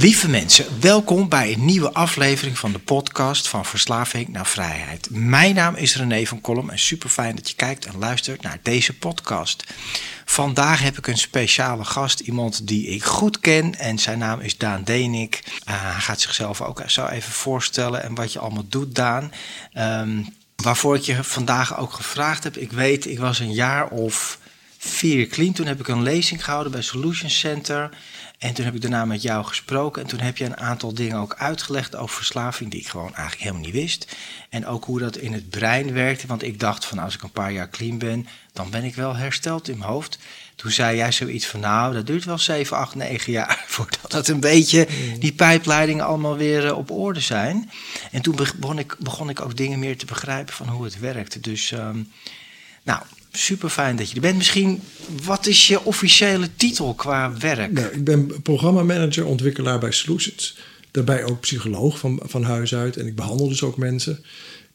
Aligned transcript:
Lieve 0.00 0.28
mensen, 0.28 0.80
welkom 0.80 1.28
bij 1.28 1.52
een 1.52 1.64
nieuwe 1.64 1.92
aflevering 1.92 2.58
van 2.58 2.72
de 2.72 2.78
podcast 2.78 3.48
van 3.48 3.64
Verslaving 3.64 4.28
naar 4.28 4.46
Vrijheid. 4.46 5.08
Mijn 5.10 5.54
naam 5.54 5.74
is 5.74 5.96
René 5.96 6.26
van 6.26 6.40
Kolm 6.40 6.70
en 6.70 6.78
super 6.78 7.08
fijn 7.08 7.36
dat 7.36 7.48
je 7.48 7.54
kijkt 7.54 7.86
en 7.86 7.98
luistert 7.98 8.42
naar 8.42 8.58
deze 8.62 8.98
podcast. 8.98 9.64
Vandaag 10.24 10.82
heb 10.82 10.98
ik 10.98 11.06
een 11.06 11.18
speciale 11.18 11.84
gast, 11.84 12.20
iemand 12.20 12.66
die 12.66 12.86
ik 12.86 13.04
goed 13.04 13.40
ken 13.40 13.78
en 13.78 13.98
zijn 13.98 14.18
naam 14.18 14.40
is 14.40 14.58
Daan 14.58 14.84
Denik. 14.84 15.42
Uh, 15.44 15.92
hij 15.92 16.00
gaat 16.00 16.20
zichzelf 16.20 16.60
ook 16.60 16.82
zo 16.86 17.06
even 17.06 17.32
voorstellen 17.32 18.02
en 18.02 18.14
wat 18.14 18.32
je 18.32 18.38
allemaal 18.38 18.68
doet, 18.68 18.94
Daan. 18.94 19.32
Um, 19.78 20.34
waarvoor 20.56 20.96
ik 20.96 21.02
je 21.02 21.24
vandaag 21.24 21.78
ook 21.78 21.92
gevraagd 21.92 22.44
heb. 22.44 22.56
Ik 22.56 22.72
weet, 22.72 23.06
ik 23.06 23.18
was 23.18 23.38
een 23.38 23.52
jaar 23.52 23.88
of 23.88 24.38
vier 24.78 25.26
clean. 25.26 25.52
Toen 25.52 25.66
heb 25.66 25.80
ik 25.80 25.88
een 25.88 26.02
lezing 26.02 26.44
gehouden 26.44 26.72
bij 26.72 26.82
Solution 26.82 27.30
Center. 27.30 27.90
En 28.40 28.54
toen 28.54 28.64
heb 28.64 28.74
ik 28.74 28.80
daarna 28.80 29.04
met 29.04 29.22
jou 29.22 29.44
gesproken. 29.44 30.02
En 30.02 30.08
toen 30.08 30.20
heb 30.20 30.36
je 30.36 30.44
een 30.44 30.56
aantal 30.56 30.94
dingen 30.94 31.16
ook 31.16 31.34
uitgelegd 31.34 31.96
over 31.96 32.16
verslaving. 32.16 32.70
die 32.70 32.80
ik 32.80 32.88
gewoon 32.88 33.14
eigenlijk 33.14 33.40
helemaal 33.40 33.62
niet 33.62 33.72
wist. 33.72 34.16
En 34.48 34.66
ook 34.66 34.84
hoe 34.84 34.98
dat 34.98 35.16
in 35.16 35.32
het 35.32 35.50
brein 35.50 35.92
werkte. 35.92 36.26
Want 36.26 36.42
ik 36.42 36.60
dacht 36.60 36.84
van 36.84 36.98
als 36.98 37.14
ik 37.14 37.22
een 37.22 37.30
paar 37.30 37.52
jaar 37.52 37.70
clean 37.70 37.98
ben. 37.98 38.26
dan 38.52 38.70
ben 38.70 38.84
ik 38.84 38.94
wel 38.94 39.16
hersteld 39.16 39.68
in 39.68 39.78
mijn 39.78 39.90
hoofd. 39.90 40.18
Toen 40.54 40.70
zei 40.70 40.96
jij 40.96 41.12
zoiets 41.12 41.46
van 41.46 41.60
nou, 41.60 41.94
dat 41.94 42.06
duurt 42.06 42.24
wel 42.24 42.38
7, 42.38 42.76
8, 42.76 42.94
9 42.94 43.32
jaar. 43.32 43.64
voordat 43.66 44.12
het 44.12 44.28
een 44.28 44.40
beetje 44.40 44.88
die 45.18 45.32
pijpleidingen 45.32 46.04
allemaal 46.04 46.36
weer 46.36 46.64
uh, 46.64 46.76
op 46.76 46.90
orde 46.90 47.20
zijn. 47.20 47.70
En 48.10 48.22
toen 48.22 48.36
begon 48.36 48.78
ik, 48.78 48.96
begon 48.98 49.28
ik 49.28 49.40
ook 49.40 49.56
dingen 49.56 49.78
meer 49.78 49.98
te 49.98 50.06
begrijpen 50.06 50.54
van 50.54 50.68
hoe 50.68 50.84
het 50.84 50.98
werkte. 50.98 51.40
Dus 51.40 51.70
um, 51.70 52.12
nou 52.82 53.02
super 53.32 53.68
fijn 53.68 53.96
dat 53.96 54.08
je 54.08 54.14
er 54.14 54.20
bent. 54.20 54.36
Misschien, 54.36 54.82
wat 55.24 55.46
is 55.46 55.66
je 55.66 55.84
officiële 55.84 56.48
titel 56.56 56.94
qua 56.94 57.32
werk? 57.38 57.72
Nou, 57.72 57.92
ik 57.92 58.04
ben 58.04 58.42
programmamanager, 58.42 59.26
ontwikkelaar 59.26 59.78
bij 59.78 59.92
Solutions. 59.92 60.56
Daarbij 60.90 61.24
ook 61.24 61.40
psycholoog 61.40 61.98
van, 61.98 62.20
van 62.24 62.42
huis 62.42 62.74
uit. 62.74 62.96
En 62.96 63.06
ik 63.06 63.14
behandel 63.14 63.48
dus 63.48 63.62
ook 63.62 63.76
mensen. 63.76 64.24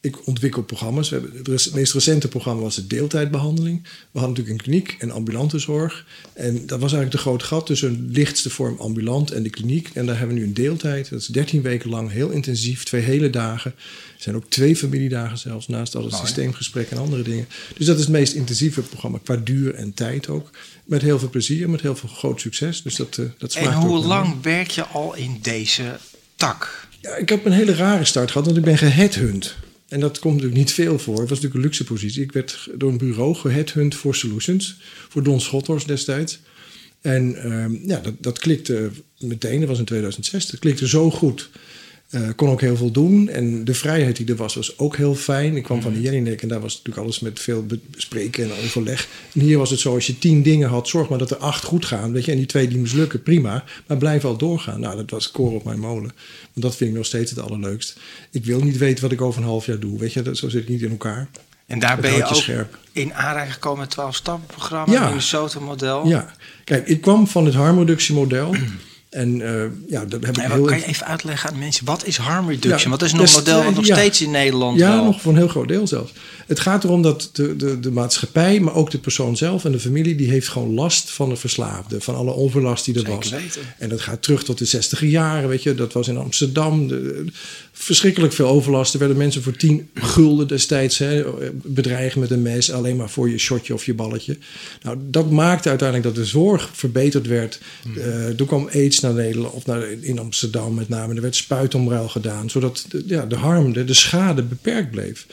Ik 0.06 0.28
ontwikkel 0.28 0.64
programma's. 0.64 1.10
We 1.10 1.16
hebben, 1.16 1.54
het 1.54 1.74
meest 1.74 1.94
recente 1.94 2.28
programma 2.28 2.62
was 2.62 2.76
de 2.76 2.88
deeltijdbehandeling. 2.88 3.84
We 3.84 4.20
hadden 4.20 4.30
natuurlijk 4.30 4.50
een 4.50 4.64
kliniek 4.64 4.96
en 5.00 5.12
ambulante 5.12 5.60
zorg. 5.60 6.06
En 6.34 6.54
dat 6.54 6.80
was 6.80 6.94
eigenlijk 6.94 7.12
de 7.12 7.18
grote 7.18 7.46
gat 7.46 7.66
tussen 7.66 7.90
een 7.90 8.10
lichtste 8.12 8.50
vorm 8.50 8.78
ambulant 8.80 9.32
en 9.32 9.44
de 9.44 9.50
kliniek. 9.50 9.90
En 9.94 10.06
daar 10.06 10.18
hebben 10.18 10.36
we 10.36 10.42
nu 10.42 10.48
een 10.48 10.54
deeltijd. 10.54 11.10
Dat 11.10 11.20
is 11.20 11.28
13 11.28 11.62
weken 11.62 11.90
lang, 11.90 12.12
heel 12.12 12.30
intensief, 12.30 12.84
twee 12.84 13.02
hele 13.02 13.30
dagen. 13.30 13.72
Er 14.16 14.22
zijn 14.22 14.36
ook 14.36 14.50
twee 14.50 14.76
familiedagen 14.76 15.38
zelfs, 15.38 15.68
naast 15.68 15.96
al 15.96 16.04
het 16.04 16.16
systeemgesprek 16.16 16.90
en 16.90 16.98
andere 16.98 17.22
dingen. 17.22 17.48
Dus 17.78 17.86
dat 17.86 17.96
is 17.96 18.02
het 18.02 18.12
meest 18.12 18.34
intensieve 18.34 18.82
programma, 18.82 19.20
qua 19.24 19.36
duur 19.36 19.74
en 19.74 19.94
tijd 19.94 20.28
ook. 20.28 20.50
Met 20.84 21.02
heel 21.02 21.20
veel 21.20 21.30
plezier, 21.30 21.70
met 21.70 21.82
heel 21.82 21.96
veel 21.96 22.10
groot 22.10 22.42
succes. 22.42 22.82
Dus 22.82 22.96
dat, 22.96 23.18
uh, 23.18 23.26
dat 23.38 23.54
En 23.54 23.74
hoe 23.74 24.06
lang 24.06 24.42
werk 24.42 24.70
je 24.70 24.86
al 24.86 25.16
in 25.16 25.40
deze 25.42 26.00
tak? 26.36 26.88
Ja, 27.02 27.16
ik 27.16 27.30
heb 27.30 27.46
een 27.46 27.52
hele 27.52 27.76
rare 27.76 28.06
start 28.06 28.32
gehad, 28.32 28.46
want 28.46 28.58
ik 28.58 28.64
ben 28.64 28.78
geheadhunt. 28.78 29.56
En 29.96 30.02
dat 30.02 30.20
komt 30.20 30.34
natuurlijk 30.34 30.60
niet 30.60 30.72
veel 30.72 31.00
voor. 31.00 31.20
Het 31.20 31.30
was 31.30 31.42
natuurlijk 31.42 31.56
een 31.56 31.62
luxe 31.62 31.84
positie. 31.84 32.24
Ik 32.24 32.32
werd 32.32 32.68
door 32.76 32.92
een 32.92 32.98
bureau 32.98 33.36
geheadhunt 33.36 33.96
voor 33.96 34.16
Solutions. 34.16 34.78
Voor 35.10 35.24
Don 35.24 35.42
Schotters 35.42 35.86
destijds. 35.86 36.40
En 37.02 37.36
uh, 37.46 37.88
ja, 37.88 38.00
dat, 38.00 38.14
dat 38.20 38.40
klikte 38.40 38.90
meteen. 39.20 39.60
Dat 39.60 39.70
was 39.70 39.80
in 39.80 39.86
2006. 39.86 40.46
Dat 40.46 40.60
klikte 40.60 40.88
zo 40.88 41.12
goed. 41.12 41.50
Uh, 42.10 42.30
kon 42.36 42.50
ook 42.50 42.62
heel 42.62 42.76
veel 42.76 42.92
doen. 42.92 43.30
En 43.30 43.66
de 43.66 43.74
vrijheid 43.74 44.16
die 44.16 44.28
er 44.28 44.36
was, 44.36 44.56
was 44.56 44.80
ook 44.80 44.96
heel 44.96 45.16
fijn. 45.16 45.56
Ik 45.56 45.64
kwam 45.64 45.82
van 45.82 45.92
de 45.92 45.98
mhm. 45.98 46.08
Jellinek 46.08 46.42
en 46.42 46.48
daar 46.48 46.60
was 46.60 46.74
natuurlijk 46.74 47.04
alles 47.06 47.20
met 47.20 47.40
veel 47.40 47.66
bespreken 47.92 48.44
en 48.44 48.52
overleg. 48.66 49.08
En 49.34 49.40
hier 49.40 49.58
was 49.58 49.70
het 49.70 49.80
zo, 49.80 49.94
als 49.94 50.08
je 50.08 50.18
tien 50.18 50.42
dingen 50.44 50.70
had, 50.70 50.88
zorg 50.88 51.10
maar 51.10 51.18
dat 51.18 51.32
er 51.32 51.38
acht 51.38 51.64
goed 51.64 51.86
gaan. 51.86 52.12
Weet 52.12 52.26
je, 52.26 52.32
en 52.32 52.38
die 52.38 52.46
twee 52.46 52.68
die 52.68 52.78
mislukken, 52.78 53.24
prima. 53.24 53.64
Maar 53.88 53.98
blijf 53.98 54.26
al 54.26 54.38
doorgaan. 54.38 54.80
Nou, 54.80 54.96
dat 54.96 55.10
was 55.10 55.32
koor 55.32 55.54
op 55.54 55.64
mijn 55.64 55.80
molen. 55.80 56.12
Want 56.54 56.66
dat 56.66 56.76
vind 56.76 56.90
ik 56.90 56.96
nog 56.96 57.06
steeds 57.06 57.32
het 57.32 57.40
allerleukst. 57.40 58.00
Ik 58.32 58.46
wil 58.46 58.60
niet 58.60 58.78
weten 58.78 59.04
wat 59.04 59.12
ik 59.12 59.22
over 59.22 59.42
een 59.42 59.48
half 59.48 59.66
jaar 59.66 59.80
doe. 59.80 60.00
Weet 60.00 60.14
je, 60.14 60.22
dat, 60.22 60.38
zo 60.38 60.50
zit 60.50 60.62
ik 60.62 60.70
niet 60.70 60.82
in 60.82 60.92
elkaar. 60.92 61.28
En 61.66 61.80
daar 61.80 62.00
ben 62.00 62.14
je 62.14 62.26
ook 62.26 62.36
scherp. 62.36 62.78
in 62.92 63.14
aanraking 63.14 63.54
gekomen 63.54 63.80
met 63.80 63.90
12 63.90 64.16
stappenprogramma, 64.16 64.94
ja. 64.94 65.08
Minnesota-model. 65.08 66.08
Ja, 66.08 66.34
kijk, 66.64 66.88
ik 66.88 67.02
kwam 67.02 67.28
van 67.28 67.46
het 67.46 67.54
harmreductiemodel. 67.54 68.56
En 69.16 69.40
uh, 69.40 69.64
ja, 69.88 70.06
dat 70.06 70.26
heb 70.26 70.38
ik 70.38 70.44
heel... 70.44 70.66
Kan 70.66 70.78
je 70.78 70.86
even 70.86 71.06
uitleggen 71.06 71.50
aan 71.50 71.60
mensen, 71.60 71.86
wat 71.86 72.06
is 72.06 72.18
harm 72.18 72.50
reduction? 72.50 72.92
Ja, 72.92 72.98
dat 72.98 73.08
is 73.08 73.14
nog 73.14 73.28
een 73.28 73.34
model 73.34 73.64
wat 73.64 73.76
nog 73.76 73.86
steeds 73.86 74.22
in 74.22 74.32
Nederland 74.32 74.80
Ja, 74.80 75.04
nog 75.04 75.22
voor 75.22 75.32
een 75.32 75.38
heel 75.38 75.48
groot 75.48 75.68
deel 75.68 75.88
zelfs. 75.88 76.14
Het 76.48 76.60
gaat 76.60 76.84
erom 76.84 77.02
dat 77.02 77.30
de, 77.34 77.56
de, 77.56 77.80
de 77.80 77.92
maatschappij, 77.92 78.60
maar 78.60 78.74
ook 78.74 78.92
de 78.92 78.98
persoon 78.98 79.38
zelf 79.38 79.66
en 79.66 79.72
de 79.72 79.80
familie... 79.80 80.16
die 80.16 80.30
heeft 80.30 80.48
gewoon 80.48 80.74
last 80.74 81.12
van 81.12 81.30
de 81.30 81.36
verslaafde, 81.36 82.02
van 82.02 82.16
alle 82.16 82.32
onverlast 82.32 82.86
die 82.86 82.94
er 82.94 83.00
Zeker 83.00 83.16
was. 83.16 83.30
Weten. 83.30 83.62
En 83.78 83.90
dat 83.90 84.02
gaat 84.02 84.22
terug 84.22 84.44
tot 84.44 84.58
de 84.58 84.66
60 84.66 85.02
jaren, 85.02 85.50
weet 85.50 85.64
je. 85.64 85.76
Dat 85.76 85.94
was 85.94 86.08
in 86.08 86.18
Amsterdam. 86.18 86.88
De, 86.88 87.26
verschrikkelijk 87.78 88.34
veel 88.34 88.48
overlast. 88.48 88.94
Er 88.94 89.00
werden 89.00 89.18
mensen 89.18 89.44
voor 89.44 89.56
10 89.56 89.90
gulden 89.94 90.48
destijds 90.48 90.98
hè, 90.98 91.24
bedreigen 91.52 92.20
met 92.20 92.32
een 92.32 92.42
mes... 92.42 92.72
alleen 92.72 92.96
maar 92.96 93.10
voor 93.10 93.30
je 93.30 93.38
shotje 93.38 93.74
of 93.74 93.86
je 93.86 93.94
balletje. 93.94 94.38
Nou, 94.82 94.98
dat 95.02 95.32
maakte 95.32 95.70
uiteindelijk 95.70 96.08
dat 96.08 96.24
de 96.24 96.30
zorg 96.30 96.70
verbeterd 96.74 97.28
werd. 97.28 97.60
Uh, 97.98 98.28
toen 98.28 98.48
kwam 98.48 98.70
AIDS 98.74 99.00
naar 99.00 99.14
Nederland, 99.14 99.54
of 99.54 99.66
naar, 99.66 99.92
in 100.02 100.20
Amsterdam 100.20 100.74
met 100.74 100.90
name. 100.90 101.16
Er 101.16 101.22
werd 101.22 101.36
spuitomruil 101.36 102.08
gedaan, 102.08 102.50
zodat 102.50 102.86
de, 102.90 103.04
ja, 103.08 103.26
de 103.26 103.36
harm, 103.36 103.74
de, 103.74 103.84
de 103.84 103.94
schade 103.94 104.44
beperkt 104.44 104.92
bleef. 104.92 105.26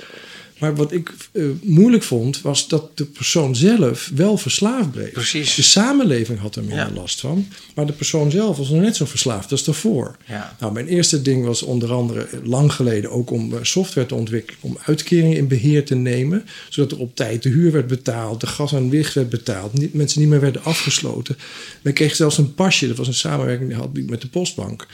Maar 0.63 0.75
wat 0.75 0.93
ik 0.93 1.13
uh, 1.33 1.51
moeilijk 1.63 2.03
vond, 2.03 2.41
was 2.41 2.69
dat 2.69 2.97
de 2.97 3.05
persoon 3.05 3.57
zelf 3.57 4.11
wel 4.15 4.37
verslaafd 4.37 4.91
bleef. 4.91 5.13
Precies. 5.13 5.55
De 5.55 5.63
samenleving 5.63 6.39
had 6.39 6.57
er 6.57 6.65
ja. 6.69 6.91
last 6.95 7.21
van. 7.21 7.47
Maar 7.75 7.87
de 7.87 7.93
persoon 7.93 8.31
zelf 8.31 8.57
was 8.57 8.69
nog 8.69 8.81
net 8.81 8.97
zo 8.97 9.05
verslaafd 9.05 9.51
als 9.51 9.65
daarvoor. 9.65 10.17
Ja. 10.27 10.57
Nou, 10.61 10.73
mijn 10.73 10.87
eerste 10.87 11.23
ding 11.23 11.45
was 11.45 11.63
onder 11.63 11.93
andere 11.93 12.29
lang 12.43 12.73
geleden 12.73 13.11
ook 13.11 13.31
om 13.31 13.55
software 13.63 14.07
te 14.07 14.15
ontwikkelen. 14.15 14.59
Om 14.61 14.79
uitkeringen 14.85 15.37
in 15.37 15.49
beheer 15.49 15.85
te 15.85 15.95
nemen. 15.95 16.45
Zodat 16.69 16.93
er 16.93 16.99
op 16.99 17.17
tijd 17.17 17.43
de 17.43 17.49
huur 17.49 17.73
werd 17.73 17.87
betaald. 17.87 18.41
De 18.41 18.47
gas 18.47 18.73
en 18.73 18.89
licht 18.89 19.15
werd 19.15 19.29
betaald. 19.29 19.73
Niet, 19.73 19.95
mensen 19.95 20.21
niet 20.21 20.29
meer 20.29 20.41
werden 20.41 20.65
afgesloten. 20.65 21.37
Men 21.83 21.93
kreeg 21.93 22.15
zelfs 22.15 22.39
een 22.39 22.55
pasje. 22.55 22.89
Dat 22.89 22.97
was 22.97 23.07
een 23.07 23.15
samenwerking 23.15 23.69
die 23.69 23.79
had 23.79 23.93
met 23.93 24.21
de 24.21 24.29
postbank 24.29 24.87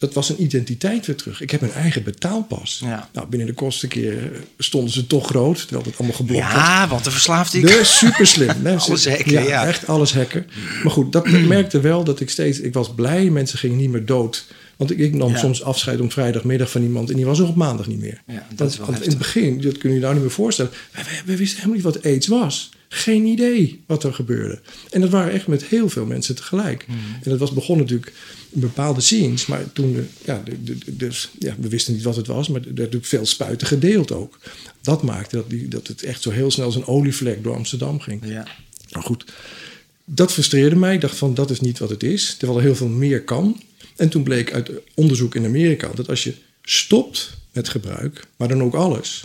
dat 0.00 0.14
was 0.14 0.28
een 0.28 0.42
identiteit 0.42 1.06
weer 1.06 1.16
terug. 1.16 1.40
Ik 1.40 1.50
heb 1.50 1.62
een 1.62 1.72
eigen 1.72 2.02
betaalpas. 2.02 2.80
Ja. 2.84 3.08
Nou, 3.12 3.28
binnen 3.28 3.48
de 3.48 3.54
kostenkeer 3.54 4.30
stonden 4.58 4.92
ze 4.92 5.06
toch 5.06 5.26
groot, 5.26 5.58
terwijl 5.58 5.82
het 5.84 5.98
allemaal 5.98 6.16
geblokt 6.16 6.42
ja, 6.42 6.54
was. 6.54 6.62
Ja, 6.62 6.88
want 6.88 7.04
de 7.04 7.10
verslaafde 7.10 7.58
ik. 7.58 7.66
Dus 7.66 7.98
super 7.98 8.26
slim. 8.26 8.66
Alles 8.66 9.08
hacken, 9.08 9.32
ja, 9.32 9.40
ja, 9.40 9.66
echt 9.66 9.86
alles 9.86 10.14
hacken. 10.14 10.46
Maar 10.82 10.92
goed, 10.92 11.12
dat 11.12 11.28
merkte 11.30 11.80
wel 11.80 12.04
dat 12.04 12.20
ik 12.20 12.30
steeds... 12.30 12.60
Ik 12.60 12.74
was 12.74 12.94
blij, 12.94 13.30
mensen 13.30 13.58
gingen 13.58 13.76
niet 13.76 13.90
meer 13.90 14.04
dood. 14.04 14.46
Want 14.76 14.90
ik, 14.90 14.98
ik 14.98 15.14
nam 15.14 15.36
soms 15.36 15.62
afscheid 15.62 16.00
om 16.00 16.10
vrijdagmiddag 16.10 16.70
van 16.70 16.82
iemand... 16.82 17.10
en 17.10 17.16
die 17.16 17.26
was 17.26 17.38
er 17.38 17.48
op 17.48 17.56
maandag 17.56 17.86
niet 17.86 18.00
meer. 18.00 18.22
Ja, 18.26 18.34
dat 18.34 18.58
want 18.58 18.70
is 18.70 18.76
wel 18.76 18.86
want 18.86 19.02
in 19.02 19.08
het 19.08 19.18
begin, 19.18 19.60
dat 19.60 19.78
kun 19.78 19.88
je 19.88 19.94
je 19.94 20.00
nou 20.00 20.12
niet 20.12 20.22
meer 20.22 20.32
voorstellen... 20.32 20.72
We 21.24 21.36
wisten 21.36 21.56
helemaal 21.56 21.76
niet 21.76 21.94
wat 21.94 22.04
aids 22.04 22.26
was. 22.26 22.70
Geen 22.92 23.24
idee 23.26 23.80
wat 23.86 24.04
er 24.04 24.14
gebeurde. 24.14 24.60
En 24.90 25.00
dat 25.00 25.10
waren 25.10 25.32
echt 25.32 25.46
met 25.46 25.64
heel 25.64 25.88
veel 25.88 26.04
mensen 26.06 26.34
tegelijk. 26.34 26.84
Hmm. 26.86 26.96
En 27.22 27.30
dat 27.30 27.38
was 27.38 27.52
begonnen 27.52 27.84
natuurlijk 27.86 28.12
in 28.50 28.60
bepaalde 28.60 29.00
scenes. 29.00 29.46
Maar 29.46 29.72
toen, 29.72 29.92
de, 29.92 30.04
ja, 30.24 30.42
de, 30.44 30.62
de, 30.62 30.78
de- 30.78 30.96
dus, 30.96 31.30
ja, 31.38 31.54
we 31.60 31.68
wisten 31.68 31.94
niet 31.94 32.02
wat 32.02 32.16
het 32.16 32.26
was. 32.26 32.48
Maar 32.48 32.60
er 32.60 32.66
werd 32.66 32.76
natuurlijk 32.76 33.06
veel 33.06 33.26
spuiten 33.26 33.66
gedeeld 33.66 34.12
ook. 34.12 34.38
Dat 34.82 35.02
maakte 35.02 35.36
dat, 35.36 35.50
die, 35.50 35.68
dat 35.68 35.86
het 35.86 36.02
echt 36.02 36.22
zo 36.22 36.30
heel 36.30 36.50
snel 36.50 36.66
als 36.66 36.76
een 36.76 36.86
olievlek 36.86 37.42
door 37.42 37.54
Amsterdam 37.54 38.00
ging. 38.00 38.22
Ja. 38.26 38.46
Nou 38.90 39.04
goed, 39.04 39.24
Dat 40.04 40.32
frustreerde 40.32 40.76
mij. 40.76 40.94
Ik 40.94 41.00
dacht 41.00 41.16
van, 41.16 41.34
dat 41.34 41.50
is 41.50 41.60
niet 41.60 41.78
wat 41.78 41.90
het 41.90 42.02
is. 42.02 42.34
Terwijl 42.38 42.58
er 42.58 42.64
heel 42.64 42.76
veel 42.76 42.88
meer 42.88 43.22
kan. 43.24 43.62
En 43.96 44.08
toen 44.08 44.22
bleek 44.22 44.52
uit 44.52 44.70
onderzoek 44.94 45.34
in 45.34 45.44
Amerika 45.44 45.90
dat 45.94 46.08
als 46.08 46.24
je 46.24 46.34
stopt 46.62 47.30
met 47.52 47.68
gebruik, 47.68 48.26
maar 48.36 48.48
dan 48.48 48.62
ook 48.62 48.74
alles. 48.74 49.24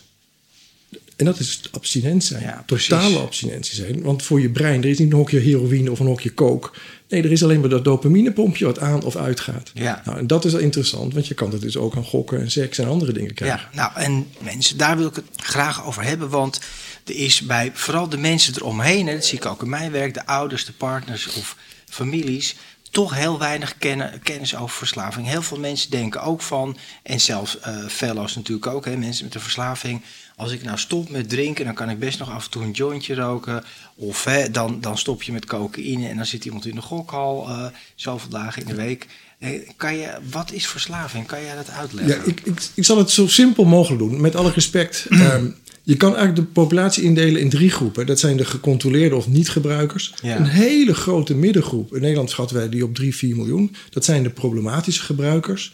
En 1.15 1.25
dat 1.25 1.39
is 1.39 1.61
abstinent 1.71 2.23
zijn. 2.23 2.41
Ja. 2.41 2.63
Totale 2.65 3.19
abstinentie 3.19 3.75
zijn. 3.75 4.01
Want 4.01 4.23
voor 4.23 4.41
je 4.41 4.49
brein, 4.49 4.83
er 4.83 4.89
is 4.89 4.97
niet 4.97 5.11
een 5.11 5.17
hokje 5.17 5.39
heroïne 5.39 5.91
of 5.91 5.99
een 5.99 6.05
hokje 6.05 6.33
coke. 6.33 6.69
Nee, 7.09 7.23
er 7.23 7.31
is 7.31 7.43
alleen 7.43 7.59
maar 7.59 7.69
dat 7.69 7.83
dopaminepompje 7.83 8.65
wat 8.65 8.79
aan 8.79 9.03
of 9.03 9.15
uitgaat. 9.15 9.71
Ja. 9.73 10.01
Nou, 10.05 10.17
en 10.17 10.27
dat 10.27 10.45
is 10.45 10.51
wel 10.51 10.61
interessant, 10.61 11.13
want 11.13 11.27
je 11.27 11.33
kan 11.33 11.51
het 11.51 11.61
dus 11.61 11.77
ook 11.77 11.95
aan 11.95 12.03
gokken 12.03 12.39
en 12.39 12.51
seks 12.51 12.77
en 12.77 12.87
andere 12.87 13.11
dingen 13.11 13.33
krijgen. 13.33 13.69
Ja, 13.73 13.91
nou 13.91 14.05
en 14.05 14.27
mensen, 14.43 14.77
daar 14.77 14.97
wil 14.97 15.07
ik 15.07 15.15
het 15.15 15.25
graag 15.35 15.85
over 15.85 16.03
hebben. 16.03 16.29
Want 16.29 16.59
er 17.05 17.15
is 17.15 17.41
bij 17.41 17.71
vooral 17.73 18.09
de 18.09 18.17
mensen 18.17 18.53
eromheen, 18.55 19.07
hè, 19.07 19.13
dat 19.13 19.25
zie 19.25 19.37
ik 19.37 19.45
ook 19.45 19.61
in 19.61 19.69
mijn 19.69 19.91
werk, 19.91 20.13
de 20.13 20.25
ouders, 20.25 20.65
de 20.65 20.73
partners 20.73 21.33
of 21.33 21.57
families, 21.89 22.55
toch 22.91 23.15
heel 23.15 23.39
weinig 23.39 23.77
kennen, 23.77 24.19
kennis 24.23 24.55
over 24.55 24.77
verslaving. 24.77 25.27
Heel 25.27 25.41
veel 25.41 25.59
mensen 25.59 25.91
denken 25.91 26.21
ook 26.21 26.41
van, 26.41 26.77
en 27.03 27.21
zelfs 27.21 27.59
eh 27.59 27.87
fellows 27.87 28.35
natuurlijk 28.35 28.67
ook, 28.67 28.85
hè, 28.85 28.97
mensen 28.97 29.25
met 29.25 29.35
een 29.35 29.41
verslaving. 29.41 30.01
Als 30.35 30.51
ik 30.51 30.63
nou 30.63 30.77
stop 30.77 31.09
met 31.09 31.29
drinken, 31.29 31.65
dan 31.65 31.73
kan 31.73 31.89
ik 31.89 31.99
best 31.99 32.19
nog 32.19 32.31
af 32.31 32.45
en 32.45 32.51
toe 32.51 32.63
een 32.63 32.71
jointje 32.71 33.15
roken. 33.15 33.63
Of 33.95 34.23
hè, 34.23 34.51
dan, 34.51 34.81
dan 34.81 34.97
stop 34.97 35.23
je 35.23 35.31
met 35.31 35.45
cocaïne 35.45 36.07
en 36.07 36.15
dan 36.15 36.25
zit 36.25 36.45
iemand 36.45 36.65
in 36.65 36.75
de 36.75 36.81
gokhal 36.81 37.47
eh, 37.49 37.65
zoveel 37.95 38.29
dagen 38.29 38.61
in 38.61 38.67
de 38.67 38.75
week. 38.75 39.07
Eh, 39.39 39.49
kan 39.77 39.97
je, 39.97 40.09
wat 40.31 40.51
is 40.51 40.67
verslaving? 40.67 41.25
Kan 41.25 41.41
jij 41.41 41.55
dat 41.55 41.69
uitleggen? 41.69 42.15
Ja, 42.15 42.23
ik, 42.23 42.41
ik, 42.43 42.61
ik 42.73 42.85
zal 42.85 42.97
het 42.97 43.11
zo 43.11 43.27
simpel 43.27 43.65
mogelijk 43.65 44.01
doen, 44.01 44.21
met 44.21 44.35
alle 44.35 44.51
respect. 44.51 45.05
Ehm, 45.09 45.45
je 45.83 45.97
kan 45.97 46.15
eigenlijk 46.15 46.47
de 46.47 46.53
populatie 46.53 47.03
indelen 47.03 47.41
in 47.41 47.49
drie 47.49 47.69
groepen. 47.69 48.05
Dat 48.05 48.19
zijn 48.19 48.37
de 48.37 48.45
gecontroleerde 48.45 49.15
of 49.15 49.27
niet-gebruikers. 49.27 50.13
Ja. 50.21 50.35
Een 50.35 50.45
hele 50.45 50.93
grote 50.93 51.35
middengroep. 51.35 51.95
In 51.95 52.01
Nederland 52.01 52.29
schatten 52.29 52.55
wij 52.55 52.69
die 52.69 52.83
op 52.83 52.95
3, 52.95 53.15
4 53.15 53.35
miljoen. 53.35 53.75
Dat 53.89 54.05
zijn 54.05 54.23
de 54.23 54.29
problematische 54.29 55.01
gebruikers. 55.01 55.73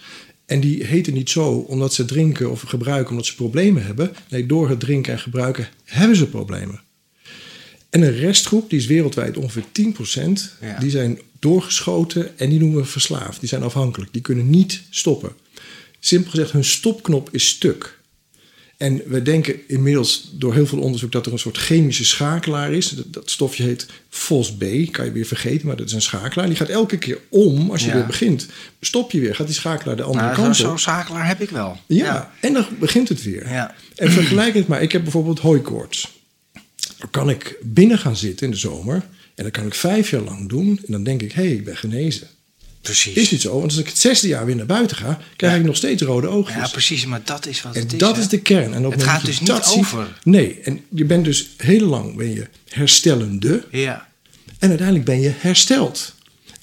En 0.52 0.60
die 0.60 0.86
heten 0.86 1.14
niet 1.14 1.30
zo 1.30 1.52
omdat 1.52 1.94
ze 1.94 2.06
drinken 2.06 2.52
of 2.52 2.62
gebruiken 2.62 3.10
omdat 3.10 3.26
ze 3.26 3.36
problemen 3.36 3.86
hebben. 3.86 4.12
Nee, 4.30 4.46
door 4.46 4.70
het 4.70 4.80
drinken 4.80 5.14
en 5.14 5.20
gebruiken 5.20 5.68
hebben 5.84 6.18
ze 6.18 6.28
problemen. 6.28 6.82
En 7.90 8.02
een 8.02 8.16
restgroep, 8.18 8.70
die 8.70 8.80
is 8.80 8.86
wereldwijd 8.86 9.38
ongeveer 9.38 9.64
10%, 9.72 10.56
Ja. 10.62 10.80
die 10.80 10.90
zijn 10.90 11.20
doorgeschoten 11.40 12.40
en 12.40 12.50
die 12.50 12.60
noemen 12.60 12.78
we 12.82 12.86
verslaafd. 12.86 13.40
Die 13.40 13.50
zijn 13.50 13.64
afhankelijk, 13.64 14.14
die 14.14 14.22
kunnen 14.22 14.50
niet 14.50 14.82
stoppen. 14.90 15.32
Simpel 16.00 16.30
gezegd, 16.30 16.52
hun 16.52 16.64
stopknop 16.64 17.30
is 17.32 17.48
stuk. 17.48 18.00
En 18.82 19.02
we 19.06 19.22
denken 19.22 19.56
inmiddels 19.68 20.30
door 20.34 20.54
heel 20.54 20.66
veel 20.66 20.80
onderzoek 20.80 21.12
dat 21.12 21.26
er 21.26 21.32
een 21.32 21.40
soort 21.40 21.58
chemische 21.58 22.06
schakelaar 22.06 22.74
is. 22.74 22.90
Dat, 22.90 23.14
dat 23.14 23.30
stofje 23.32 23.64
heet 23.64 23.86
FOSB, 24.10 24.92
kan 24.92 25.06
je 25.06 25.12
weer 25.12 25.26
vergeten, 25.26 25.68
maar 25.68 25.76
dat 25.76 25.88
is 25.88 25.94
een 25.94 26.02
schakelaar. 26.02 26.48
Die 26.48 26.56
gaat 26.56 26.70
elke 26.70 26.98
keer 26.98 27.18
om 27.30 27.72
als 27.72 27.82
je 27.82 27.88
Ja. 27.88 27.94
weer 27.94 28.06
begint. 28.06 28.48
Stop 28.80 29.12
je 29.12 29.20
weer, 29.20 29.36
gaat 29.36 29.48
die 29.48 29.56
schakelaar 29.56 29.96
de 29.96 30.04
andere 30.04 30.26
Nou, 30.26 30.36
kant 30.36 30.56
zo'n 30.56 30.66
op. 30.66 30.80
zo'n 30.80 30.94
zakelaar 30.94 31.28
heb 31.28 31.42
ik 31.42 31.50
wel. 31.50 31.78
Ja, 31.88 32.32
en 32.42 32.54
dan 32.54 32.66
begint 32.80 33.10
het 33.10 33.24
weer. 33.24 33.50
Ja. 33.50 33.76
En 33.96 34.12
vergelijk 34.12 34.54
het 34.54 34.68
maar. 34.68 34.82
Ik 34.82 34.92
heb 34.92 35.04
bijvoorbeeld 35.04 35.40
hooikoorts. 35.40 36.20
Dan 36.98 37.10
kan 37.10 37.30
ik 37.30 37.56
binnen 37.62 37.98
gaan 37.98 38.16
zitten 38.16 38.46
in 38.46 38.52
de 38.52 38.58
zomer. 38.60 38.96
En 39.36 39.44
dat 39.44 39.52
kan 39.54 39.66
ik 39.66 39.74
vijf 39.74 40.10
jaar 40.10 40.22
lang 40.22 40.50
doen. 40.50 40.68
En 40.86 40.92
dan 40.92 41.04
denk 41.04 41.22
ik, 41.22 41.32
hé, 41.32 41.44
hey, 41.44 41.52
ik 41.52 41.66
ben 41.66 41.78
genezen. 41.78 42.28
Precies. 42.82 43.14
Is 43.16 43.32
niet 43.32 43.42
zo, 43.42 43.52
want 43.52 43.64
als 43.64 43.78
ik 43.78 43.88
het 43.88 43.98
zesde 43.98 44.28
jaar 44.28 44.46
weer 44.46 44.56
naar 44.56 44.66
buiten 44.66 44.98
ga... 44.98 45.20
krijg 45.36 45.54
Ja. 45.54 45.60
ik 45.60 45.66
nog 45.66 45.76
steeds 45.76 46.02
rode 46.02 46.28
oogjes. 46.28 46.56
Ja, 46.56 46.68
precies, 46.68 47.06
maar 47.06 47.22
dat 47.26 47.46
is 47.46 47.62
wat 47.62 47.76
En 47.76 47.82
het 47.82 47.94
is. 47.94 48.00
dat 48.00 48.16
hè? 48.16 48.22
is 48.22 48.28
de 48.28 48.42
kern. 48.42 48.74
En 48.74 48.86
op 48.86 48.92
Het 48.92 49.04
gaat 49.04 49.26
dus 49.26 49.40
niet 49.40 49.52
over. 49.78 50.20
nee, 50.24 50.60
en 50.64 50.80
je 50.90 51.06
bent 51.06 51.26
dus 51.26 51.50
heel 51.58 51.88
lang 51.88 52.16
ben 52.16 52.34
je 52.34 52.48
herstellende. 52.70 53.66
Ja, 53.72 54.08
En 54.60 54.68
uiteindelijk 54.70 55.06
ben 55.08 55.20
je 55.22 55.32
hersteld. 55.38 56.14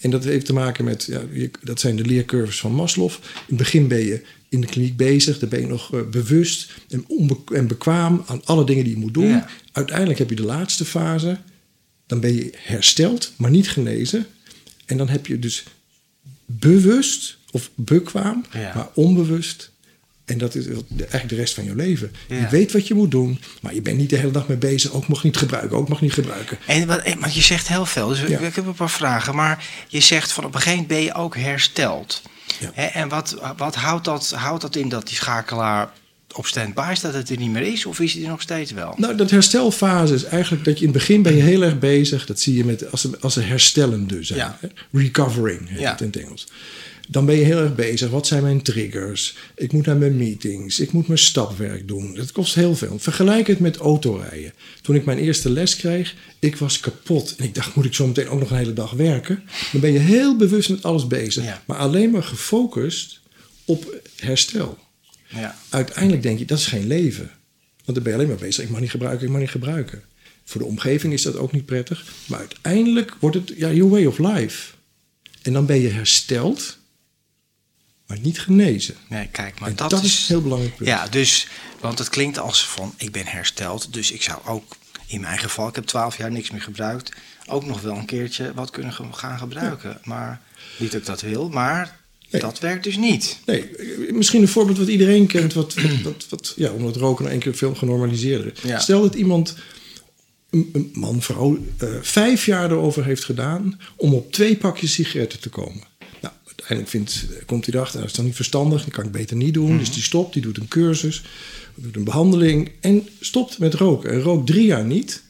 En 0.00 0.10
dat 0.10 0.24
heeft 0.24 0.46
te 0.46 0.52
maken 0.52 0.84
met, 0.84 1.04
ja, 1.04 1.20
je- 1.32 1.50
dat 1.62 1.80
zijn 1.80 1.96
de 1.96 2.04
leercurves 2.04 2.58
van 2.60 2.72
Maslow. 2.72 3.10
In 3.10 3.16
het 3.46 3.56
begin 3.56 3.88
ben 3.88 3.98
je 4.04 4.22
in 4.48 4.60
de 4.60 4.66
kliniek 4.66 4.96
bezig, 4.96 5.38
dan 5.38 5.48
ben 5.48 5.60
je 5.60 5.66
nog 5.66 5.94
eh, 5.94 6.00
bewust 6.10 6.70
en, 6.88 7.06
en 7.54 7.66
bekwaam 7.66 8.22
aan 8.26 8.44
alle 8.44 8.64
dingen 8.66 8.84
die 8.84 8.92
je 8.92 8.98
moet 8.98 9.14
doen. 9.14 9.28
Ja. 9.28 9.48
Uiteindelijk 9.72 10.18
heb 10.18 10.30
je 10.30 10.36
de 10.36 10.42
laatste 10.42 10.84
fase, 10.84 11.38
dan 12.06 12.20
ben 12.20 12.34
je 12.34 12.50
hersteld, 12.56 13.32
maar 13.36 13.50
niet 13.50 13.68
genezen. 13.70 14.26
En 14.86 14.96
dan 14.96 15.08
heb 15.08 15.26
je 15.26 15.38
dus 15.38 15.64
bewust 16.58 17.36
of 17.50 17.70
bekwaam, 17.74 18.44
Ja. 18.52 18.72
maar 18.74 18.88
onbewust. 18.94 19.70
En 20.24 20.38
dat 20.38 20.54
is 20.54 20.66
eigenlijk 20.66 21.28
de 21.28 21.34
rest 21.34 21.54
van 21.54 21.64
je 21.64 21.74
leven. 21.74 22.12
Je 22.28 22.46
weet 22.50 22.72
wat 22.72 22.86
je 22.86 22.94
moet 22.94 23.10
doen, 23.10 23.40
maar 23.60 23.74
je 23.74 23.82
bent 23.82 23.96
niet 23.98 24.10
de 24.10 24.16
hele 24.16 24.30
dag 24.30 24.48
mee 24.48 24.56
bezig. 24.56 24.92
Ook 24.92 25.08
mag 25.08 25.22
niet 25.24 25.36
gebruiken, 25.36 25.76
ook 25.76 25.88
mag 25.88 26.00
niet 26.00 26.12
gebruiken. 26.12 26.58
en 26.66 26.86
wat, 26.86 26.98
eh, 27.02 27.14
maar 27.16 27.34
je 27.34 27.40
zegt 27.42 27.68
heel 27.68 27.86
veel, 27.86 28.08
dus 28.08 28.20
ik- 28.20 28.28
Ja. 28.28 28.38
ik 28.38 28.54
heb 28.54 28.66
een 28.66 28.74
paar 28.74 28.90
vragen. 28.90 29.34
Maar 29.34 29.64
je 29.88 30.00
zegt 30.00 30.32
van 30.32 30.44
op 30.44 30.54
een 30.54 30.60
gegeven 30.60 30.80
moment 30.82 30.98
ben 30.98 31.06
je 31.06 31.14
ook 31.14 31.36
hersteld. 31.36 32.22
En 32.74 33.08
wat, 33.08 33.36
wat 33.56 33.74
houdt, 33.74 34.04
dat, 34.04 34.30
houdt 34.30 34.62
dat 34.62 34.76
in 34.76 34.88
dat 34.88 35.06
die 35.06 35.16
schakelaar 35.16 35.90
op 36.34 36.46
standby 36.46 36.92
staat, 36.94 37.12
dat 37.12 37.20
het 37.20 37.30
er 37.30 37.36
niet 37.38 37.50
meer 37.50 37.62
is? 37.72 37.86
Of 37.86 38.00
is 38.00 38.12
het 38.12 38.22
er 38.22 38.28
nog 38.28 38.40
steeds 38.40 38.72
wel? 38.72 38.94
Nou, 38.96 39.16
dat 39.16 39.30
herstelfase 39.30 40.14
is 40.14 40.24
eigenlijk 40.24 40.64
dat 40.64 40.78
je 40.78 40.84
in 40.84 40.90
het 40.90 40.98
begin 40.98 41.22
ben 41.22 41.36
je 41.36 41.42
heel 41.42 41.62
erg 41.62 41.78
bezig. 41.78 42.26
Dat 42.26 42.40
zie 42.40 42.56
je 42.56 42.64
met 42.64 42.90
als 42.90 43.00
ze, 43.00 43.10
als 43.20 43.32
ze 43.32 43.40
herstellende 43.40 44.22
zijn. 44.22 44.38
Ja. 44.38 44.58
hè. 44.60 44.68
Recovering 44.92 45.68
heet 45.68 45.80
Ja. 45.80 45.90
het 45.90 46.00
in 46.00 46.06
het 46.06 46.16
Engels. 46.16 46.46
Dan 47.10 47.26
ben 47.26 47.36
je 47.36 47.44
heel 47.44 47.58
erg 47.58 47.74
bezig. 47.74 48.10
Wat 48.10 48.26
zijn 48.26 48.42
mijn 48.42 48.62
triggers? 48.62 49.36
Ik 49.56 49.72
moet 49.72 49.86
naar 49.86 49.96
mijn 49.96 50.16
meetings. 50.16 50.80
Ik 50.80 50.92
moet 50.92 51.06
mijn 51.06 51.18
stapwerk 51.18 51.88
doen. 51.88 52.14
Dat 52.14 52.32
kost 52.32 52.54
heel 52.54 52.74
veel. 52.76 52.98
Vergelijk 52.98 53.46
het 53.46 53.58
met 53.60 53.76
autorijden. 53.76 54.52
Toen 54.82 54.94
ik 54.94 55.04
mijn 55.04 55.18
eerste 55.18 55.50
les 55.50 55.76
kreeg, 55.76 56.14
ik 56.38 56.56
was 56.56 56.80
kapot. 56.80 57.34
En 57.36 57.44
ik 57.44 57.54
dacht, 57.54 57.74
moet 57.74 57.84
ik 57.84 57.94
zo 57.94 58.06
meteen 58.06 58.28
ook 58.28 58.40
nog 58.40 58.50
een 58.50 58.56
hele 58.56 58.72
dag 58.72 58.90
werken? 58.90 59.42
Dan 59.72 59.80
ben 59.80 59.92
je 59.92 59.98
heel 59.98 60.36
bewust 60.36 60.68
met 60.68 60.82
alles 60.82 61.06
bezig. 61.06 61.44
Ja. 61.44 61.62
Maar 61.66 61.76
alleen 61.78 62.10
maar 62.10 62.22
gefocust 62.22 63.20
op 63.64 64.00
herstel 64.16 64.78
Ja. 65.28 65.58
uiteindelijk 65.68 66.22
denk 66.22 66.38
je, 66.38 66.44
dat 66.44 66.58
is 66.58 66.66
geen 66.66 66.86
leven. 66.86 67.30
Want 67.84 67.94
dan 67.94 68.02
ben 68.02 68.12
je 68.12 68.18
alleen 68.18 68.28
maar 68.28 68.46
bezig, 68.46 68.64
ik 68.64 68.70
mag 68.70 68.80
niet 68.80 68.90
gebruiken, 68.90 69.26
ik 69.26 69.32
mag 69.32 69.40
niet 69.40 69.50
gebruiken. 69.50 70.02
Voor 70.44 70.60
de 70.60 70.66
omgeving 70.66 71.12
is 71.12 71.22
dat 71.22 71.36
ook 71.36 71.52
niet 71.52 71.66
prettig. 71.66 72.04
Maar 72.26 72.38
uiteindelijk 72.38 73.16
wordt 73.20 73.36
het 73.36 73.52
ja, 73.56 73.72
your 73.72 73.90
way 73.90 74.04
of 74.04 74.18
life. 74.18 74.72
En 75.42 75.52
dan 75.52 75.66
ben 75.66 75.80
je 75.80 75.88
hersteld, 75.88 76.78
maar 78.06 78.18
niet 78.18 78.40
genezen. 78.40 78.94
Nee, 79.08 79.26
kijk, 79.26 79.60
maar 79.60 79.68
en 79.68 79.76
dat, 79.76 79.90
dat, 79.90 80.02
is 80.02 80.20
een 80.20 80.26
heel 80.26 80.42
belangrijk 80.42 80.76
punt. 80.76 80.88
Ja, 80.88 81.06
dus, 81.06 81.48
want 81.80 81.98
het 81.98 82.08
klinkt 82.08 82.38
als 82.38 82.66
van 82.66 82.94
ik 82.96 83.12
ben 83.12 83.26
hersteld. 83.26 83.92
Dus 83.92 84.10
ik 84.10 84.22
zou 84.22 84.38
ook, 84.46 84.76
in 85.06 85.20
mijn 85.20 85.38
geval, 85.38 85.68
ik 85.68 85.74
heb 85.74 85.84
twaalf 85.84 86.16
jaar 86.16 86.30
niks 86.30 86.50
meer 86.50 86.62
gebruikt. 86.62 87.12
Ook 87.46 87.64
nog 87.64 87.80
wel 87.80 87.96
een 87.96 88.06
keertje 88.06 88.54
wat 88.54 88.70
kunnen 88.70 88.92
gaan 89.12 89.38
gebruiken. 89.38 90.00
Maar 90.04 90.40
niet 90.78 90.92
dat 90.92 91.00
ik 91.00 91.06
dat 91.06 91.20
wil, 91.20 91.48
maar 91.48 92.00
Nee. 92.30 92.40
dat 92.40 92.58
werkt 92.58 92.84
dus 92.84 92.96
niet. 92.96 93.38
Nee, 93.46 93.70
misschien 94.12 94.42
een 94.42 94.48
voorbeeld 94.48 94.78
wat 94.78 94.88
iedereen 94.88 95.26
kent, 95.26 95.52
wat, 95.52 95.74
wat, 95.74 96.00
wat, 96.02 96.26
wat 96.28 96.52
ja, 96.56 96.70
omdat 96.72 96.96
roken 96.96 97.22
nou 97.22 97.34
één 97.34 97.42
keer 97.42 97.54
veel 97.54 97.74
genormaliseerder 97.74 98.52
is. 98.54 98.60
Ja. 98.62 98.78
Stel 98.78 99.02
dat 99.02 99.14
iemand, 99.14 99.54
een, 100.50 100.68
een 100.72 100.90
man, 100.92 101.22
vrouw, 101.22 101.58
eh, 101.78 101.88
vijf 102.00 102.46
jaar 102.46 102.70
erover 102.70 103.04
heeft 103.04 103.24
gedaan 103.24 103.80
om 103.96 104.14
op 104.14 104.32
twee 104.32 104.56
pakjes 104.56 104.92
sigaretten 104.92 105.40
te 105.40 105.48
komen. 105.48 105.82
Nou, 106.20 106.34
uiteindelijk 106.46 106.88
vindt, 106.88 107.26
eh, 107.30 107.46
komt 107.46 107.66
hij 107.66 107.74
erachter, 107.74 108.00
dat 108.00 108.08
is 108.08 108.14
dan 108.16 108.24
niet 108.24 108.34
verstandig, 108.34 108.84
dat 108.84 108.94
kan 108.94 109.04
ik 109.04 109.12
beter 109.12 109.36
niet 109.36 109.54
doen. 109.54 109.78
Dus 109.78 109.92
die 109.92 110.02
stopt, 110.02 110.32
die 110.32 110.42
doet 110.42 110.58
een 110.58 110.68
cursus, 110.68 111.22
doet 111.74 111.96
een 111.96 112.04
behandeling 112.04 112.70
en 112.80 113.08
stopt 113.20 113.58
met 113.58 113.74
roken. 113.74 114.10
En 114.10 114.20
rookt 114.20 114.46
drie 114.46 114.66
jaar 114.66 114.84
niet. 114.84 115.22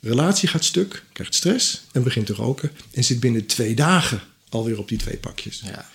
Relatie 0.00 0.48
gaat 0.48 0.64
stuk, 0.64 1.04
krijgt 1.12 1.34
stress 1.34 1.82
en 1.92 2.02
begint 2.02 2.26
te 2.26 2.34
roken. 2.34 2.70
En 2.90 3.04
zit 3.04 3.20
binnen 3.20 3.46
twee 3.46 3.74
dagen 3.74 4.20
alweer 4.54 4.78
op 4.78 4.88
die 4.88 4.98
twee 4.98 5.16
pakjes 5.16 5.62
Ja. 5.64 5.88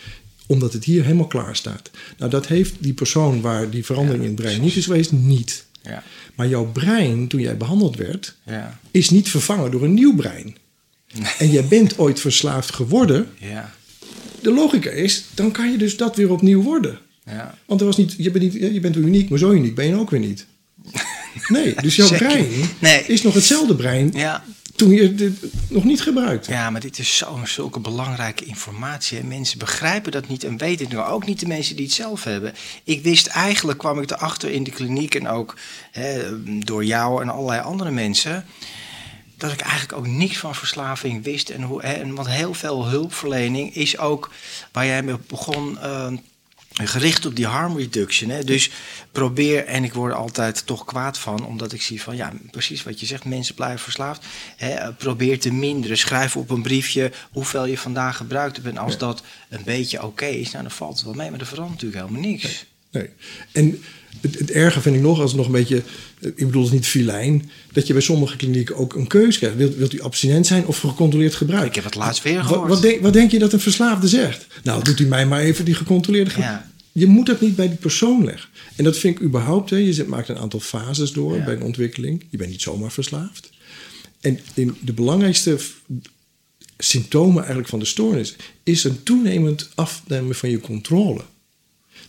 omdat 0.46 0.74
het 0.74 0.84
hier 0.84 1.04
helemaal 1.04 1.28
klaar 1.28 1.56
staat. 1.56 1.90
Nou, 2.18 2.32
dat 2.32 2.48
heeft 2.48 2.74
die 2.80 2.94
persoon 2.94 3.42
waar 3.42 3.70
die 3.70 3.86
verandering 3.86 4.24
in 4.24 4.30
het 4.32 4.40
brein 4.42 4.62
niet 4.62 4.76
is 4.76 4.86
geweest, 4.86 5.12
niet. 5.12 5.66
Ja. 5.82 6.04
Maar 6.36 6.48
jouw 6.48 6.66
brein, 6.72 7.28
toen 7.28 7.42
jij 7.42 7.58
behandeld 7.58 7.96
werd, 7.96 8.36
Ja. 8.46 8.80
is 8.92 9.10
niet 9.10 9.30
vervangen 9.30 9.72
door 9.72 9.84
een 9.84 9.94
nieuw 9.94 10.16
brein. 10.16 10.56
En 11.38 11.50
jij 11.52 11.66
bent 11.68 11.98
ooit 11.98 12.20
verslaafd 12.20 12.74
geworden. 12.74 13.28
Ja. 13.38 13.74
De 14.42 14.52
logica 14.54 14.90
is, 14.90 15.24
dan 15.34 15.52
kan 15.52 15.72
je 15.72 15.78
dus 15.78 15.98
dat 15.98 16.16
weer 16.16 16.32
opnieuw 16.32 16.62
worden. 16.62 17.00
Ja. 17.26 17.58
Want 17.66 17.80
er 17.80 17.86
was 17.86 17.98
niet, 17.98 18.14
je, 18.18 18.32
bent 18.32 18.44
niet, 18.44 18.74
je 18.74 18.80
bent 18.80 18.96
uniek, 18.96 19.30
maar 19.30 19.40
zo 19.40 19.52
uniek 19.52 19.76
ben 19.76 19.88
je 19.88 19.96
ook 19.96 20.10
weer 20.10 20.20
niet. 20.20 20.46
Nee, 21.48 21.76
dus 21.82 21.96
jouw 21.96 22.08
Zeker. 22.08 22.28
brein 22.28 22.48
Nee. 22.80 23.04
is 23.08 23.22
nog 23.22 23.34
hetzelfde 23.34 23.76
brein 23.76 24.12
Ja. 24.14 24.44
Toen 24.78 24.92
je 24.92 25.14
het 25.18 25.34
nog 25.70 25.84
niet 25.84 26.02
gebruikte. 26.02 26.52
Ja, 26.52 26.70
maar 26.70 26.82
dit 26.82 27.00
is 27.00 27.18
zo, 27.18 27.40
zulke 27.44 27.80
belangrijke 27.80 28.46
informatie. 28.46 29.20
En 29.20 29.28
mensen 29.28 29.60
begrijpen 29.60 30.12
dat 30.12 30.28
niet 30.28 30.44
en 30.44 30.58
weten 30.58 30.86
het 30.86 30.96
nog. 30.96 31.10
Ook 31.10 31.26
niet 31.26 31.40
de 31.40 31.48
mensen 31.48 31.76
die 31.76 31.86
het 31.86 31.94
zelf 31.94 32.24
hebben. 32.24 32.54
Ik 32.84 33.04
wist 33.04 33.28
eigenlijk, 33.28 33.78
kwam 33.78 34.02
ik 34.02 34.12
erachter 34.12 34.50
in 34.50 34.64
de 34.64 34.72
kliniek 34.72 35.16
en 35.16 35.28
ook 35.28 35.56
hè, 35.92 36.26
door 36.66 36.86
jou 36.86 37.22
en 37.22 37.30
allerlei 37.30 37.62
andere 37.62 37.92
mensen. 37.92 38.46
Dat 39.38 39.52
ik 39.52 39.60
eigenlijk 39.60 39.94
ook 39.94 40.08
niks 40.08 40.38
van 40.38 40.56
verslaving 40.56 41.24
wist. 41.24 41.50
En, 41.50 41.62
hoe, 41.62 41.86
hè, 41.86 42.14
want 42.14 42.28
heel 42.28 42.54
veel 42.54 42.88
hulpverlening 42.88 43.76
is 43.76 43.98
ook 43.98 44.32
waar 44.72 44.86
jij 44.86 45.04
mee 45.04 45.18
begon. 45.28 45.80
eh, 45.80 46.08
gericht 46.84 47.26
op 47.26 47.36
die 47.36 47.46
harm 47.46 47.78
reduction. 47.78 48.30
Hè? 48.30 48.44
Dus 48.44 48.70
probeer, 49.12 49.66
en 49.66 49.84
ik 49.84 49.94
word 49.94 50.12
er 50.12 50.18
altijd 50.18 50.66
toch 50.66 50.86
kwaad 50.86 51.18
van, 51.18 51.46
omdat 51.46 51.74
ik 51.74 51.82
zie 51.82 52.02
van, 52.02 52.16
ja, 52.16 52.34
precies 52.52 52.84
wat 52.84 53.00
je 53.00 53.06
zegt, 53.06 53.26
mensen 53.26 53.56
blijven 53.56 53.80
verslaafd. 53.80 54.26
Hè? 54.58 54.94
Probeer 54.94 55.40
te 55.40 55.54
minderen. 55.54 55.98
Schrijf 55.98 56.36
op 56.36 56.50
een 56.50 56.62
briefje 56.62 57.12
hoeveel 57.32 57.66
je 57.66 57.78
vandaag 57.78 58.18
gebruikt 58.18 58.56
hebt. 58.56 58.68
En 58.68 58.78
als 58.78 58.98
dat 58.98 59.24
een 59.50 59.64
beetje 59.64 60.04
oké 60.04 60.26
is, 60.26 60.52
nou, 60.52 60.64
dan 60.64 60.72
valt 60.72 60.96
het 60.96 61.06
wel 61.06 61.14
mee, 61.14 61.32
maar 61.32 61.40
er 61.40 61.46
verandert 61.46 61.82
natuurlijk 61.82 62.02
helemaal 62.02 62.30
niks. 62.30 62.66
Nee. 62.92 63.10
En 63.52 63.84
het, 64.22 64.40
het 64.40 64.52
erge 64.52 64.82
vind 64.82 64.96
ik 64.96 65.02
nog, 65.02 65.20
als 65.20 65.30
het 65.32 65.38
nog 65.40 65.46
een 65.46 65.52
beetje, 65.52 65.84
ik 66.20 66.46
bedoel 66.46 66.64
het 66.64 66.72
niet 66.72 66.86
filijn, 66.88 67.50
dat 67.72 67.88
je 67.88 67.94
bij 67.94 68.02
sommige 68.02 68.36
klinieken 68.36 68.76
ook 68.76 68.94
een 68.96 69.08
keuze 69.08 69.38
krijgt. 69.38 69.58
Wilt, 69.58 69.76
wilt 69.76 69.94
u 69.94 70.02
abstinent 70.02 70.48
zijn 70.48 70.66
of 70.66 70.80
gecontroleerd 70.80 71.36
gebruik? 71.36 71.66
Ik 71.66 71.76
heb 71.76 71.84
het 71.84 71.96
laatst 71.96 72.24
weer 72.24 72.44
gehoord. 72.44 72.70
wat, 72.70 72.82
denk, 72.82 73.02
wat 73.02 73.14
denk 73.14 73.32
je 73.32 73.40
dat 73.40 73.54
een 73.54 73.60
verslaafde 73.60 74.08
zegt? 74.08 74.48
Nou, 74.64 74.84
doet 74.84 75.00
u 75.00 75.06
mij 75.06 75.26
maar 75.26 75.42
even 75.42 75.66
die 75.66 75.74
gecontroleerde 75.76 76.30
gebruik. 76.30 76.52
Ja. 76.52 76.72
Je 76.92 77.06
moet 77.08 77.26
dat 77.26 77.42
niet 77.42 77.56
bij 77.56 77.68
die 77.68 77.78
persoon 77.78 78.24
leggen. 78.26 78.50
En 78.76 78.84
dat 78.84 78.98
vind 78.98 79.16
ik 79.16 79.24
überhaupt, 79.24 79.70
hè, 79.70 79.78
je 79.78 80.06
maakt 80.08 80.30
een 80.30 80.38
aantal 80.38 80.60
fases 80.60 81.12
door 81.12 81.36
Ja. 81.36 81.44
bij 81.44 81.56
een 81.56 81.62
ontwikkeling. 81.64 82.24
Je 82.30 82.38
bent 82.38 82.50
niet 82.50 82.62
zomaar 82.62 82.92
verslaafd. 82.92 83.50
En 84.22 84.40
in 84.54 84.78
de 84.82 84.94
belangrijkste 84.94 85.58
symptomen 86.78 87.38
eigenlijk 87.38 87.70
van 87.70 87.80
de 87.80 87.86
stoornis 87.86 88.36
is 88.64 88.84
een 88.84 89.04
toenemend 89.04 89.70
afnemen 89.76 90.36
van 90.36 90.50
je 90.50 90.60
controle. 90.60 91.22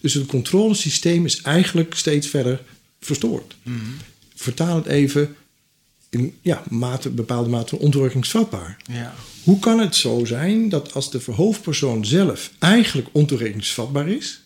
Dus 0.01 0.15
het 0.15 0.27
controlesysteem 0.27 1.25
is 1.25 1.41
eigenlijk 1.43 1.95
steeds 1.95 2.27
verder 2.27 2.63
verstoord. 3.01 3.57
Vertaal 4.35 4.77
het 4.77 4.87
even 4.87 5.37
in 6.11 6.37
ja, 6.43 6.63
mate, 6.69 7.11
bepaalde 7.11 7.49
mate 7.49 7.79
ontoerekeningsvatbaar. 7.79 8.77
Ja. 8.91 9.15
Hoe 9.45 9.59
kan 9.59 9.79
het 9.79 9.97
zo 9.97 10.25
zijn 10.25 10.69
dat 10.69 10.95
als 10.95 11.11
de 11.11 11.21
hoofdpersoon 11.33 12.05
zelf 12.05 12.51
eigenlijk 12.59 13.09
ontoerekeningsvatbaar 13.13 14.09
is, 14.09 14.41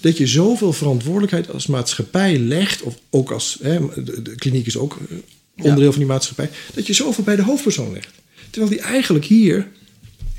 dat 0.00 0.16
je 0.16 0.26
zoveel 0.26 0.72
verantwoordelijkheid 0.72 1.50
als 1.50 1.66
maatschappij 1.66 2.38
legt, 2.38 2.82
of 2.82 2.98
ook 3.10 3.30
als 3.30 3.58
hè, 3.62 4.04
de, 4.04 4.22
de 4.22 4.34
kliniek 4.34 4.66
is 4.66 4.76
ook 4.76 4.98
eh, 5.10 5.16
onderdeel 5.64 5.90
van 5.90 6.00
die 6.00 6.08
maatschappij, 6.08 6.50
dat 6.74 6.86
je 6.86 6.92
zoveel 6.92 7.24
bij 7.24 7.36
de 7.36 7.42
hoofdpersoon 7.42 7.92
legt. 7.92 8.14
Terwijl 8.50 8.72
die 8.72 8.82
eigenlijk 8.82 9.24
hier 9.24 9.68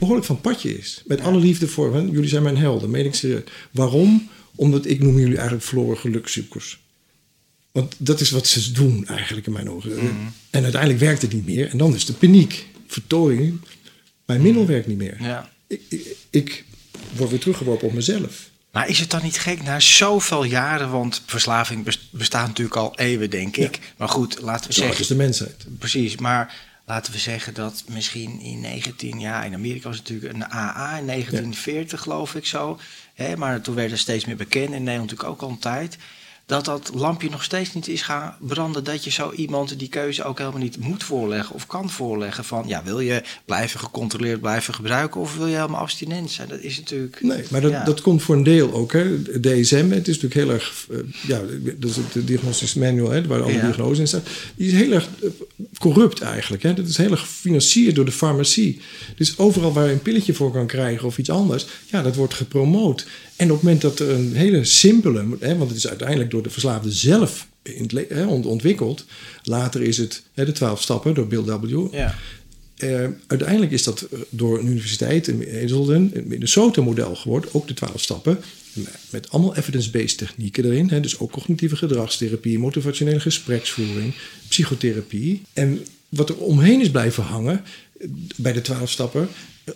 behoorlijk 0.04 0.28
van 0.28 0.42
padje 0.42 0.78
is. 0.78 1.02
Met 1.06 1.22
alle 1.22 1.40
liefde 1.40 1.68
voor 1.68 1.94
hen. 1.94 2.12
Jullie 2.12 2.30
zijn 2.30 2.44
mijn 2.44 2.58
helden, 2.58 2.90
meen 2.90 3.06
ik 3.06 3.16
serieus. 3.16 3.44
Waarom? 3.72 4.30
Omdat 4.56 4.86
ik 4.86 5.00
noem 5.00 5.20
jullie 5.20 5.36
eigenlijk 5.36 5.66
verloren 5.66 5.98
gelukzoekers. 5.98 6.82
Want 7.72 7.96
dat 7.98 8.20
is 8.20 8.32
wat 8.32 8.48
ze 8.48 8.72
doen 8.72 9.08
eigenlijk 9.08 9.48
in 9.48 9.54
mijn 9.54 9.70
ogen. 9.70 9.92
En 10.50 10.64
uiteindelijk 10.64 11.02
werkt 11.02 11.22
het 11.22 11.34
niet 11.34 11.46
meer. 11.46 11.70
En 11.70 11.78
dan 11.78 11.96
is 11.96 12.06
de 12.06 12.14
paniek, 12.14 12.68
vertoring. 12.88 13.60
Mijn 14.26 14.42
middel 14.42 14.66
werkt 14.66 14.88
niet 14.88 14.98
meer. 14.98 15.18
Ja. 15.20 15.50
Ik, 15.68 15.82
ik, 15.90 16.18
ik 16.30 16.66
word 17.16 17.30
weer 17.30 17.40
teruggeworpen 17.40 17.88
op 17.88 17.94
mezelf. 17.94 18.50
Maar 18.72 18.88
is 18.88 19.00
het 19.00 19.10
dan 19.10 19.24
niet 19.24 19.40
gek 19.40 19.64
na 19.64 19.80
zoveel 19.80 20.44
jaren, 20.44 20.92
want 20.92 21.22
verslaving 21.26 21.84
bes- 21.84 22.10
bestaat 22.12 22.48
natuurlijk 22.48 22.78
al 22.78 22.98
eeuwen, 22.98 23.30
denk 23.30 23.58
ik. 23.58 23.80
Maar 23.98 24.10
goed, 24.10 24.42
laten 24.42 24.68
we 24.68 24.74
zeggen. 24.74 25.00
is 25.00 25.08
de 25.08 25.16
mensheid. 25.16 25.66
Precies, 25.80 26.18
maar 26.18 26.56
laten 26.86 27.14
we 27.14 27.20
zeggen 27.20 27.54
dat 27.54 27.84
misschien 27.88 28.40
in 28.40 28.62
19, 28.62 29.20
ja, 29.20 29.44
in 29.44 29.54
Amerika 29.54 29.88
was 29.88 29.98
het 29.98 30.10
natuurlijk 30.10 30.34
een 30.34 30.52
AA 30.52 30.98
in 30.98 31.06
1940, 31.06 32.02
geloof 32.02 32.36
ik 32.36 32.46
zo. 32.46 32.80
Hè, 33.14 33.38
maar 33.38 33.62
toen 33.62 33.76
werd 33.76 33.92
er 33.92 33.98
steeds 33.98 34.26
meer 34.26 34.36
bekend, 34.36 34.66
in 34.66 34.84
Nederland 34.84 35.12
natuurlijk 35.12 35.30
ook 35.30 35.42
al 35.42 35.50
een 35.50 35.60
tijd. 35.60 35.98
Dat 36.46 36.66
dat 36.66 36.92
lampje 36.94 37.30
nog 37.30 37.44
steeds 37.44 37.74
niet 37.74 37.88
is 37.88 38.02
gaan 38.02 38.36
branden. 38.40 38.84
Dat 38.84 39.04
je 39.04 39.10
zo 39.12 39.32
iemand 39.32 39.80
die 39.80 39.88
keuze 39.90 40.24
ook 40.24 40.38
helemaal 40.38 40.60
niet 40.60 40.78
moet 40.80 41.04
voorleggen 41.04 41.56
of 41.56 41.68
kan 41.68 41.90
voorleggen. 41.90 42.44
Van 42.44 42.64
ja, 42.68 42.84
wil 42.84 43.00
je 43.00 43.24
blijven 43.46 43.80
gecontroleerd 43.80 44.42
blijven 44.42 44.74
gebruiken 44.74 45.22
of 45.22 45.36
wil 45.38 45.48
je 45.48 45.56
helemaal 45.56 45.80
abstinent 45.82 46.32
zijn? 46.32 46.48
Dat 46.48 46.60
is 46.60 46.78
natuurlijk. 46.78 47.22
Nee, 47.22 47.44
maar 47.50 47.62
dat, 47.62 47.72
Ja. 47.72 47.84
dat 47.84 48.02
komt 48.02 48.24
voor 48.24 48.36
een 48.36 48.44
deel 48.44 48.74
ook. 48.74 48.92
Hè. 48.92 49.22
DSM, 49.42 49.90
het 49.90 50.08
is 50.08 50.20
natuurlijk 50.22 50.34
heel 50.34 50.50
erg... 50.52 50.88
eh, 50.92 50.98
ja, 51.28 51.42
dat 51.78 51.90
is 51.90 51.96
de 52.14 52.24
diagnostische 52.24 52.80
manual, 52.80 53.10
hè, 53.12 53.28
waar 53.28 53.42
alle 53.44 53.54
Ja. 53.54 53.62
diagnoses 53.62 54.00
in 54.00 54.08
staan. 54.08 54.24
Die 54.56 54.68
is 54.68 54.74
heel 54.74 54.92
erg 54.92 55.08
eh, 55.24 55.30
corrupt 55.78 56.22
eigenlijk. 56.22 56.64
Hè. 56.64 56.74
Dat 56.74 56.88
is 56.88 56.98
heel 56.98 57.12
erg 57.12 57.20
gefinancierd 57.20 57.96
door 57.96 58.06
de 58.06 58.12
farmacie. 58.12 58.82
Dus 59.16 59.38
overal 59.38 59.74
waar 59.74 59.86
je 59.86 59.92
een 59.92 60.02
pilletje 60.02 60.34
voor 60.34 60.52
kan 60.52 60.68
krijgen 60.68 61.08
of 61.08 61.18
iets 61.18 61.30
anders... 61.30 61.66
ja, 61.86 62.02
dat 62.02 62.16
wordt 62.16 62.34
gepromoot. 62.34 63.06
En 63.36 63.50
op 63.50 63.56
het 63.56 63.64
moment 63.64 63.82
dat 63.82 64.00
er 64.00 64.10
een 64.10 64.36
hele 64.36 64.66
simpele... 64.66 65.26
Hè, 65.40 65.58
want 65.58 65.70
het 65.70 65.78
is 65.78 65.88
uiteindelijk 65.88 66.32
door 66.32 66.44
de 66.44 66.50
verslaafde 66.50 66.92
zelf 66.92 67.48
het 67.64 68.46
ontwikkeld. 68.46 69.06
Later 69.44 69.82
is 69.82 69.98
het 69.98 70.24
hè, 70.34 70.46
de 70.46 70.52
twaalf 70.52 70.82
stappen 70.82 71.14
door 71.14 71.28
Bill 71.28 71.42
W. 71.42 71.88
Ja. 71.92 72.16
Eh, 72.76 73.08
uiteindelijk 73.28 73.72
is 73.72 73.84
dat 73.84 74.02
eh, 74.02 74.20
door 74.30 74.60
een 74.60 74.68
universiteit 74.68 75.28
in 75.28 75.42
Ezelden, 75.42 76.12
een 76.14 76.28
Minnesota-model 76.28 77.16
geworden, 77.16 77.50
ook 77.54 77.68
de 77.68 77.74
twaalf 77.74 78.02
stappen, 78.02 78.40
met 79.10 79.30
allemaal 79.30 79.56
evidence-based 79.56 80.18
technieken 80.18 80.66
erin. 80.66 80.90
Hè, 80.90 81.00
dus 81.00 81.20
ook 81.20 81.32
cognitieve 81.32 81.76
gedragstherapie, 81.76 82.60
motivationele 82.60 83.20
gespreksvoering, 83.20 84.14
psychotherapie. 84.48 85.42
En 85.54 85.86
wat 86.10 86.30
er 86.30 86.38
omheen 86.38 86.82
is 86.82 86.92
blijven 86.92 87.24
hangen 87.24 87.64
bij 88.36 88.54
de 88.54 88.62
twaalf 88.62 88.90
stappen, 88.92 89.28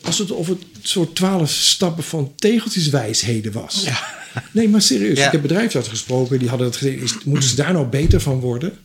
als 0.01 0.17
het 0.17 0.31
of 0.31 0.47
het 0.47 0.57
soort 0.81 1.15
twaalf 1.15 1.51
stappen 1.51 2.03
van 2.03 2.31
tegeltjeswijsheden 2.35 3.51
was. 3.51 3.83
Ja. 3.85 4.15
Nee, 4.51 4.69
maar 4.69 4.81
serieus. 4.81 5.17
Ja. 5.17 5.25
Ik 5.25 5.31
heb 5.31 5.41
bedrijfsartsen 5.41 5.93
gesproken, 5.93 6.39
die 6.39 6.49
hadden 6.49 6.67
het 6.67 6.75
gezegd, 6.75 7.25
moeten 7.25 7.49
ze 7.49 7.55
daar 7.55 7.73
nou 7.73 7.85
beter 7.87 8.21
van 8.21 8.39
worden? 8.39 8.77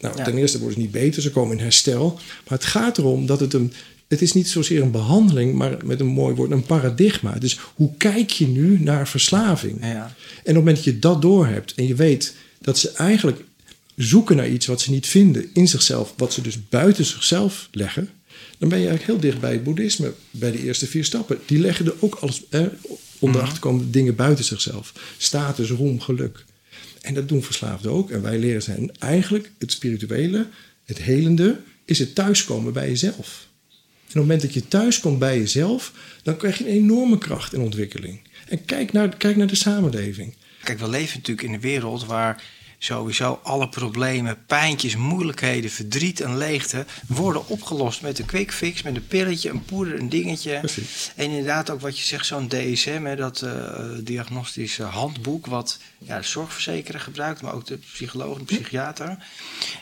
Nou, 0.00 0.16
Ja. 0.16 0.24
ten 0.24 0.36
eerste 0.38 0.58
worden 0.58 0.76
ze 0.76 0.82
niet 0.82 0.92
beter, 0.92 1.22
ze 1.22 1.30
komen 1.30 1.56
in 1.56 1.62
herstel. 1.62 2.12
Maar 2.48 2.58
het 2.58 2.64
gaat 2.64 2.98
erom 2.98 3.26
dat 3.26 3.40
het 3.40 3.52
een. 3.54 3.72
Het 4.08 4.22
is 4.22 4.32
niet 4.32 4.48
zozeer 4.48 4.82
een 4.82 4.90
behandeling, 4.90 5.54
maar 5.54 5.76
met 5.84 6.00
een 6.00 6.06
mooi 6.06 6.34
woord, 6.34 6.50
een 6.50 6.62
paradigma. 6.62 7.32
Dus 7.32 7.58
hoe 7.74 7.90
kijk 7.96 8.30
je 8.30 8.46
nu 8.46 8.78
naar 8.80 9.08
verslaving? 9.08 9.78
Ja. 9.80 9.86
En 9.86 10.00
op 10.02 10.44
het 10.44 10.54
moment 10.54 10.76
dat 10.76 10.84
je 10.84 10.98
dat 10.98 11.22
doorhebt 11.22 11.74
en 11.74 11.86
je 11.86 11.94
weet 11.94 12.34
dat 12.60 12.78
ze 12.78 12.90
eigenlijk 12.90 13.44
zoeken 13.96 14.36
naar 14.36 14.48
iets 14.48 14.66
wat 14.66 14.80
ze 14.80 14.90
niet 14.90 15.06
vinden 15.06 15.46
in 15.52 15.68
zichzelf, 15.68 16.14
wat 16.16 16.32
ze 16.32 16.40
dus 16.40 16.58
buiten 16.68 17.04
zichzelf 17.04 17.68
leggen, 17.72 18.08
dan 18.58 18.68
ben 18.68 18.78
je 18.78 18.88
eigenlijk 18.88 19.20
heel 19.20 19.30
dicht 19.30 19.40
bij 19.40 19.52
het 19.52 19.64
boeddhisme, 19.64 20.12
bij 20.30 20.50
de 20.50 20.62
eerste 20.62 20.86
vier 20.86 21.04
stappen. 21.04 21.38
Die 21.46 21.58
leggen 21.58 21.86
er 21.86 21.94
ook 21.98 22.14
alles 22.14 22.42
eh, 22.48 22.66
onder 23.18 23.40
achter 23.40 23.60
komen 23.60 23.90
dingen 23.90 24.14
buiten 24.14 24.44
zichzelf. 24.44 24.92
Status, 25.16 25.70
roem, 25.70 26.00
geluk. 26.00 26.44
En 27.00 27.14
dat 27.14 27.28
doen 27.28 27.42
verslaafden 27.42 27.90
ook. 27.90 28.10
En 28.10 28.22
wij 28.22 28.38
leren 28.38 28.72
hen 28.72 28.90
eigenlijk 28.98 29.50
het 29.58 29.72
spirituele, 29.72 30.46
het 30.84 30.98
helende, 30.98 31.60
is 31.84 31.98
het 31.98 32.14
thuiskomen 32.14 32.72
bij 32.72 32.88
jezelf. 32.88 33.48
En 33.68 33.76
op 34.02 34.06
het 34.06 34.14
moment 34.14 34.40
dat 34.40 34.54
je 34.54 34.68
thuiskomt 34.68 35.18
bij 35.18 35.38
jezelf, 35.38 35.92
dan 36.22 36.36
krijg 36.36 36.58
je 36.58 36.64
een 36.68 36.74
enorme 36.74 37.18
kracht 37.18 37.52
en 37.52 37.60
ontwikkeling. 37.60 38.20
En 38.48 38.64
kijk 38.64 38.92
naar, 38.92 39.16
kijk 39.16 39.36
naar 39.36 39.46
de 39.46 39.54
samenleving. 39.54 40.34
Kijk, 40.62 40.78
we 40.78 40.88
leven 40.88 41.16
natuurlijk 41.16 41.48
in 41.48 41.54
een 41.54 41.60
wereld 41.60 42.04
waar 42.06 42.42
sowieso 42.78 43.40
alle 43.42 43.68
problemen, 43.68 44.44
pijntjes, 44.46 44.96
moeilijkheden, 44.96 45.70
verdriet 45.70 46.20
en 46.20 46.36
leegte 46.36 46.86
worden 47.06 47.48
opgelost 47.48 48.02
met 48.02 48.18
een 48.18 48.26
quick 48.26 48.52
fix, 48.52 48.82
met 48.82 48.96
een 48.96 49.06
pilletje, 49.06 49.50
een 49.50 49.64
poeder, 49.64 49.98
een 49.98 50.08
dingetje. 50.08 50.58
Precies. 50.58 51.12
En 51.16 51.24
inderdaad 51.24 51.70
ook 51.70 51.80
wat 51.80 51.98
je 51.98 52.04
zegt, 52.04 52.26
zo'n 52.26 52.48
DSM, 52.48 53.04
hè, 53.04 53.16
dat 53.16 53.42
eh 53.42 53.74
diagnostische 54.00 54.82
handboek, 54.82 55.46
wat 55.46 55.78
ja, 55.98 56.18
de 56.18 56.26
zorgverzekeraar 56.26 57.00
gebruikt, 57.00 57.42
maar 57.42 57.54
ook 57.54 57.66
de 57.66 57.76
psycholoog 57.76 58.38
en 58.38 58.44
de 58.44 58.54
psychiater. 58.54 59.16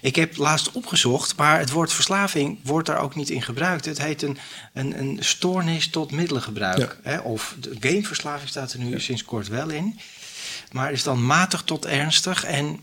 Ik 0.01 0.17
heb 0.17 0.37
laatst 0.37 0.73
opgezocht, 0.73 1.37
maar 1.37 1.59
het 1.59 1.71
woord 1.71 1.93
verslaving 1.93 2.59
wordt 2.63 2.87
daar 2.87 3.01
ook 3.01 3.15
niet 3.15 3.31
in 3.31 3.43
gebruikt. 3.43 3.85
Het 3.85 4.03
heet 4.03 4.23
een, 4.23 4.39
een, 4.73 4.99
een 4.99 5.19
stoornis 5.21 5.89
tot 5.89 6.11
middelengebruik. 6.11 6.99
Hè? 7.03 7.19
Of 7.19 7.57
de 7.61 7.77
gameverslaving 7.81 8.49
staat 8.49 8.73
er 8.73 8.79
nu 8.79 9.01
sinds 9.01 9.25
kort 9.25 9.49
wel 9.49 9.71
in. 9.71 9.99
Maar 10.73 10.93
is 10.93 11.03
dan 11.03 11.27
matig 11.27 11.63
tot 11.63 11.87
ernstig. 11.87 12.45
En 12.45 12.79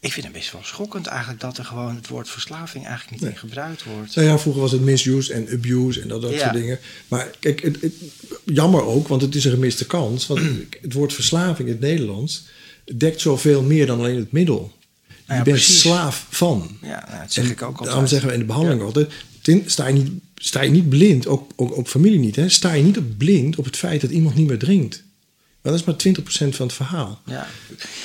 ik 0.00 0.12
vind 0.12 0.24
het 0.26 0.34
best 0.34 0.52
wel 0.52 0.64
schokkend 0.64 1.06
eigenlijk 1.06 1.40
dat 1.40 1.58
er 1.58 1.64
gewoon 1.64 1.94
het 1.96 2.08
woord 2.08 2.28
verslaving 2.28 2.84
eigenlijk 2.86 3.10
niet 3.12 3.20
Nee. 3.20 3.30
in 3.30 3.38
gebruikt 3.38 3.84
wordt. 3.84 4.14
Nou 4.14 4.28
ja, 4.28 4.38
vroeger 4.38 4.62
was 4.62 4.72
het 4.72 4.80
misuse 4.80 5.32
en 5.32 5.48
abuse 5.52 6.00
en 6.00 6.08
dat, 6.08 6.22
dat 6.22 6.32
Ja. 6.32 6.38
soort 6.38 6.52
dingen. 6.52 6.78
Maar 7.08 7.30
kijk, 7.38 7.62
het, 7.62 7.80
het- 7.80 7.94
jammer 8.44 8.84
ook, 8.84 9.08
want 9.08 9.22
het 9.22 9.34
is 9.34 9.44
een 9.44 9.50
gemiste 9.50 9.86
kans. 9.86 10.26
Want 10.26 10.40
het 10.82 10.92
woord 10.92 11.12
verslaving 11.12 11.68
in 11.68 11.74
het 11.74 11.82
Nederlands 11.82 12.44
dekt 12.96 13.20
zoveel 13.20 13.62
meer 13.62 13.86
dan 13.86 13.98
alleen 13.98 14.16
het 14.16 14.32
middel. 14.32 14.58
Nou 14.58 14.72
ja, 15.26 15.34
je 15.36 15.42
bent 15.42 15.56
precies. 15.56 15.80
slaaf 15.80 16.26
van. 16.30 16.78
Ja, 16.82 17.04
nou, 17.08 17.20
dat 17.20 17.32
zeg 17.32 17.44
En 17.44 17.50
ik 17.50 17.62
ook 17.62 17.68
altijd. 17.68 17.86
Daarom 17.88 18.06
zeggen 18.06 18.28
we 18.28 18.34
in 18.34 18.40
de 18.40 18.46
behandeling 18.46 18.82
altijd: 18.82 19.12
sta 19.66 19.86
je 19.86 19.92
niet, 19.92 20.10
sta 20.36 20.60
je 20.60 20.70
niet 20.70 20.88
blind, 20.88 21.26
ook, 21.26 21.50
ook, 21.56 21.78
ook 21.78 21.88
familie 21.88 22.18
niet, 22.18 22.36
hè, 22.36 22.48
sta 22.48 22.72
je 22.72 22.82
niet 22.82 22.98
op 22.98 23.18
blind 23.18 23.56
op 23.56 23.64
het 23.64 23.76
feit 23.76 24.00
dat 24.00 24.10
iemand 24.10 24.34
niet 24.34 24.46
meer 24.46 24.58
drinkt. 24.58 25.02
Maar 25.62 25.72
dat 25.72 25.80
is 25.80 25.86
maar 25.86 26.24
20% 26.52 26.56
van 26.56 26.66
het 26.66 26.74
verhaal. 26.76 27.20
Ja. 27.24 27.46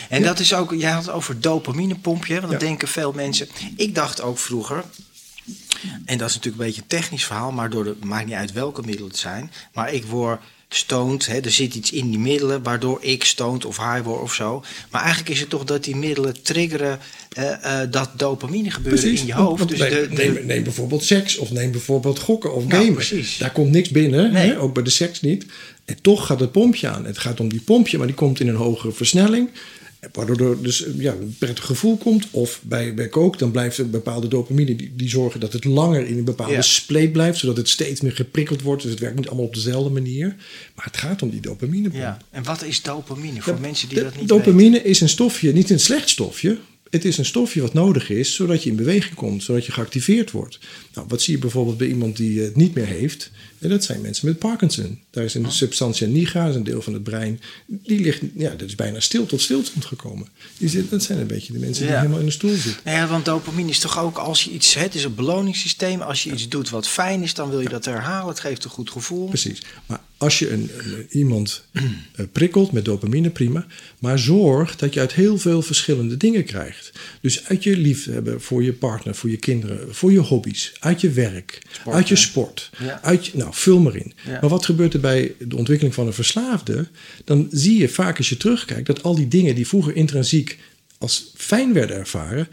En 0.09 0.21
dat 0.23 0.39
is 0.39 0.53
ook, 0.53 0.73
jij 0.73 0.91
had 0.91 1.05
het 1.05 1.13
over 1.13 1.41
dopaminepompje, 1.41 2.33
want 2.39 2.51
dat 2.51 2.61
Ja. 2.61 2.67
denken 2.67 2.87
veel 2.87 3.11
mensen. 3.11 3.47
Ik 3.75 3.95
dacht 3.95 4.21
ook 4.21 4.37
vroeger, 4.37 4.83
en 6.05 6.17
dat 6.17 6.29
is 6.29 6.35
natuurlijk 6.35 6.61
een 6.61 6.67
beetje 6.67 6.81
een 6.81 6.87
technisch 6.87 7.25
verhaal, 7.25 7.51
maar 7.51 7.69
door 7.69 7.83
de, 7.83 7.95
maakt 8.03 8.25
niet 8.25 8.35
uit 8.35 8.51
welke 8.51 8.81
middelen 8.81 9.09
het 9.09 9.19
zijn. 9.19 9.51
Maar 9.73 9.93
ik 9.93 10.05
word 10.05 10.41
stoned. 10.75 11.25
Hè, 11.25 11.39
er 11.39 11.51
zit 11.51 11.75
iets 11.75 11.91
in 11.91 12.09
die 12.09 12.19
middelen 12.19 12.63
waardoor 12.63 12.97
ik 13.01 13.23
stoned 13.23 13.65
of 13.65 13.77
high 13.77 14.01
word 14.03 14.21
of 14.21 14.33
zo. 14.33 14.63
Maar 14.91 15.01
eigenlijk 15.01 15.29
is 15.33 15.39
het 15.39 15.49
toch 15.49 15.63
dat 15.63 15.83
die 15.83 15.95
middelen 15.95 16.41
triggeren 16.43 16.99
eh, 17.31 17.81
eh, 17.81 17.91
dat 17.91 18.09
dopamine 18.17 18.71
gebeuren 18.71 19.15
in 19.17 19.25
je 19.25 19.33
hoofd. 19.33 19.67
Dus 19.69 19.79
neem, 19.79 19.89
de, 19.89 20.07
de- 20.09 20.15
neem, 20.15 20.45
neem 20.45 20.63
bijvoorbeeld 20.63 21.03
seks 21.03 21.37
of 21.37 21.51
neem 21.51 21.71
bijvoorbeeld 21.71 22.19
gokken 22.19 22.53
of 22.55 22.65
Nou, 22.65 22.79
gamen. 22.79 22.93
precies. 22.93 23.37
Daar 23.37 23.51
komt 23.51 23.71
niks 23.71 23.89
binnen, 23.89 24.31
Nee. 24.33 24.47
hè? 24.49 24.59
ook 24.59 24.73
bij 24.73 24.83
de 24.83 24.89
seks 24.89 25.21
niet. 25.21 25.45
En 25.85 25.97
toch 26.01 26.25
gaat 26.25 26.39
het 26.39 26.51
pompje 26.51 26.87
aan. 26.87 27.05
Het 27.05 27.17
gaat 27.17 27.39
om 27.39 27.49
die 27.49 27.61
pompje, 27.61 27.97
maar 27.97 28.07
die 28.07 28.15
komt 28.15 28.39
in 28.39 28.47
een 28.47 28.55
hogere 28.55 28.91
versnelling. 28.93 29.49
Waardoor 30.11 30.49
er 30.49 30.63
dus 30.63 30.85
ja, 30.97 31.11
een 31.13 31.35
prettig 31.39 31.65
gevoel 31.65 31.97
komt. 31.97 32.27
Of 32.31 32.59
bij, 32.63 32.93
bij 32.93 33.07
kook, 33.07 33.39
dan 33.39 33.51
blijft 33.51 33.77
een 33.77 33.89
bepaalde 33.89 34.27
dopamine... 34.27 34.75
Die, 34.75 34.93
die 34.95 35.09
zorgen 35.09 35.39
dat 35.39 35.53
het 35.53 35.63
langer 35.65 36.07
in 36.07 36.17
een 36.17 36.23
bepaalde 36.23 36.53
Ja. 36.53 36.61
spleet 36.61 37.11
blijft... 37.11 37.39
zodat 37.39 37.57
het 37.57 37.69
steeds 37.69 38.01
meer 38.01 38.11
geprikkeld 38.11 38.61
wordt. 38.61 38.81
Dus 38.81 38.91
het 38.91 38.99
werkt 38.99 39.15
niet 39.15 39.27
allemaal 39.27 39.45
op 39.45 39.53
dezelfde 39.53 39.89
manier. 39.89 40.35
Maar 40.75 40.85
het 40.85 40.97
gaat 40.97 41.21
om 41.21 41.29
die 41.29 41.41
dopamine. 41.41 41.89
ja. 41.93 42.17
En 42.31 42.43
wat 42.43 42.63
is 42.63 42.81
dopamine 42.81 43.41
voor 43.41 43.53
Ja, 43.53 43.59
mensen 43.59 43.89
die 43.89 44.03
dat 44.03 44.17
niet 44.19 44.27
Dopamine 44.27 44.81
is 44.83 45.01
een 45.01 45.09
stofje, 45.09 45.53
niet 45.53 45.69
een 45.69 45.79
slecht 45.79 46.09
stofje. 46.09 46.57
Het 46.89 47.05
is 47.05 47.17
een 47.17 47.25
stofje 47.25 47.61
wat 47.61 47.73
nodig 47.73 48.09
is 48.09 48.35
zodat 48.35 48.63
je 48.63 48.69
in 48.69 48.75
beweging 48.75 49.15
komt, 49.15 49.43
zodat 49.43 49.65
je 49.65 49.71
geactiveerd 49.71 50.31
wordt. 50.31 50.59
Nou, 50.93 51.07
wat 51.09 51.21
zie 51.21 51.33
je 51.33 51.39
bijvoorbeeld 51.39 51.77
bij 51.77 51.87
iemand 51.87 52.17
die 52.17 52.39
het 52.41 52.55
niet 52.55 52.73
meer 52.73 52.85
heeft? 52.85 53.31
En 53.59 53.69
dat 53.69 53.83
zijn 53.83 54.01
mensen 54.01 54.27
met 54.27 54.39
Parkinson. 54.39 54.99
Daar 55.09 55.23
is 55.23 55.33
een 55.33 55.51
substantia 55.51 56.07
nigra, 56.07 56.41
dat 56.41 56.49
is 56.49 56.55
een 56.55 56.63
deel 56.63 56.81
van 56.81 56.93
het 56.93 57.03
brein. 57.03 57.41
Die 57.65 57.99
ligt, 57.99 58.21
ja, 58.35 58.49
dat 58.49 58.67
is 58.67 58.75
bijna 58.75 58.99
stil 58.99 59.25
tot 59.25 59.41
stilstand 59.41 59.85
gekomen. 59.85 60.27
Dat 60.89 61.03
zijn 61.03 61.19
een 61.19 61.27
beetje 61.27 61.53
de 61.53 61.59
mensen 61.59 61.83
die 61.83 61.91
Ja. 61.91 61.97
helemaal 61.99 62.19
in 62.19 62.25
de 62.25 62.31
stoel 62.31 62.55
zitten. 62.55 62.91
Ja, 62.91 63.07
want 63.07 63.25
dopamine 63.25 63.69
is 63.69 63.79
toch 63.79 63.99
ook 63.99 64.17
als 64.17 64.43
je 64.43 64.51
iets... 64.51 64.73
Het 64.73 64.95
is 64.95 65.03
een 65.03 65.15
beloningssysteem. 65.15 66.01
Als 66.01 66.23
je 66.23 66.31
iets 66.31 66.49
doet 66.49 66.69
wat 66.69 66.87
fijn 66.87 67.21
is, 67.23 67.33
dan 67.33 67.49
wil 67.49 67.59
je 67.59 67.69
dat 67.69 67.85
herhalen. 67.85 68.27
Het 68.27 68.39
geeft 68.39 68.63
een 68.63 68.69
goed 68.69 68.89
gevoel. 68.89 69.27
Precies. 69.27 69.61
Maar 69.85 70.01
als 70.17 70.39
je 70.39 70.51
een, 70.51 70.69
een- 70.77 71.07
iemand 71.09 71.63
eh, 71.71 71.81
prikkelt 72.31 72.71
met 72.71 72.85
dopamine, 72.85 73.29
prima. 73.29 73.65
Maar 73.99 74.19
zorg 74.19 74.75
dat 74.75 74.93
je 74.93 74.99
uit 74.99 75.13
heel 75.13 75.37
veel 75.37 75.61
verschillende 75.61 76.17
dingen 76.17 76.43
krijgt. 76.43 76.91
Dus 77.21 77.45
uit 77.45 77.63
je 77.63 77.77
liefhebben 77.77 78.41
voor 78.41 78.63
je 78.63 78.73
partner, 78.73 79.15
voor 79.15 79.29
je 79.29 79.37
kinderen, 79.37 79.95
voor 79.95 80.11
je 80.11 80.19
hobby's, 80.19 80.73
uit 80.79 81.01
je 81.01 81.09
werk, 81.09 81.61
uit 81.85 82.07
je 82.07 82.15
sport. 82.15 82.69
Ja. 82.79 83.01
Uit 83.03 83.33
nou, 83.33 83.49
vul 83.53 83.79
maar 83.79 83.95
in. 83.95 84.13
Ja. 84.25 84.37
Maar 84.41 84.49
wat 84.49 84.65
gebeurt 84.65 84.93
er 84.93 84.99
bij 84.99 85.33
de 85.39 85.55
ontwikkeling 85.55 85.95
van 85.95 86.07
een 86.07 86.13
verslaafde? 86.13 86.87
Dan 87.23 87.47
zie 87.51 87.79
je 87.79 87.89
vaak 87.89 88.17
als 88.17 88.29
je 88.29 88.37
terugkijkt 88.37 88.87
dat 88.87 89.03
al 89.03 89.15
die 89.15 89.27
dingen 89.27 89.55
die 89.55 89.67
vroeger 89.67 89.95
intrinsiek 89.95 90.59
als 90.97 91.31
fijn 91.35 91.73
werden 91.73 91.95
ervaren, 91.97 92.47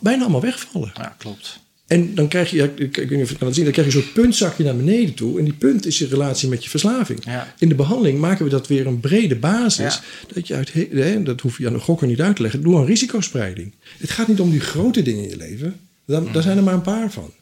bijna 0.00 0.22
allemaal 0.22 0.40
wegvallen. 0.40 0.90
Ja, 0.94 1.14
klopt. 1.18 1.60
En 1.88 2.14
dan 2.14 2.28
krijg 2.28 2.50
je, 2.50 2.56
ja, 2.56 2.64
ik, 2.64 2.72
ik 2.76 2.96
weet 2.96 3.10
niet 3.10 3.20
of 3.20 3.26
je 3.26 3.34
het 3.34 3.38
kan 3.38 3.54
zien, 3.54 3.64
dan 3.64 3.72
krijg 3.72 3.86
je 3.92 4.00
zo'n 4.00 4.12
puntzakje 4.12 4.64
naar 4.64 4.76
beneden 4.76 5.14
toe. 5.14 5.38
En 5.38 5.44
die 5.44 5.52
punt 5.52 5.86
is 5.86 5.98
je 5.98 6.06
relatie 6.06 6.48
met 6.48 6.64
je 6.64 6.70
verslaving. 6.70 7.20
Ja. 7.24 7.54
In 7.58 7.68
de 7.68 7.74
behandeling 7.74 8.18
maken 8.18 8.44
we 8.44 8.50
dat 8.50 8.66
weer 8.66 8.86
een 8.86 9.00
brede 9.00 9.36
basis. 9.36 9.94
Ja. 9.94 10.00
Dat 10.34 10.46
je 10.48 10.54
uit, 10.54 10.72
hè, 10.92 11.22
dat 11.22 11.40
hoef 11.40 11.58
je 11.58 11.66
aan 11.66 11.72
de 11.72 11.78
gokker 11.78 12.06
niet 12.06 12.20
uit 12.20 12.36
te 12.36 12.42
leggen, 12.42 12.62
door 12.62 12.78
een 12.80 12.86
risicospreiding. 12.86 13.74
Het 13.98 14.10
gaat 14.10 14.28
niet 14.28 14.40
om 14.40 14.50
die 14.50 14.60
grote 14.60 15.02
dingen 15.02 15.22
in 15.22 15.28
je 15.30 15.36
leven. 15.36 15.80
Daar, 16.06 16.22
Mm. 16.22 16.32
daar 16.32 16.42
zijn 16.42 16.56
er 16.56 16.62
maar 16.62 16.74
een 16.74 16.80
paar 16.82 17.12
van. 17.12 17.32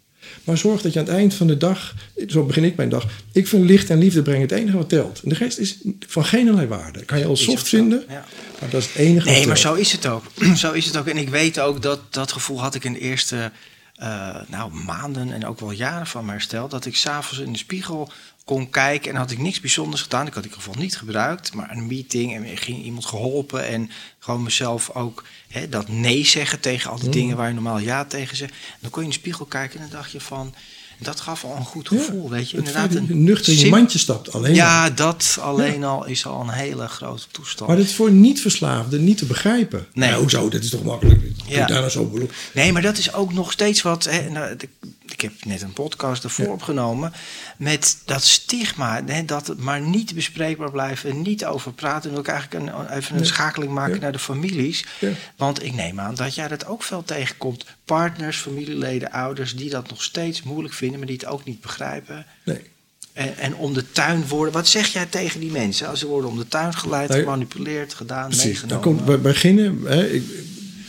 Maar 0.44 0.58
zorg 0.58 0.82
dat 0.82 0.92
je 0.92 0.98
aan 0.98 1.04
het 1.04 1.14
eind 1.14 1.34
van 1.34 1.46
de 1.46 1.56
dag, 1.56 1.94
zo 2.28 2.44
begin 2.44 2.64
ik 2.64 2.76
mijn 2.76 2.88
dag, 2.88 3.06
ik 3.32 3.46
vind 3.46 3.64
licht 3.64 3.90
en 3.90 3.98
liefde 3.98 4.22
brengen 4.22 4.40
het 4.42 4.50
enige 4.50 4.76
wat 4.76 4.88
telt. 4.88 5.20
En 5.22 5.28
de 5.28 5.34
rest 5.34 5.58
is 5.58 5.76
van 6.06 6.24
geen 6.24 6.68
waarde. 6.68 7.04
Kan 7.04 7.18
je 7.18 7.24
al 7.24 7.36
soft 7.36 7.68
vinden, 7.68 8.04
ja. 8.08 8.24
maar 8.60 8.70
dat 8.70 8.80
is 8.80 8.86
het 8.86 8.96
enige 8.96 9.26
Nee, 9.28 9.36
wat 9.38 9.46
maar 9.46 9.60
telt. 9.60 9.74
zo 9.74 9.80
is 9.80 9.92
het 9.92 10.06
ook. 10.06 10.24
zo 10.56 10.72
is 10.72 10.86
het 10.86 10.96
ook. 10.96 11.06
En 11.06 11.16
ik 11.16 11.28
weet 11.28 11.60
ook 11.60 11.82
dat 11.82 12.00
dat 12.10 12.32
gevoel 12.32 12.60
had 12.60 12.74
ik 12.74 12.84
in 12.84 12.92
de 12.92 12.98
eerste 12.98 13.50
eh, 13.96 14.36
nou, 14.46 14.74
maanden 14.74 15.32
en 15.32 15.46
ook 15.46 15.60
wel 15.60 15.70
jaren 15.70 16.06
van 16.06 16.24
me 16.24 16.30
hersteld. 16.30 16.70
Dat 16.70 16.86
ik 16.86 16.96
s'avonds 16.96 17.44
in 17.44 17.52
de 17.52 17.58
spiegel 17.58 18.10
kon 18.44 18.70
kijken 18.70 19.10
en 19.10 19.16
had 19.16 19.30
ik 19.30 19.38
niks 19.38 19.60
bijzonders 19.60 20.02
gedaan. 20.02 20.26
Ik 20.26 20.34
had 20.34 20.42
die 20.42 20.52
geval 20.52 20.74
niet 20.74 20.96
gebruikt, 20.96 21.54
maar 21.54 21.70
een 21.70 21.86
meeting 21.86 22.34
en 22.34 22.56
ging 22.56 22.82
iemand 22.82 23.06
geholpen. 23.06 23.66
En 23.66 23.90
gewoon 24.18 24.42
mezelf 24.42 24.90
ook 24.90 25.24
hè, 25.48 25.68
dat 25.68 25.88
nee 25.88 26.24
zeggen 26.24 26.60
tegen 26.60 26.90
al 26.90 26.98
die 26.98 27.08
dingen 27.08 27.36
waar 27.36 27.48
je 27.48 27.54
normaal 27.54 27.78
ja 27.78 28.04
tegen 28.04 28.36
zegt. 28.36 28.52
En 28.52 28.78
dan 28.80 28.90
kon 28.90 29.02
je 29.02 29.08
in 29.08 29.14
de 29.14 29.20
spiegel 29.20 29.44
kijken 29.44 29.80
en 29.80 29.88
dan 29.88 29.98
dacht 29.98 30.12
je 30.12 30.20
van... 30.20 30.54
Dat 30.98 31.20
gaf 31.20 31.44
al 31.44 31.56
een 31.56 31.64
goed 31.64 31.88
Ja, 31.90 31.98
gevoel, 31.98 32.30
weet 32.30 32.50
je. 32.50 32.56
Inderdaad, 32.56 32.92
dat 32.92 33.02
een 33.08 33.24
nuchter 33.24 33.52
in 33.52 33.58
je 33.58 33.70
mandje 33.70 33.98
stapt, 33.98 34.32
alleen 34.32 34.50
al. 34.50 34.56
Ja, 34.56 34.90
dat 34.90 35.38
alleen 35.40 35.84
al 35.84 36.06
is 36.06 36.26
al 36.26 36.40
een 36.40 36.48
hele 36.48 36.88
grote 36.88 37.24
toestand. 37.30 37.68
Maar 37.68 37.78
dit 37.78 37.86
is 37.86 37.94
voor 37.94 38.10
niet-verslaafden 38.10 39.04
niet 39.04 39.18
te 39.18 39.26
begrijpen. 39.26 39.86
Nee. 39.92 40.08
Nou, 40.08 40.20
hoezo? 40.20 40.48
Dat 40.48 40.62
is 40.62 40.70
toch 40.70 40.84
makkelijk? 40.84 41.20
Ja. 41.46 41.66
daar 41.66 41.78
nou 41.78 41.90
zo? 41.90 42.28
Nee, 42.52 42.72
maar 42.72 42.82
dat 42.82 42.98
is 42.98 43.12
ook 43.12 43.32
nog 43.32 43.52
steeds 43.52 43.82
wat. 43.82 44.04
Hè, 44.04 44.30
nou, 44.30 44.56
heb 45.28 45.44
net 45.44 45.62
een 45.62 45.72
podcast 45.72 46.24
ervoor 46.24 46.48
opgenomen. 46.52 47.12
Met 47.56 47.98
dat 48.04 48.22
stigma. 48.24 49.02
Hè, 49.06 49.24
dat 49.24 49.46
het 49.46 49.58
maar 49.58 49.80
niet 49.80 50.14
bespreekbaar 50.14 50.70
blijft. 50.70 51.04
En 51.04 51.22
niet 51.22 51.44
over 51.44 51.72
praten. 51.72 52.02
En 52.02 52.10
wil 52.10 52.24
ik 52.24 52.28
eigenlijk 52.28 52.66
een, 52.66 52.90
even 52.96 53.18
een 53.18 53.26
schakeling 53.26 53.72
maken 53.72 53.94
Ja. 53.94 54.00
naar 54.00 54.12
de 54.12 54.18
families. 54.18 54.84
Want 55.36 55.62
ik 55.62 55.74
neem 55.74 56.00
aan 56.00 56.14
dat 56.14 56.34
jij 56.34 56.48
dat 56.48 56.66
ook 56.66 56.82
veel 56.82 57.02
tegenkomt. 57.04 57.64
Partners, 57.84 58.36
familieleden, 58.38 59.10
ouders. 59.10 59.54
die 59.56 59.70
dat 59.70 59.88
nog 59.88 60.02
steeds 60.02 60.42
moeilijk 60.42 60.74
vinden. 60.74 60.98
maar 60.98 61.06
die 61.08 61.16
het 61.16 61.26
ook 61.26 61.44
niet 61.44 61.60
begrijpen. 61.60 62.26
Nee. 62.44 62.60
En, 63.12 63.36
en 63.38 63.54
om 63.54 63.72
de 63.74 63.90
tuin 63.92 64.26
worden. 64.28 64.54
Wat 64.54 64.68
zeg 64.68 64.86
jij 64.86 65.06
tegen 65.06 65.40
die 65.40 65.50
mensen? 65.50 65.88
Als 65.88 65.98
ze 65.98 66.06
worden 66.06 66.30
om 66.30 66.36
de 66.38 66.48
tuin 66.48 66.74
geleid, 66.74 67.08
Nee. 67.08 67.18
gemanipuleerd, 67.20 67.94
gedaan, 67.94 68.28
Precies. 68.28 68.60
Dan 68.60 68.68
meegenomen. 68.68 68.82
komt, 69.04 69.08
we 69.08 69.18
beginnen. 69.18 69.80
Hè, 69.84 70.06
ik, 70.06 70.22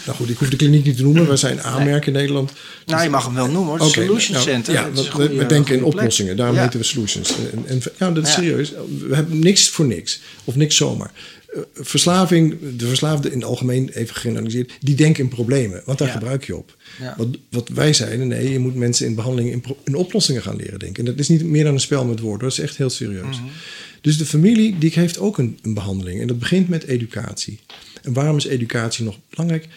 nou 0.08 0.20
goed, 0.20 0.30
ik 0.30 0.38
hoef 0.38 0.50
de 0.50 0.56
kliniek 0.56 0.86
niet 0.86 0.98
te 0.98 1.04
noemen. 1.04 1.28
We 1.28 1.36
zijn 1.36 1.62
aanmerken 1.62 2.08
in 2.14 2.20
Nederland. 2.20 2.52
Nou, 2.86 3.04
je 3.04 3.10
mag 3.10 3.26
hem 3.26 3.34
wel 3.34 3.46
noemen 3.50 3.66
hoor. 3.70 3.80
Het 3.80 3.88
Oké, 3.88 4.06
Solution 4.06 4.34
nou, 4.34 4.48
Center. 4.48 4.74
Ja, 4.74 4.92
we, 4.92 5.12
goede- 5.12 5.36
we 5.36 5.46
denken 5.46 5.76
in 5.76 5.84
oplossingen. 5.84 6.38
Daarom 6.38 6.56
Ja. 6.56 6.62
heten 6.64 6.80
we 6.80 6.86
Solutions. 6.86 7.34
En, 7.52 7.64
en, 7.68 7.82
ja, 8.00 8.12
dat 8.12 8.24
is 8.24 8.30
Ja. 8.30 8.36
serieus. 8.36 8.72
We 9.08 9.16
hebben 9.16 9.40
niks 9.40 9.70
voor 9.70 9.86
niks. 9.86 10.20
Of 10.44 10.56
niks 10.56 10.76
zomaar. 10.76 11.12
Eh, 11.48 11.62
Verslaving, 11.74 12.56
de 12.78 12.88
verslaafden 12.88 13.32
in 13.32 13.38
het 13.40 13.48
algemeen, 13.48 13.90
even 13.94 14.16
generaliseerd, 14.16 14.72
die 14.80 14.96
denken 14.96 15.24
in 15.24 15.30
problemen. 15.30 15.82
Want 15.86 15.98
daar 15.98 16.08
Ja. 16.08 16.14
gebruik 16.14 16.46
je 16.46 16.56
op. 16.56 16.76
Ja. 17.02 17.14
Wat, 17.18 17.28
wat 17.50 17.70
wij 17.70 17.94
zeiden, 17.94 18.28
nee, 18.28 18.52
je 18.52 18.60
moet 18.60 18.76
mensen 18.76 19.06
in 19.06 19.16
behandeling 19.16 19.64
in 19.84 19.96
oplossingen 19.96 20.42
gaan 20.42 20.56
leren 20.56 20.80
denken. 20.80 21.06
En 21.06 21.12
dat 21.12 21.20
is 21.20 21.28
niet 21.30 21.44
meer 21.44 21.64
dan 21.64 21.74
een 21.74 21.80
spel 21.80 22.06
met 22.06 22.20
woorden, 22.20 22.48
dat 22.50 22.58
is 22.58 22.64
echt 22.64 22.78
heel 22.78 22.90
serieus. 22.90 23.36
Mhm. 23.38 23.48
Dus 24.02 24.18
de 24.18 24.26
familie 24.26 24.78
die 24.78 24.92
heeft 24.94 25.20
ook 25.20 25.38
een, 25.38 25.60
een 25.62 25.74
behandeling. 25.74 26.22
En 26.22 26.28
dat 26.28 26.40
begint 26.40 26.70
met 26.70 26.84
educatie. 26.84 27.60
En 28.02 28.14
waarom 28.14 28.38
is 28.38 28.46
educatie 28.46 29.06
nog 29.06 29.16
belangrijk? 29.30 29.68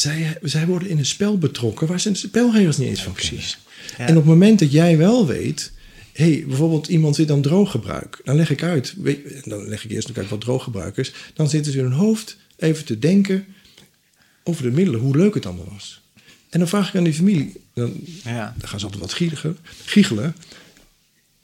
Zij, 0.00 0.38
zij 0.42 0.66
worden 0.66 0.88
in 0.88 0.98
een 0.98 1.06
spel 1.06 1.38
betrokken 1.38 1.86
waar 1.86 2.00
ze 2.00 2.10
de 2.10 2.18
spelregels 2.18 2.76
niet 2.76 2.88
eens 2.88 3.02
van 3.02 3.12
precies. 3.12 3.58
Ja. 3.98 4.06
En 4.06 4.08
op 4.10 4.14
het 4.16 4.24
moment 4.24 4.58
dat 4.58 4.72
jij 4.72 4.96
wel 4.96 5.26
weet... 5.26 5.72
hey, 6.12 6.44
bijvoorbeeld 6.46 6.86
iemand 6.86 7.16
zit 7.16 7.30
aan 7.30 7.42
drooggebruik. 7.42 8.20
Dan 8.24 8.36
leg 8.36 8.50
ik 8.50 8.62
uit, 8.62 8.94
weet- 8.96 9.44
dan 9.44 9.68
leg 9.68 9.84
ik 9.84 9.90
eerst 9.90 10.10
ook 10.10 10.16
uit 10.18 10.28
wat 10.28 10.40
drooggebruik 10.40 10.96
is. 10.96 11.12
Dan 11.34 11.48
zitten 11.48 11.72
ze 11.72 11.78
in 11.78 11.84
hun 11.84 11.92
hoofd 11.92 12.36
even 12.56 12.84
te 12.84 12.98
denken 12.98 13.46
over 14.44 14.62
de 14.62 14.70
middelen, 14.70 15.00
hoe 15.00 15.16
leuk 15.16 15.34
het 15.34 15.46
allemaal 15.46 15.68
was. 15.72 16.00
En 16.48 16.58
dan 16.58 16.68
vraag 16.68 16.88
ik 16.88 16.94
aan 16.94 17.04
die 17.04 17.12
familie, 17.14 17.52
dan, 17.74 18.00
Ja. 18.24 18.54
dan 18.58 18.68
gaan 18.68 18.78
ze 18.78 18.84
altijd 18.84 19.02
wat 19.02 19.12
giechelen, 19.12 19.58
giechelen. 19.84 20.36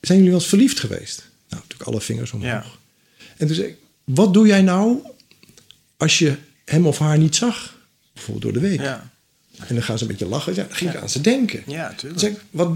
Zijn 0.00 0.18
jullie 0.18 0.32
wel 0.32 0.40
eens 0.40 0.48
verliefd 0.48 0.80
geweest? 0.80 1.18
Nou, 1.48 1.62
natuurlijk 1.62 1.90
alle 1.90 2.00
vingers 2.00 2.32
omhoog. 2.32 2.50
Ja. 2.50 2.64
En 3.36 3.46
toen 3.46 3.56
zei 3.56 3.68
ik, 3.68 3.76
wat 4.04 4.34
doe 4.34 4.46
jij 4.46 4.62
nou 4.62 4.98
als 5.96 6.18
je 6.18 6.36
hem 6.64 6.86
of 6.86 6.98
haar 6.98 7.18
niet 7.18 7.36
zag? 7.36 7.82
Bijvoorbeeld 8.14 8.42
door 8.42 8.62
de 8.62 8.68
week. 8.68 8.80
Ja, 8.80 9.10
En 9.66 9.74
dan 9.74 9.84
gaan 9.84 9.98
ze 9.98 10.04
een 10.04 10.10
beetje 10.10 10.26
lachen. 10.26 10.54
Ja, 10.54 10.62
dan 10.62 10.76
ging 10.76 10.90
ik 10.90 10.96
aan 10.96 11.10
ze 11.10 11.20
denken. 11.20 11.62
ja 11.66 11.94
tuurlijk. 11.94 12.20
zeg 12.20 12.32
wat 12.50 12.70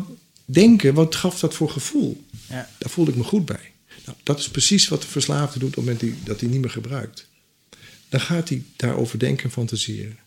denken, 0.44 0.94
wat 0.94 1.14
gaf 1.14 1.40
dat 1.40 1.54
voor 1.54 1.70
gevoel? 1.70 2.24
Ja. 2.48 2.68
Daar 2.78 2.90
voelde 2.90 3.10
ik 3.10 3.16
me 3.16 3.24
goed 3.24 3.44
bij. 3.44 3.72
Nou, 4.04 4.18
dat 4.22 4.38
is 4.38 4.48
precies 4.48 4.88
wat 4.88 5.02
de 5.02 5.08
verslaafde 5.08 5.58
doet 5.58 5.68
op 5.68 5.74
het 5.74 5.84
moment 5.84 6.00
die, 6.00 6.14
dat 6.24 6.40
hij 6.40 6.48
niet 6.48 6.60
meer 6.60 6.70
gebruikt. 6.70 7.26
Dan 8.08 8.20
gaat 8.20 8.48
hij 8.48 8.62
daarover 8.76 9.18
denken 9.18 9.44
en 9.44 9.50
fantaseren. 9.50 10.18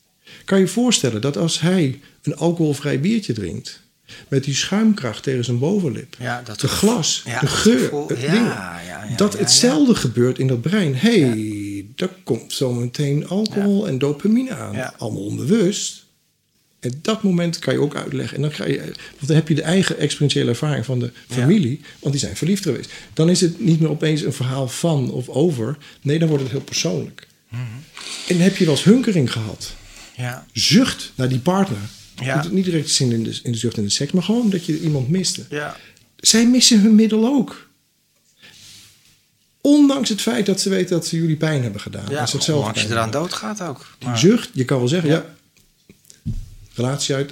Kan 0.46 0.58
je 0.58 0.64
je 0.64 0.70
voorstellen 0.70 1.22
dat 1.22 1.38
als 1.38 1.60
hij 1.60 2.00
een 2.22 2.36
alcoholvrij 2.36 3.00
biertje 3.00 3.34
drinkt... 3.34 3.82
met 4.28 4.44
die 4.44 4.56
schuimkracht 4.56 5.24
tegen 5.24 5.44
zijn 5.44 5.60
bovenlip... 5.60 6.16
Ja, 6.20 6.42
dat 6.42 6.60
de 6.60 6.68
glas, 6.68 7.22
ja, 7.26 7.40
de 7.40 7.48
geur, 7.48 7.96
het 8.08 8.32
ding, 8.32 8.54
dat 9.16 9.38
hetzelfde 9.38 9.96
gebeurt 9.96 10.40
in 10.40 10.48
dat 10.48 10.62
brein. 10.62 10.96
Hé, 10.96 11.20
hey, 11.20 11.30
daar 12.02 12.16
komt 12.24 12.54
zometeen 12.54 13.28
alcohol 13.28 13.88
en 13.88 13.98
dopamine 13.98 14.54
aan. 14.56 14.74
Ja. 14.76 14.94
Allemaal 14.98 15.24
onbewust. 15.26 16.06
En 16.80 17.00
dat 17.02 17.24
moment 17.24 17.60
kan 17.60 17.74
je 17.74 17.80
ook 17.80 17.96
uitleggen. 17.96 18.36
En 18.36 18.42
dan, 18.42 18.52
ga 18.52 18.66
je, 18.66 18.78
want 19.16 19.28
dan 19.28 19.36
heb 19.36 19.48
je 19.48 19.56
de 19.56 19.62
eigen 19.62 19.98
experientiële 19.98 20.50
ervaring 20.50 20.86
van 20.86 21.00
de 21.00 21.12
familie. 21.30 21.82
Want 22.00 22.12
die 22.14 22.24
zijn 22.24 22.36
verliefd 22.36 22.64
geweest. 22.64 22.92
Dan 23.14 23.30
is 23.30 23.42
het 23.42 23.60
niet 23.60 23.80
meer 23.80 23.90
opeens 23.90 24.22
een 24.22 24.34
verhaal 24.34 24.68
van 24.68 25.12
of 25.12 25.30
over. 25.30 25.78
Nee, 26.02 26.20
dan 26.20 26.28
wordt 26.28 26.44
het 26.44 26.52
heel 26.52 26.62
persoonlijk. 26.62 27.28
Mhm. 27.50 27.62
En 28.28 28.40
heb 28.40 28.58
je 28.58 28.66
wel 28.66 28.74
eens 28.74 28.84
hunkering 28.84 29.32
gehad? 29.32 29.74
Ja. 30.18 30.46
Zucht 30.54 31.12
naar 31.16 31.30
die 31.30 31.40
partner. 31.40 31.78
Ja. 32.24 32.42
Niet- 32.44 32.52
Niet 32.52 32.66
direct 32.66 32.90
zin 32.90 33.12
in 33.12 33.24
de, 33.24 33.40
in 33.44 33.52
de 33.52 33.58
zucht 33.58 33.78
en 33.78 33.84
de 33.84 33.90
seks, 33.90 34.12
maar 34.12 34.24
gewoon 34.24 34.50
dat 34.50 34.66
je 34.66 34.80
iemand 34.80 35.10
miste. 35.10 35.46
Ja. 35.50 35.78
Zij 36.18 36.48
missen 36.48 36.82
hun 36.82 36.96
middel 36.96 37.26
ook. 37.26 37.70
Ondanks 39.62 40.10
het 40.10 40.22
feit 40.22 40.46
dat 40.46 40.62
ze 40.62 40.70
weten 40.70 40.90
dat 40.90 41.08
ze 41.08 41.16
jullie 41.16 41.36
pijn 41.36 41.64
hebben 41.64 41.82
gedaan. 41.82 42.10
Ja, 42.10 42.26
zichzelf 42.26 42.68
als 42.68 42.82
je 42.82 42.88
eraan 42.90 43.12
doodgaat 43.12 43.62
ook. 43.62 43.88
Die 44.00 44.08
Maar- 44.08 44.20
zucht, 44.20 44.50
je 44.54 44.66
kan 44.66 44.78
wel 44.78 44.88
zeggen, 44.88 45.10
Ja. 45.10 45.26
ja. 46.24 46.32
relatie 46.74 47.16
uit, 47.16 47.32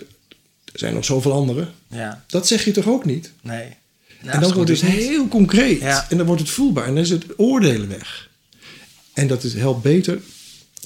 er 0.74 0.80
zijn 0.80 0.94
nog 0.94 1.06
zoveel 1.06 1.32
anderen. 1.34 1.74
Ja, 1.88 2.24
Dat 2.28 2.48
zeg 2.48 2.66
je 2.66 2.72
toch 2.72 2.88
ook 2.88 3.06
niet? 3.06 3.32
nee. 3.42 3.78
En 4.20 4.40
dan 4.40 4.54
wordt 4.54 4.70
het 4.70 4.80
dus 4.80 4.82
heel 4.92 5.28
concreet. 5.28 5.82
En 6.10 6.18
dan 6.18 6.26
wordt 6.26 6.42
het 6.42 6.50
voelbaar. 6.52 6.86
En 6.88 6.94
dan 6.96 7.04
is 7.04 7.10
het 7.10 7.26
oordelen 7.38 7.88
weg. 7.90 8.30
En 9.14 9.28
dat 9.28 9.44
is, 9.44 9.54
helpt 9.54 9.82
beter 9.84 10.20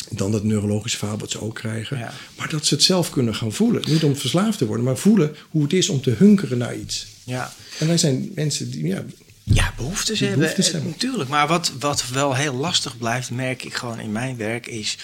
dan 0.09 0.31
dat 0.31 0.43
neurologische 0.43 0.97
verhaal 0.97 1.17
wat 1.17 1.31
ze 1.31 1.41
ook 1.41 1.55
krijgen. 1.55 1.97
Ja. 1.97 2.13
Maar 2.37 2.49
dat 2.49 2.65
ze 2.65 2.73
het 2.73 2.83
zelf 2.83 3.09
kunnen 3.09 3.35
gaan 3.35 3.51
voelen. 3.53 3.81
Niet 3.87 4.03
om 4.03 4.15
verslaafd 4.15 4.57
te 4.57 4.65
worden, 4.65 4.85
maar 4.85 4.97
voelen 4.97 5.35
hoe 5.49 5.63
het 5.63 5.73
is 5.73 5.89
om 5.89 6.01
te 6.01 6.09
hunkeren 6.09 6.57
naar 6.57 6.75
iets. 6.77 7.05
Ja. 7.23 7.53
En 7.79 7.87
wij 7.87 7.97
zijn 7.97 8.31
mensen 8.35 8.71
die, 8.71 8.85
ja, 8.87 9.03
Ja, 9.45 9.73
behoeftes 9.77 10.19
hebben. 10.19 10.39
behoeftes 10.39 10.67
eh, 10.67 10.73
hebben. 10.73 10.91
Natuurlijk. 10.91 11.29
Maar 11.29 11.47
wat, 11.47 11.71
wat 11.79 12.07
wel 12.07 12.35
heel 12.35 12.53
lastig 12.53 12.97
blijft, 12.97 13.31
merk 13.31 13.63
ik 13.63 13.73
gewoon 13.73 13.99
in 13.99 14.11
mijn 14.11 14.37
werk, 14.37 14.67
is 14.67 14.97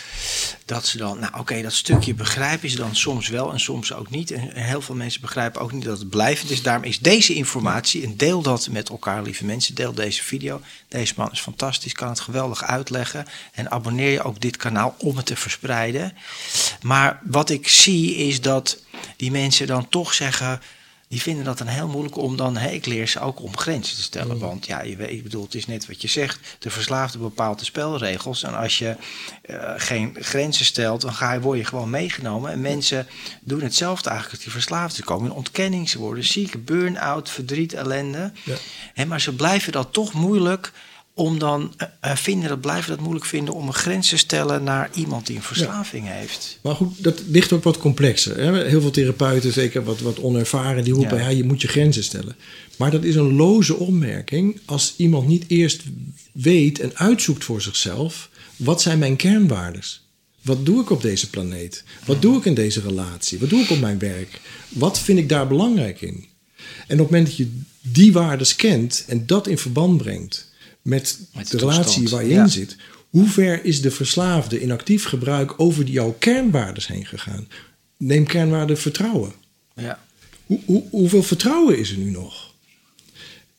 dat 0.65 0.87
ze 0.87 0.97
dan. 0.97 1.19
Nou, 1.19 1.39
oké, 1.39 1.61
dat 1.61 1.73
stukje 1.73 2.13
begrijpen 2.13 2.69
ze 2.69 2.75
dan 2.75 2.95
soms 2.95 3.27
wel 3.27 3.51
en 3.51 3.59
soms 3.59 3.93
ook 3.93 4.09
niet. 4.09 4.31
En 4.31 4.51
heel 4.53 4.81
veel 4.81 4.95
mensen 4.95 5.21
begrijpen 5.21 5.61
ook 5.61 5.71
niet 5.71 5.83
dat 5.83 5.99
het 5.99 6.09
blijvend 6.09 6.51
is. 6.51 6.61
Daarom 6.61 6.83
is 6.83 6.99
deze 6.99 7.33
informatie, 7.33 8.03
en 8.03 8.17
deel 8.17 8.41
dat 8.41 8.67
met 8.71 8.89
elkaar, 8.89 9.21
lieve 9.21 9.45
mensen. 9.45 9.75
Deel 9.75 9.93
deze 9.93 10.23
video. 10.23 10.61
Deze 10.87 11.13
man 11.17 11.31
is 11.31 11.39
fantastisch, 11.39 11.93
kan 11.93 12.09
het 12.09 12.19
geweldig 12.19 12.63
uitleggen. 12.63 13.25
En 13.53 13.71
abonneer 13.71 14.11
je 14.11 14.23
ook 14.23 14.41
dit 14.41 14.57
kanaal 14.57 14.95
om 14.97 15.17
het 15.17 15.25
te 15.25 15.35
verspreiden. 15.35 16.13
Maar 16.81 17.19
wat 17.23 17.49
ik 17.49 17.67
zie 17.67 18.15
is 18.15 18.41
dat 18.41 18.77
die 19.15 19.31
mensen 19.31 19.67
dan 19.67 19.89
toch 19.89 20.13
zeggen. 20.13 20.61
Die 21.09 21.21
vinden 21.21 21.45
dat 21.45 21.57
dan 21.57 21.67
heel 21.67 21.87
moeilijk 21.87 22.17
om 22.17 22.37
dan, 22.37 22.57
hé, 22.57 22.69
ik 22.69 22.85
leer 22.85 23.07
ze 23.07 23.19
ook 23.19 23.41
om 23.41 23.57
grenzen 23.57 23.95
te 23.95 24.01
stellen. 24.01 24.35
Mm. 24.35 24.41
Want 24.41 24.65
ja, 24.65 24.81
je 24.81 24.95
weet, 24.95 25.09
ik 25.09 25.23
bedoel, 25.23 25.43
het 25.43 25.55
is 25.55 25.65
net 25.65 25.87
wat 25.87 26.01
je 26.01 26.07
zegt. 26.07 26.39
De 26.59 26.69
verslaafde 26.69 27.17
bepaalt 27.17 27.59
de 27.59 27.65
spelregels. 27.65 28.43
En 28.43 28.57
als 28.57 28.77
je 28.77 28.95
eh, 29.41 29.73
geen 29.77 30.15
grenzen 30.19 30.65
stelt, 30.65 31.01
dan 31.01 31.13
ga 31.13 31.33
je, 31.33 31.39
word 31.39 31.57
je 31.57 31.65
gewoon 31.65 31.89
meegenomen. 31.89 32.51
En 32.51 32.61
mensen 32.61 33.07
doen 33.41 33.61
hetzelfde 33.61 34.09
eigenlijk 34.09 34.37
als 34.37 34.43
die 34.43 34.53
verslaafden. 34.53 34.95
Ze 34.95 35.03
komen 35.03 35.29
in 35.29 35.35
ontkenning, 35.35 35.89
ze 35.89 35.99
worden 35.99 36.23
ziek, 36.23 36.65
burn-out, 36.65 37.29
verdriet, 37.29 37.73
ellende. 37.73 38.31
Ja. 38.95 39.05
Maar 39.05 39.21
ze 39.21 39.35
blijven 39.35 39.71
dat 39.71 39.93
toch 39.93 40.13
moeilijk 40.13 40.71
om 41.19 41.39
dan, 41.39 41.73
eh, 41.99 42.15
vinden 42.15 42.49
dat, 42.49 42.61
blijven 42.61 42.89
dat 42.89 42.99
moeilijk 42.99 43.25
vinden 43.25 43.53
om 43.53 43.67
een 43.67 43.73
grens 43.73 44.09
te 44.09 44.17
stellen 44.17 44.63
naar 44.63 44.89
iemand 44.93 45.27
die 45.27 45.35
een 45.35 45.41
verslaving 45.41 46.07
heeft. 46.07 46.59
Maar 46.61 46.75
goed, 46.75 47.03
dat 47.03 47.21
ligt 47.27 47.51
ook 47.51 47.63
wat 47.63 47.77
complexer. 47.77 48.37
Hè? 48.37 48.67
Heel 48.67 48.81
veel 48.81 48.91
therapeuten, 48.91 49.53
zeker 49.53 49.83
wat, 49.83 49.99
wat 49.99 50.19
onervaren, 50.19 50.83
die 50.83 50.93
roepen: 50.93 51.17
Ja. 51.17 51.23
ja. 51.23 51.29
je 51.29 51.43
moet 51.43 51.61
je 51.61 51.67
grenzen 51.67 52.03
stellen. 52.03 52.35
Maar 52.77 52.91
dat 52.91 53.03
is 53.03 53.15
een 53.15 53.35
loze 53.35 53.75
opmerking 53.75 54.59
als 54.65 54.93
iemand 54.97 55.27
niet 55.27 55.45
eerst 55.47 55.83
weet 56.31 56.79
en 56.79 56.97
uitzoekt 56.97 57.43
voor 57.43 57.61
zichzelf: 57.61 58.29
wat 58.55 58.81
zijn 58.81 58.99
mijn 58.99 59.15
kernwaardes? 59.15 60.07
Wat 60.41 60.65
doe 60.65 60.81
ik 60.81 60.89
op 60.89 61.01
deze 61.01 61.29
planeet? 61.29 61.83
Wat 62.05 62.21
doe 62.21 62.37
ik 62.37 62.45
in 62.45 62.53
deze 62.53 62.81
relatie? 62.81 63.39
Wat 63.39 63.49
doe 63.49 63.61
ik 63.61 63.69
op 63.69 63.79
mijn 63.79 63.99
werk? 63.99 64.41
Wat 64.69 64.99
vind 64.99 65.19
ik 65.19 65.29
daar 65.29 65.47
belangrijk 65.47 66.01
in? 66.01 66.27
En 66.87 66.99
op 66.99 67.09
het 67.09 67.09
moment 67.09 67.25
dat 67.25 67.37
je 67.37 67.51
die 67.81 68.13
waardes 68.13 68.55
kent 68.55 69.03
en 69.07 69.25
dat 69.25 69.47
in 69.47 69.57
verband 69.57 69.97
brengt 69.97 70.48
met, 70.89 71.19
Met 71.33 71.51
de 71.51 71.57
relatie 71.57 71.83
toestand, 71.83 72.09
waar 72.09 72.23
je 72.23 72.33
ja. 72.33 72.43
in 72.43 72.49
zit, 72.49 72.75
hoe 73.09 73.27
ver 73.27 73.65
is 73.65 73.81
de 73.81 73.91
verslaafde 73.91 74.61
in 74.61 74.71
actief 74.71 75.03
gebruik 75.03 75.53
over 75.57 75.85
die 75.85 75.93
jouw 75.93 76.15
kernwaardes 76.19 76.87
heen 76.87 77.05
gegaan? 77.05 77.47
Neem 77.97 78.25
kernwaarde 78.25 78.75
vertrouwen. 78.75 79.33
Ja. 79.75 80.03
Hoe, 80.45 80.59
hoe, 80.65 80.83
hoeveel 80.89 81.23
vertrouwen 81.23 81.77
is 81.77 81.91
er 81.91 81.97
nu 81.97 82.09
nog? 82.09 82.53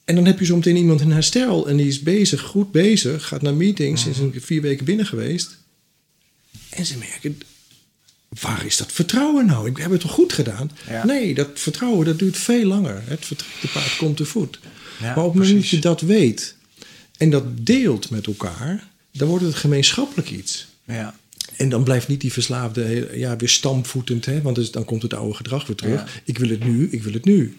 En 0.05 0.15
dan 0.15 0.25
heb 0.25 0.39
je 0.39 0.45
zo 0.45 0.57
meteen 0.57 0.77
iemand 0.77 1.01
in 1.01 1.11
herstel 1.11 1.69
en 1.69 1.77
die 1.77 1.87
is 1.87 2.01
bezig, 2.01 2.41
goed 2.41 2.71
bezig, 2.73 3.27
gaat 3.27 3.43
naar 3.43 3.55
meetings, 3.55 4.07
is 4.07 4.19
een 4.19 4.35
vier 4.37 4.63
weken 4.63 4.85
binnen 4.85 5.07
geweest. 5.07 5.59
En 6.71 6.87
ze 6.87 6.99
merken, 6.99 7.39
waar 8.29 8.67
is 8.67 8.77
dat 8.77 8.93
vertrouwen 8.93 9.47
nou? 9.47 9.69
Ik 9.69 9.77
heb 9.77 9.91
het 9.91 10.01
toch 10.01 10.13
goed 10.13 10.33
gedaan? 10.33 10.71
Ja. 10.89 11.05
Nee, 11.05 11.35
dat 11.35 11.49
vertrouwen 11.55 12.07
dat 12.07 12.19
duurt 12.19 12.37
veel 12.37 12.65
langer. 12.65 13.03
Het 13.05 13.27
vertrouwde 13.27 13.69
paard 13.73 13.97
komt 13.97 14.17
te 14.17 14.25
voet. 14.25 14.59
Ja, 15.01 15.15
maar 15.15 15.25
op 15.25 15.35
het 15.35 15.43
moment 15.43 15.61
dat 15.61 15.69
je 15.69 15.79
dat 15.79 16.01
weet 16.01 16.57
en 17.21 17.31
dat 17.31 17.45
deelt 17.67 18.11
met 18.11 18.27
elkaar, 18.27 18.89
dan 19.13 19.29
wordt 19.29 19.45
het 19.45 19.55
gemeenschappelijk 19.55 20.31
iets. 20.31 20.67
Ja. 20.85 21.15
En 21.57 21.69
dan 21.69 21.85
blijft 21.85 22.09
niet 22.09 22.21
die 22.21 22.33
verslaafde 22.33 22.83
heel- 22.83 23.15
ja, 23.15 23.37
weer 23.37 23.49
stampvoetend, 23.49 24.25
hè? 24.27 24.43
want 24.43 24.57
dus 24.57 24.71
dan 24.71 24.85
komt 24.85 25.03
het 25.03 25.15
oude 25.15 25.35
gedrag 25.35 25.67
weer 25.67 25.77
terug. 25.77 26.01
Ja. 26.01 26.07
Ik 26.25 26.39
wil 26.39 26.49
het 26.49 26.65
nu, 26.65 26.89
ik 26.91 27.03
wil 27.03 27.13
het 27.13 27.25
nu. 27.25 27.57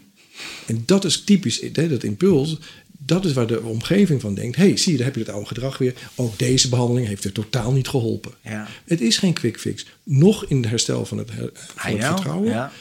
En 0.67 0.84
dat 0.86 1.06
is 1.06 1.21
typisch, 1.24 1.62
hè, 1.74 1.88
dat 1.89 2.04
impuls, 2.04 2.58
dat 3.06 3.26
is 3.26 3.34
waar 3.34 3.47
de 3.47 3.62
omgeving 3.62 4.21
van 4.21 4.34
denkt. 4.34 4.56
hey, 4.56 4.78
zie 4.78 4.91
je, 4.91 4.97
daar 4.97 5.08
heb 5.08 5.15
je 5.15 5.21
het 5.21 5.32
oude 5.32 5.47
gedrag 5.47 5.78
weer. 5.78 5.93
Ook 6.15 6.39
deze 6.39 6.69
behandeling 6.69 7.08
heeft 7.08 7.24
er 7.24 7.32
totaal 7.32 7.71
niet 7.71 7.88
geholpen. 7.88 8.32
Ja. 8.43 8.67
Het 8.86 9.02
is 9.02 9.17
geen 9.17 9.34
quick 9.34 9.60
fix. 9.60 9.86
Nog 10.04 10.45
in 10.45 10.58
het 10.58 10.69
herstel 10.69 11.06
van 11.06 11.17
het, 11.17 11.32
her- 11.32 11.52
van 11.76 11.91
I 11.91 11.93
het 11.93 12.00
know, 12.02 12.13
vertrouwen. 12.15 12.50
Ja. 12.50 12.71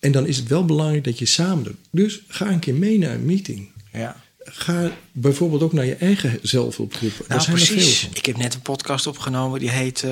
En 0.00 0.12
dan 0.12 0.26
is 0.26 0.36
het 0.36 0.48
wel 0.48 0.64
belangrijk 0.64 1.04
dat 1.04 1.18
je 1.18 1.26
samen 1.26 1.64
doet. 1.64 1.76
Dus 1.90 2.20
ga 2.28 2.50
een 2.50 2.58
keer 2.58 2.74
mee 2.74 2.98
naar 2.98 3.14
een 3.14 3.24
meeting. 3.26 3.68
Ja. 3.92 4.22
Ga 4.52 4.90
bijvoorbeeld 5.12 5.62
ook 5.62 5.72
naar 5.72 5.84
je 5.84 5.94
eigen 5.94 6.38
zelfhulpgroepen. 6.42 7.18
Nou, 7.18 7.28
Daar 7.28 7.40
zijn 7.40 7.56
er 7.56 7.62
veel 7.62 7.74
precies. 7.76 8.00
van. 8.00 8.10
Ik 8.14 8.26
heb 8.26 8.36
net 8.36 8.54
een 8.54 8.60
podcast 8.62 9.06
opgenomen 9.06 9.60
die 9.60 9.70
heet. 9.70 10.02
eh, 10.02 10.10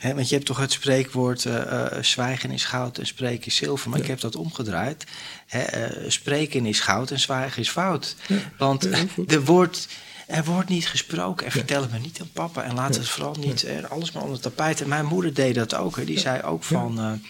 hè, 0.00 0.14
want 0.14 0.28
je 0.28 0.34
hebt 0.34 0.46
toch 0.46 0.58
het 0.58 0.72
spreekwoord. 0.72 1.44
eh, 1.44 1.82
eh, 1.96 2.02
zwijgen 2.02 2.50
is 2.50 2.64
goud 2.64 2.98
en 2.98 3.06
spreken 3.06 3.46
is 3.46 3.56
zilver. 3.56 3.90
Maar 3.90 3.98
ik 4.00 4.06
heb 4.06 4.20
dat 4.20 4.36
omgedraaid. 4.36 5.04
Hè, 5.46 5.64
spreken 6.10 6.66
is 6.66 6.80
goud 6.80 7.10
en 7.10 7.20
zwijgen 7.20 7.62
is 7.62 7.68
fout. 7.70 8.14
Ja, 8.28 8.36
Want 8.58 8.84
ja, 8.90 9.04
er 9.34 9.44
wordt. 9.44 9.88
Er 10.26 10.44
wordt 10.44 10.68
niet 10.68 10.86
gesproken 10.88 11.46
en 11.46 11.52
vertel 11.52 11.82
het 11.82 11.92
me 11.92 11.98
niet 11.98 12.20
aan 12.20 12.30
papa. 12.32 12.62
En 12.62 12.74
laat 12.74 12.96
het 12.96 13.08
vooral 13.08 13.36
niet 13.40 13.66
alles 13.88 14.12
maar 14.12 14.22
onder 14.22 14.34
het 14.34 14.42
tapijt. 14.44 14.80
En 14.80 14.88
mijn 14.88 15.06
moeder 15.06 15.34
deed 15.34 15.54
dat 15.54 15.74
ook. 15.74 15.96
Hè. 15.96 16.04
Die 16.04 16.18
zei 16.18 16.42
ook 16.42 16.64
van. 16.64 17.20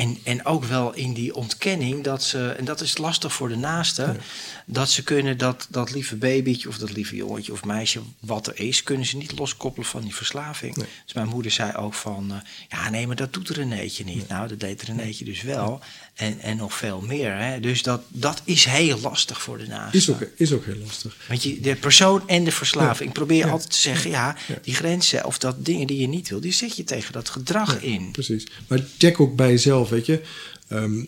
En, 0.00 0.18
en 0.22 0.44
ook 0.44 0.64
wel 0.64 0.94
in 0.94 1.12
die 1.14 1.34
ontkenning 1.34 2.04
dat 2.04 2.22
ze, 2.22 2.48
en 2.48 2.64
dat 2.64 2.80
is 2.80 2.98
lastig 2.98 3.32
voor 3.32 3.48
de 3.48 3.56
naasten, 3.56 4.20
dat 4.66 4.90
ze 4.90 5.02
kunnen 5.02 5.38
dat, 5.38 5.66
dat 5.70 5.90
lieve 5.92 6.16
babytje 6.16 6.68
of 6.68 6.78
dat 6.78 6.92
lieve 6.92 7.16
jongetje 7.16 7.52
of 7.52 7.64
meisje, 7.64 8.00
wat 8.20 8.46
er 8.46 8.60
is, 8.60 8.82
kunnen 8.82 9.06
ze 9.06 9.16
niet 9.16 9.38
loskoppelen 9.38 9.88
van 9.88 10.02
die 10.02 10.14
verslaving. 10.14 10.76
Nee. 10.76 10.86
Dus 11.04 11.14
mijn 11.14 11.28
moeder 11.28 11.52
zei 11.52 11.72
ook 11.76 11.94
van, 11.94 12.30
eh, 12.30 12.36
ja 12.68 12.90
nee, 12.90 13.06
maar 13.06 13.16
dat 13.16 13.32
doet 13.32 13.48
Renéetje 13.48 14.04
niet. 14.04 14.28
Nou, 14.28 14.48
dat 14.48 14.60
deed 14.60 14.82
Renéetje 14.82 15.24
dus 15.24 15.42
wel. 15.42 15.80
En, 16.14 16.40
en 16.40 16.56
nog 16.56 16.74
veel 16.74 17.00
meer. 17.00 17.36
Hè. 17.36 17.60
Dus 17.60 17.82
dat, 17.82 18.02
dat 18.08 18.42
is 18.44 18.64
heel 18.64 19.00
lastig 19.00 19.42
voor 19.42 19.58
de 19.58 19.66
naasten. 19.66 19.98
Is 19.98 20.10
ook, 20.10 20.20
is 20.36 20.52
ook 20.52 20.64
heel 20.64 20.76
lastig. 20.86 21.16
Want 21.28 21.42
je, 21.42 21.60
de 21.60 21.74
persoon 21.76 22.28
en 22.28 22.44
de 22.44 22.52
verslaving. 22.52 23.08
Ik 23.08 23.14
probeer 23.14 23.46
Ja. 23.46 23.50
altijd 23.50 23.70
te 23.70 23.80
zeggen, 23.80 24.10
ja, 24.10 24.36
die 24.62 24.74
grenzen 24.74 25.24
of 25.24 25.38
dat 25.38 25.64
dingen 25.64 25.86
die 25.86 26.00
je 26.00 26.08
niet 26.08 26.28
wil, 26.28 26.40
die 26.40 26.52
zet 26.52 26.76
je 26.76 26.84
tegen 26.84 27.12
dat 27.12 27.28
gedrag 27.28 27.82
in. 27.82 28.10
Precies. 28.12 28.46
Maar 28.66 28.80
check 28.98 29.20
ook 29.20 29.36
bij 29.36 29.50
jezelf, 29.50 29.89
weet 29.90 30.06
je. 30.06 30.20
Ehm, 30.68 31.04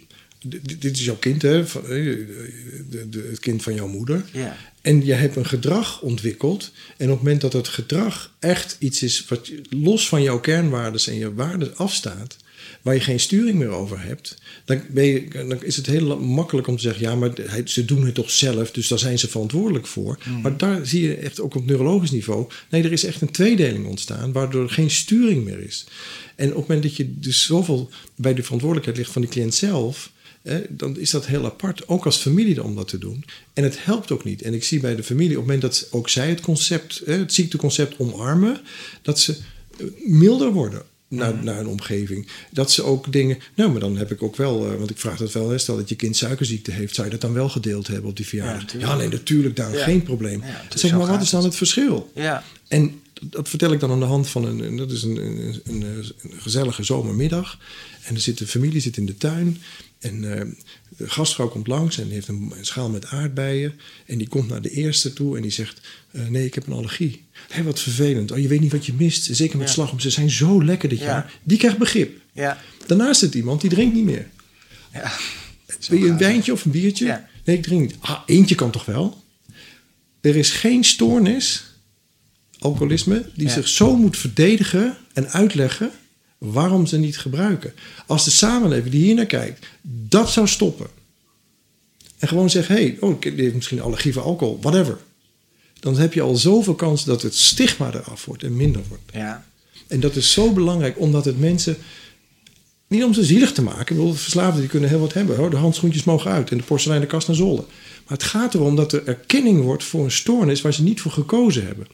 dit 0.78 0.96
is 0.96 1.04
jouw 1.04 1.16
kind, 1.16 1.42
hè? 1.42 1.66
Van, 1.66 1.82
eh, 1.82 1.88
de, 1.88 3.08
de, 3.08 3.26
het 3.30 3.40
kind 3.40 3.62
van 3.62 3.74
jouw 3.74 3.88
moeder. 3.88 4.24
Ja. 4.32 4.56
En 4.80 5.04
je 5.04 5.12
hebt 5.12 5.36
een 5.36 5.46
gedrag 5.46 6.00
ontwikkeld. 6.00 6.72
En 6.96 7.06
op 7.06 7.12
het 7.12 7.22
moment 7.22 7.40
dat 7.40 7.52
dat 7.52 7.68
gedrag 7.68 8.34
echt 8.38 8.76
iets 8.78 9.02
is 9.02 9.24
wat 9.28 9.50
los 9.70 10.08
van 10.08 10.22
jouw 10.22 10.40
kernwaarden 10.40 11.00
en 11.06 11.18
je 11.18 11.34
waarden 11.34 11.76
afstaat, 11.76 12.36
waar 12.82 12.94
je 12.94 13.00
geen 13.00 13.20
sturing 13.20 13.58
meer 13.58 13.68
over 13.68 14.02
hebt, 14.02 14.36
dan, 14.64 14.82
ben 14.90 15.04
je, 15.04 15.28
dan 15.28 15.64
is 15.64 15.76
het 15.76 15.86
heel 15.86 16.18
makkelijk 16.20 16.66
om 16.66 16.76
te 16.76 16.82
zeggen: 16.82 17.02
ja, 17.02 17.14
maar 17.14 17.32
ze 17.64 17.84
doen 17.84 18.04
het 18.04 18.14
toch 18.14 18.30
zelf, 18.30 18.70
dus 18.70 18.88
daar 18.88 18.98
zijn 18.98 19.18
ze 19.18 19.28
verantwoordelijk 19.28 19.86
voor. 19.86 20.18
Maar 20.42 20.56
daar 20.56 20.86
zie 20.86 21.02
je 21.02 21.16
echt 21.16 21.40
ook 21.40 21.54
op 21.54 21.66
neurologisch 21.66 22.10
niveau: 22.10 22.46
nee, 22.70 22.82
er 22.82 22.92
is 22.92 23.04
echt 23.04 23.20
een 23.20 23.30
tweedeling 23.30 23.86
ontstaan, 23.86 24.32
waardoor 24.32 24.62
er 24.62 24.70
geen 24.70 24.90
sturing 24.90 25.44
meer 25.44 25.60
is. 25.60 25.86
En 26.36 26.48
op 26.48 26.56
het 26.56 26.66
moment 26.68 26.82
dat 26.82 26.96
je 26.96 27.18
dus 27.18 27.44
zoveel 27.44 27.90
bij 28.14 28.34
de 28.34 28.42
verantwoordelijkheid 28.42 28.98
ligt 28.98 29.12
van 29.12 29.22
de 29.22 29.28
cliënt 29.28 29.54
zelf. 29.54 30.10
Dan 30.68 30.98
is 30.98 31.10
dat 31.10 31.26
heel 31.26 31.44
apart, 31.44 31.88
ook 31.88 32.04
als 32.04 32.16
familie 32.16 32.62
om 32.62 32.76
dat 32.76 32.88
te 32.88 32.98
doen. 32.98 33.24
En 33.52 33.64
het 33.64 33.84
helpt 33.84 34.10
ook 34.10 34.24
niet. 34.24 34.42
En 34.42 34.54
ik 34.54 34.64
zie 34.64 34.80
bij 34.80 34.96
de 34.96 35.02
familie, 35.02 35.38
op 35.38 35.46
het 35.48 35.52
moment 35.52 35.62
dat 35.62 35.88
ook 35.90 36.08
zij 36.08 36.28
het 36.28 36.40
concept, 36.40 37.02
het 37.04 37.34
ziekteconcept 37.34 37.98
omarmen, 37.98 38.60
dat 39.02 39.20
ze 39.20 39.36
eh, 39.78 39.86
milder 40.04 40.52
worden 40.52 40.82
naar, 41.12 41.44
naar 41.44 41.58
een 41.58 41.66
omgeving. 41.66 42.26
Dat 42.50 42.70
ze 42.70 42.82
ook 42.82 43.12
dingen, 43.12 43.38
nou, 43.54 43.70
maar 43.70 43.80
dan 43.80 43.96
heb 43.96 44.10
ik 44.10 44.22
ook 44.22 44.36
wel, 44.36 44.70
eh, 44.70 44.76
want 44.78 44.90
ik 44.90 44.98
vraag 44.98 45.18
dat 45.18 45.32
wel, 45.32 45.50
hè, 45.50 45.58
stel 45.58 45.76
dat 45.76 45.88
je 45.88 45.94
kind 45.96 46.16
suikerziekte 46.16 46.70
heeft, 46.70 46.94
zou 46.94 47.06
je 47.06 47.12
dat 47.12 47.20
dan 47.20 47.32
wel 47.32 47.48
gedeeld 47.48 47.86
hebben 47.86 48.10
op 48.10 48.16
die 48.16 48.26
verjaardag? 48.26 48.60
Ja, 48.60 48.64
natuurlijk. 48.66 48.98
nee, 48.98 49.08
natuurlijk, 49.08 49.56
daar 49.56 49.76
Ja. 49.76 49.84
geen 49.84 50.02
probleem. 50.02 50.40
Ja, 50.42 50.62
zeg 50.78 50.90
maar 50.92 51.06
wat 51.06 51.22
is 51.22 51.30
dan 51.30 51.44
het. 51.44 51.56
verschil? 51.56 52.10
Ja. 52.14 52.44
En 52.68 53.00
dat 53.22 53.48
vertel 53.48 53.72
ik 53.72 53.80
dan 53.80 53.90
aan 53.90 54.00
de 54.00 54.06
hand 54.06 54.28
van 54.28 54.44
een, 54.44 54.76
dat 54.76 54.90
is 54.90 55.02
een, 55.02 55.16
een, 55.16 55.60
een, 55.64 55.82
een 55.82 56.12
gezellige 56.38 56.82
zomermiddag. 56.82 57.58
En 58.02 58.14
er 58.14 58.20
zit 58.20 58.38
de 58.38 58.46
familie 58.46 58.80
zit 58.80 58.96
in 58.96 59.06
de 59.06 59.16
tuin. 59.16 59.58
En 59.98 60.38
eh, 60.38 60.46
de 61.04 61.10
gastvrouw 61.10 61.48
komt 61.48 61.66
langs 61.66 61.98
en 61.98 62.08
heeft 62.10 62.28
een, 62.28 62.52
een 62.58 62.64
schaal 62.64 62.90
met 62.90 63.06
aardbeien. 63.06 63.80
En 64.06 64.18
die 64.18 64.28
komt 64.28 64.48
naar 64.48 64.62
de 64.62 64.70
eerste 64.70 65.12
toe 65.12 65.36
en 65.36 65.42
die 65.42 65.50
zegt: 65.50 65.80
eh, 66.10 66.26
Nee, 66.26 66.44
ik 66.46 66.54
heb 66.54 66.66
een 66.66 66.72
allergie. 66.72 67.24
Hé, 67.48 67.62
wat 67.62 67.80
vervelend. 67.80 68.30
Oh, 68.30 68.38
je 68.38 68.48
weet 68.48 68.60
niet 68.60 68.72
wat 68.72 68.86
je 68.86 68.92
mist. 68.92 69.28
Zeker 69.36 69.58
met 69.58 69.66
Ja. 69.66 69.72
slagroom. 69.72 70.00
Ze 70.00 70.10
zijn 70.10 70.30
zo 70.30 70.64
lekker 70.64 70.88
dit 70.88 70.98
Ja. 70.98 71.04
jaar. 71.04 71.32
Die 71.42 71.58
krijgt 71.58 71.78
begrip. 71.78 72.20
Ja. 72.32 72.58
Daarnaast 72.86 73.20
zit 73.20 73.34
iemand 73.34 73.60
die 73.60 73.70
drinkt 73.70 73.94
niet 73.94 74.04
meer. 74.04 74.28
ja. 74.92 75.12
Wil 75.88 75.98
je 75.98 76.08
een 76.08 76.18
wijntje 76.18 76.52
of 76.52 76.64
een 76.64 76.70
biertje? 76.70 77.04
Ja. 77.04 77.28
Nee, 77.44 77.56
ik 77.56 77.62
drink 77.62 77.80
niet. 77.80 77.96
Ah, 78.00 78.20
eentje 78.26 78.54
kan 78.54 78.70
toch 78.70 78.84
wel? 78.84 79.22
Er 80.20 80.36
is 80.36 80.50
geen 80.50 80.84
stoornis, 80.84 81.64
alcoholisme, 82.58 83.30
die 83.34 83.48
zich 83.50 83.68
zo 83.68 83.96
moet 83.96 84.16
verdedigen 84.18 84.96
en 85.12 85.28
uitleggen 85.30 85.90
waarom 86.42 86.86
ze 86.86 86.98
niet 86.98 87.18
gebruiken. 87.18 87.72
Als 88.06 88.24
de 88.24 88.30
samenleving 88.30 88.90
die 88.90 89.04
hier 89.04 89.14
naar 89.14 89.26
kijkt, 89.26 89.66
dat 89.82 90.30
zou 90.30 90.48
stoppen. 90.48 90.86
En 92.18 92.28
gewoon 92.28 92.50
zeggen, 92.50 92.74
hé, 92.74 92.82
hey, 92.82 92.96
oh, 93.00 93.20
die 93.20 93.32
heeft 93.34 93.54
misschien 93.54 93.80
allergie 93.80 94.12
voor 94.12 94.22
alcohol, 94.22 94.58
whatever. 94.60 94.98
Dan 95.80 95.98
heb 95.98 96.14
je 96.14 96.22
al 96.22 96.36
zoveel 96.36 96.74
kans 96.74 97.04
dat 97.04 97.22
het 97.22 97.34
stigma 97.34 97.94
eraf 97.94 98.24
wordt 98.24 98.42
en 98.42 98.56
minder 98.56 98.82
wordt. 98.88 99.02
Ja. 99.12 99.46
En 99.86 100.00
dat 100.00 100.16
is 100.16 100.32
zo 100.32 100.52
belangrijk, 100.52 101.00
omdat 101.00 101.24
het 101.24 101.38
mensen... 101.38 101.76
Niet 102.86 103.04
om 103.04 103.14
ze 103.14 103.24
zielig 103.24 103.52
te 103.52 103.62
maken. 103.62 103.80
Ik 103.80 103.86
bedoel, 103.86 104.12
verslaafden 104.12 104.60
die 104.60 104.70
kunnen 104.70 104.88
heel 104.88 104.98
wat 104.98 105.12
hebben. 105.12 105.36
Hoor. 105.36 105.50
De 105.50 105.56
handschoentjes 105.56 106.04
mogen 106.04 106.30
uit 106.30 106.50
en 106.50 106.56
de 106.56 106.62
porseleinen 106.62 107.08
kast 107.08 107.26
naar 107.26 107.36
zolder. 107.36 107.64
Maar 108.06 108.18
het 108.18 108.22
gaat 108.22 108.54
erom 108.54 108.76
dat 108.76 108.92
er 108.92 109.06
erkenning 109.06 109.62
wordt 109.62 109.84
voor 109.84 110.04
een 110.04 110.10
stoornis... 110.10 110.60
waar 110.60 110.74
ze 110.74 110.82
niet 110.82 111.00
voor 111.00 111.12
gekozen 111.12 111.66
hebben. 111.66 111.86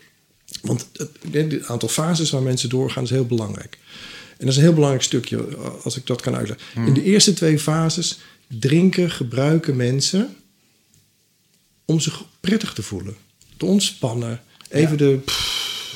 Want 0.63 0.89
het, 0.93 1.11
het 1.31 1.67
aantal 1.67 1.89
fases 1.89 2.31
waar 2.31 2.43
mensen 2.43 2.69
doorgaan 2.69 3.03
is 3.03 3.11
heel 3.11 3.27
belangrijk. 3.27 3.79
En 4.39 4.45
dat 4.47 4.49
is 4.49 4.57
een 4.57 4.63
heel 4.63 4.75
belangrijk 4.75 5.05
stukje, 5.05 5.57
als 5.83 5.97
ik 5.97 6.07
dat 6.07 6.21
kan 6.21 6.35
uitleggen. 6.35 6.87
In 6.87 6.95
de 6.95 7.03
eerste 7.03 7.33
twee 7.33 7.59
fases 7.59 8.19
drinken, 8.47 9.11
gebruiken 9.11 9.77
mensen... 9.77 10.37
om 11.85 12.01
zich 12.01 12.25
prettig 12.41 12.73
te 12.73 12.83
voelen. 12.83 13.17
Te 13.57 13.67
ontspannen. 13.67 14.41
Even 14.69 14.99
de... 14.99 15.19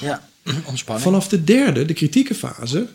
Ja, 0.00 0.28
ontspanning. 0.64 1.08
Vanaf 1.08 1.28
de 1.28 1.44
derde, 1.44 1.84
de 1.84 1.94
kritieke 1.94 2.34
fase, 2.34 2.88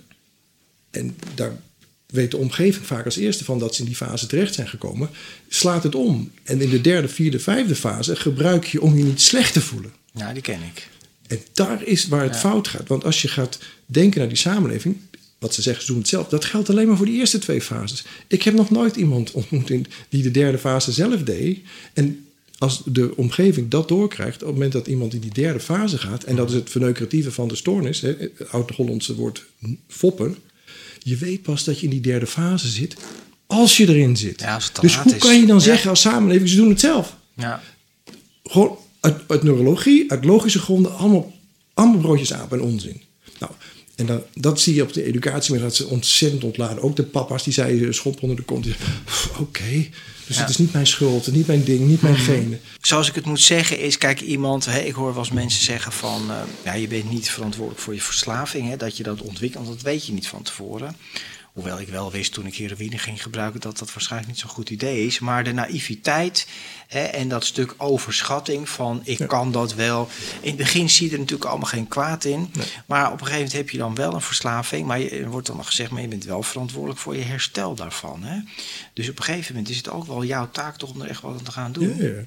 en 0.89 1.17
daar 1.35 1.57
weet 2.05 2.31
de 2.31 2.37
omgeving 2.37 2.85
vaak 2.85 3.05
als 3.05 3.15
eerste 3.15 3.43
van 3.43 3.59
dat 3.59 3.75
ze 3.75 3.81
in 3.81 3.87
die 3.87 3.95
fase 3.95 4.27
terecht 4.27 4.53
zijn 4.53 4.67
gekomen, 4.67 5.09
slaat 5.47 5.83
het 5.83 5.95
om. 5.95 6.31
En 6.43 6.61
in 6.61 6.69
de 6.69 6.81
derde, 6.81 7.07
vierde, 7.07 7.39
vijfde 7.39 7.75
fase 7.75 8.15
gebruik 8.15 8.65
je 8.65 8.81
om 8.81 8.97
je 8.97 9.03
niet 9.03 9.21
slecht 9.21 9.53
te 9.53 9.61
voelen. 9.61 9.93
Ja, 10.13 10.33
die 10.33 10.41
ken 10.41 10.61
ik. 10.63 10.89
En 11.27 11.39
daar 11.53 11.83
is 11.83 12.07
waar 12.07 12.23
het 12.23 12.37
fout 12.37 12.67
gaat. 12.67 12.87
Want 12.87 13.03
als 13.03 13.21
je 13.21 13.27
gaat 13.27 13.59
denken 13.85 14.19
naar 14.19 14.27
die 14.27 14.37
samenleving, 14.37 14.97
wat 15.39 15.53
ze 15.53 15.61
zeggen, 15.61 15.83
ze 15.85 15.91
doen 15.91 15.99
het 16.01 16.09
zelf, 16.09 16.27
dat 16.27 16.45
geldt 16.45 16.69
alleen 16.69 16.87
maar 16.87 16.97
voor 16.97 17.05
die 17.05 17.19
eerste 17.19 17.39
twee 17.39 17.61
fases. 17.61 18.03
Ik 18.27 18.43
heb 18.43 18.53
nog 18.53 18.69
nooit 18.69 18.95
iemand 18.95 19.31
ontmoet 19.31 19.69
in, 19.69 19.85
die 20.09 20.23
de 20.23 20.31
derde 20.31 20.57
fase 20.57 20.91
zelf 20.91 21.23
deed. 21.23 21.59
En 21.93 22.25
als 22.57 22.81
de 22.85 23.13
omgeving 23.15 23.69
dat 23.69 23.87
doorkrijgt, 23.87 24.35
op 24.41 24.47
het 24.47 24.53
moment 24.55 24.71
dat 24.71 24.87
iemand 24.87 25.13
in 25.13 25.19
die 25.19 25.33
derde 25.33 25.59
fase 25.59 25.97
gaat, 25.97 26.23
en 26.23 26.35
dat 26.35 26.49
is 26.49 26.55
het 26.55 26.69
verneukeratieve 26.69 27.31
van 27.31 27.47
de 27.47 27.55
stoornis, 27.55 28.01
hè, 28.01 28.13
het 28.17 28.49
oud-Hollandse 28.51 29.15
woord 29.15 29.45
foppen, 29.87 30.35
je 30.99 31.15
weet 31.17 31.41
pas 31.41 31.63
dat 31.63 31.79
je 31.79 31.83
in 31.85 31.91
die 31.91 32.01
derde 32.01 32.27
fase 32.27 32.67
zit 32.67 32.95
als 33.47 33.77
je 33.77 33.87
erin 33.87 34.17
zit. 34.17 34.39
Ja, 34.41 34.59
dus 34.81 34.97
hoe 34.97 35.13
is. 35.13 35.17
kan 35.19 35.39
je 35.39 35.45
dan 35.45 35.55
Ja. 35.57 35.61
zeggen 35.61 35.89
als 35.89 36.01
samenleving, 36.01 36.49
ze 36.49 36.55
doen 36.55 36.69
het 36.69 36.79
zelf? 36.79 37.15
Ja. 37.35 37.63
Gewoon 38.43 38.77
uit, 38.99 39.21
uit 39.27 39.43
neurologie, 39.43 40.11
uit 40.11 40.25
logische 40.25 40.59
gronden, 40.59 40.95
allemaal, 40.97 41.33
allemaal 41.73 41.99
broodjes 41.99 42.33
aap 42.33 42.53
en 42.53 42.61
onzin. 42.61 43.01
En 43.97 44.05
dan, 44.05 44.23
dat 44.33 44.59
zie 44.59 44.75
je 44.75 44.81
op 44.81 44.93
de 44.93 45.03
educatie, 45.03 45.51
maar 45.53 45.61
dat 45.61 45.75
ze 45.75 45.87
ontzettend 45.87 46.43
ontladen. 46.43 46.83
Ook 46.83 46.95
de 46.95 47.03
papa's 47.03 47.43
die 47.43 47.53
zeiden 47.53 47.93
schop 47.93 48.21
onder 48.21 48.37
de 48.37 48.43
kont. 48.43 48.63
die 48.63 48.73
zeiden, 48.73 49.03
"Pff, 49.05 49.39
Oké, 49.39 49.87
dus 50.27 50.35
Ja. 50.35 50.41
het 50.41 50.49
is 50.49 50.57
niet 50.57 50.73
mijn 50.73 50.87
schuld, 50.87 51.31
niet 51.31 51.47
mijn 51.47 51.63
ding, 51.63 51.87
niet 51.87 52.01
mijn 52.01 52.13
Mhm. 52.13 52.23
genen. 52.23 52.59
Zoals 52.81 53.07
ik 53.07 53.15
het 53.15 53.25
moet 53.25 53.39
zeggen 53.41 53.79
is, 53.79 53.97
kijk, 53.97 54.21
iemand, 54.21 54.65
hè, 54.65 54.79
ik 54.79 54.93
hoor 54.93 55.13
wel 55.13 55.23
eens 55.23 55.31
mensen 55.31 55.63
zeggen 55.63 55.91
van, 55.91 56.21
eh, 56.31 56.35
ja, 56.65 56.73
je 56.73 56.87
bent 56.87 57.09
niet 57.09 57.29
verantwoordelijk 57.29 57.83
voor 57.83 57.93
je 57.93 58.01
verslaving, 58.01 58.69
hè, 58.69 58.77
dat 58.77 58.97
je 58.97 59.03
dat 59.03 59.21
ontwikkelt, 59.21 59.65
want 59.65 59.75
dat 59.75 59.85
weet 59.91 60.05
je 60.05 60.13
niet 60.13 60.27
van 60.27 60.41
tevoren. 60.43 60.95
Hoewel 61.57 61.79
ik 61.79 61.87
wel 61.87 62.11
wist 62.11 62.33
toen 62.33 62.45
ik 62.45 62.55
heroïne 62.55 62.97
ging 62.97 63.21
gebruiken 63.21 63.59
dat 63.61 63.77
dat 63.77 63.93
waarschijnlijk 63.93 64.31
niet 64.31 64.39
zo'n 64.39 64.49
goed 64.49 64.69
idee 64.69 65.05
is. 65.05 65.19
Maar 65.19 65.43
de 65.43 65.51
naïviteit 65.53 66.47
hè, 66.87 66.99
en 67.03 67.29
dat 67.29 67.45
stuk 67.45 67.73
overschatting 67.77 68.69
van 68.69 69.01
ik 69.03 69.17
Ja. 69.17 69.25
kan 69.25 69.51
dat 69.51 69.73
wel. 69.73 70.09
In 70.41 70.47
het 70.47 70.57
begin 70.57 70.89
zie 70.89 71.05
je 71.07 71.11
er 71.13 71.19
natuurlijk 71.19 71.49
allemaal 71.49 71.69
geen 71.69 71.87
kwaad 71.87 72.23
in. 72.23 72.51
Maar 72.85 73.05
op 73.05 73.11
een 73.11 73.17
gegeven 73.19 73.35
moment 73.35 73.53
heb 73.53 73.69
je 73.69 73.77
dan 73.77 73.95
wel 73.95 74.13
een 74.13 74.21
verslaving. 74.21 74.87
Maar 74.87 74.99
je, 74.99 75.09
er 75.09 75.29
wordt 75.29 75.47
dan 75.47 75.57
nog 75.57 75.65
gezegd, 75.65 75.91
maar 75.91 76.01
je 76.01 76.07
bent 76.07 76.23
wel 76.23 76.43
verantwoordelijk 76.43 76.99
voor 76.99 77.15
je 77.15 77.23
herstel 77.23 77.75
daarvan. 77.75 78.23
Hè? 78.23 78.39
Dus 78.93 79.09
op 79.09 79.17
een 79.17 79.23
gegeven 79.23 79.53
moment 79.53 79.71
is 79.71 79.77
het 79.77 79.89
ook 79.89 80.05
wel 80.07 80.23
jouw 80.23 80.49
taak 80.51 80.77
toch 80.77 80.91
om 80.93 81.01
er 81.01 81.09
echt 81.09 81.21
wat 81.21 81.31
aan 81.37 81.43
te 81.43 81.51
gaan 81.51 81.71
doen. 81.71 81.97
Ja, 81.97 82.03
ja. 82.05 82.23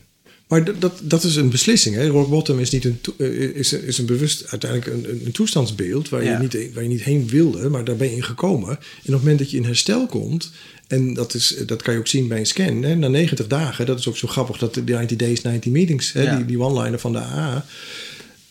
Maar 0.50 0.64
dat, 0.64 0.80
dat, 0.80 1.00
dat 1.02 1.24
is 1.24 1.36
een 1.36 1.50
beslissing. 1.50 1.94
Hè? 1.94 2.06
Rock 2.06 2.28
bottom 2.28 2.58
is, 2.58 2.70
niet 2.70 2.84
een, 2.84 3.00
to- 3.00 3.14
eh, 3.18 3.28
is, 3.40 3.72
is 3.72 3.98
een 3.98 4.06
bewust 4.06 4.44
uiteindelijk 4.50 4.90
een, 4.92 5.10
een- 5.10 5.22
een 5.24 5.32
toestandsbeeld 5.32 6.08
waar, 6.08 6.24
Ja. 6.24 6.32
je 6.32 6.38
niet, 6.58 6.74
waar 6.74 6.82
je 6.82 6.88
niet 6.88 7.02
heen 7.02 7.28
wilde, 7.28 7.68
maar 7.68 7.84
daar 7.84 7.96
ben 7.96 8.10
je 8.10 8.16
in 8.16 8.22
gekomen. 8.24 8.68
En 8.68 8.76
op 8.76 9.04
het 9.04 9.12
moment 9.18 9.38
dat 9.38 9.50
je 9.50 9.56
in 9.56 9.64
herstel 9.64 10.06
komt, 10.06 10.50
en 10.86 11.14
dat, 11.14 11.34
is, 11.34 11.56
dat 11.66 11.82
kan 11.82 11.92
je 11.94 12.00
ook 12.00 12.06
zien 12.06 12.28
bij 12.28 12.38
een 12.38 12.46
scan, 12.46 12.82
hè? 12.82 12.94
na 12.94 13.08
90 13.08 13.46
dagen, 13.46 13.86
dat 13.86 13.98
is 13.98 14.08
ook 14.08 14.16
zo 14.16 14.28
grappig, 14.28 14.58
dat 14.58 14.74
de 14.74 14.82
90 14.82 15.16
days, 15.16 15.42
90 15.42 15.72
meetings, 15.72 16.12
hè? 16.12 16.22
Ja. 16.22 16.36
die, 16.36 16.44
die 16.44 16.60
one-liner 16.60 16.98
van 16.98 17.12
de 17.12 17.18
AA, 17.18 17.64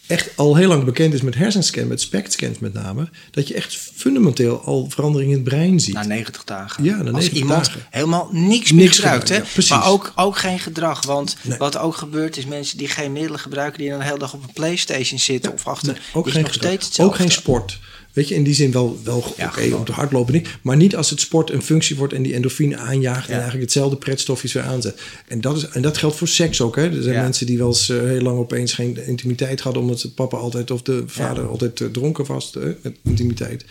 echt 0.09 0.29
al 0.35 0.55
heel 0.55 0.67
lang 0.67 0.83
bekend 0.83 1.13
is 1.13 1.21
met 1.21 1.35
hersenscan, 1.35 1.87
met 1.87 2.01
SPECT-scans 2.01 2.59
met 2.59 2.73
name, 2.73 3.09
dat 3.31 3.47
je 3.47 3.53
echt 3.53 3.75
fundamenteel 3.95 4.61
al 4.65 4.85
verandering 4.89 5.29
in 5.31 5.35
het 5.37 5.45
brein 5.45 5.79
ziet. 5.79 5.93
Na 5.93 6.03
90 6.05 6.43
dagen. 6.43 6.83
Ja, 6.83 6.91
na 6.95 6.97
Als 7.03 7.11
90 7.11 7.33
iemand 7.33 7.65
dagen. 7.65 7.81
helemaal 7.89 8.29
niks 8.31 8.71
meer 8.71 8.83
Niks 8.83 8.95
gebruikt. 8.95 9.27
gedaan, 9.27 9.45
Hè? 9.53 9.61
ja, 9.67 9.77
maar 9.77 9.87
ook, 9.87 10.11
ook 10.15 10.37
geen 10.37 10.59
gedrag. 10.59 11.05
Want 11.05 11.35
Nee. 11.41 11.57
wat 11.57 11.77
ook 11.77 11.95
gebeurt 11.95 12.37
is 12.37 12.45
mensen 12.45 12.77
die 12.77 12.87
geen 12.87 13.11
middelen 13.11 13.39
gebruiken... 13.39 13.79
die 13.79 13.89
dan 13.89 13.99
de 13.99 14.05
hele 14.05 14.19
dag 14.19 14.33
op 14.33 14.43
een 14.43 14.53
Playstation 14.53 15.19
zitten 15.19 15.53
of 15.53 15.67
achter... 15.67 15.93
Nee, 15.93 16.01
ook 16.13 16.29
geen 16.29 16.41
nog 16.41 16.51
gedrag. 16.51 16.69
steeds 16.71 16.85
hetzelfde. 16.85 17.13
Ook 17.15 17.19
geen 17.21 17.31
sport. 17.31 17.79
Weet 18.13 18.27
je, 18.27 18.35
in 18.35 18.43
die 18.43 18.53
zin 18.53 18.71
wel, 18.71 18.99
wel 19.03 19.33
Ja, 19.37 19.47
oké 19.47 19.75
om 19.75 19.85
te 19.85 19.91
hardlopen 19.91 20.33
niet. 20.33 20.47
Maar 20.61 20.77
niet 20.77 20.95
als 20.95 21.09
het 21.09 21.19
sport 21.19 21.49
een 21.51 21.61
functie 21.61 21.95
wordt 21.95 22.13
en 22.13 22.21
die 22.23 22.33
endorfine 22.33 22.77
aanjaagt 22.77 23.27
en 23.27 23.33
eigenlijk 23.33 23.63
hetzelfde 23.63 23.95
pretstofjes 23.95 24.53
weer 24.53 24.63
aanzet. 24.63 25.01
En 25.27 25.41
dat, 25.41 25.57
is, 25.57 25.67
en 25.67 25.81
dat 25.81 25.97
geldt 25.97 26.15
voor 26.15 26.27
seks 26.27 26.61
ook. 26.61 26.75
Hè. 26.75 26.95
Er 26.95 27.01
zijn 27.01 27.15
Ja. 27.15 27.21
mensen 27.21 27.45
die 27.45 27.57
wel 27.57 27.67
eens 27.67 27.89
eh, 27.89 27.97
heel 27.97 28.21
lang 28.21 28.37
opeens 28.37 28.73
geen 28.73 29.07
intimiteit 29.07 29.59
hadden 29.61 29.81
omdat 29.81 29.99
de 29.99 30.09
papa 30.09 30.37
altijd 30.37 30.71
of 30.71 30.81
de 30.81 31.03
vader 31.05 31.47
altijd 31.47 31.81
eh, 31.81 31.87
dronken 31.87 32.25
was 32.25 32.55
eh, 32.55 32.63
met 32.81 32.97
intimiteit. 33.03 33.61
En 33.61 33.67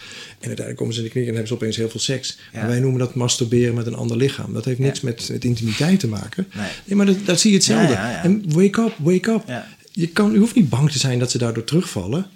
uiteindelijk 0.46 0.76
komen 0.76 0.94
ze 0.94 0.98
in 1.00 1.04
de 1.06 1.10
kliniek 1.12 1.28
en 1.28 1.34
hebben 1.36 1.56
ze 1.56 1.62
opeens 1.62 1.76
heel 1.76 1.90
veel 1.90 2.00
seks. 2.00 2.38
En 2.52 2.66
wij 2.66 2.80
noemen 2.80 2.98
dat 2.98 3.14
masturberen 3.14 3.74
met 3.74 3.86
een 3.86 3.94
ander 3.94 4.16
lichaam. 4.16 4.52
Dat 4.52 4.64
heeft 4.64 4.78
niks 4.78 5.00
met, 5.00 5.28
met 5.32 5.44
intimiteit 5.44 6.00
te 6.00 6.08
maken. 6.08 6.46
Nee. 6.84 6.96
maar 6.96 7.06
dat, 7.06 7.16
dat 7.24 7.40
zie 7.40 7.50
je 7.50 7.56
hetzelfde. 7.56 7.94
En 7.94 8.42
wake 8.48 8.80
up, 8.80 8.94
wake 8.98 9.30
up. 9.30 9.42
Je, 9.92 10.06
kan, 10.08 10.32
je 10.32 10.38
hoeft 10.38 10.54
niet 10.54 10.68
bang 10.68 10.90
te 10.90 10.98
zijn 10.98 11.18
dat 11.18 11.30
ze 11.30 11.38
daardoor 11.38 11.64
terugvallen 11.64 12.26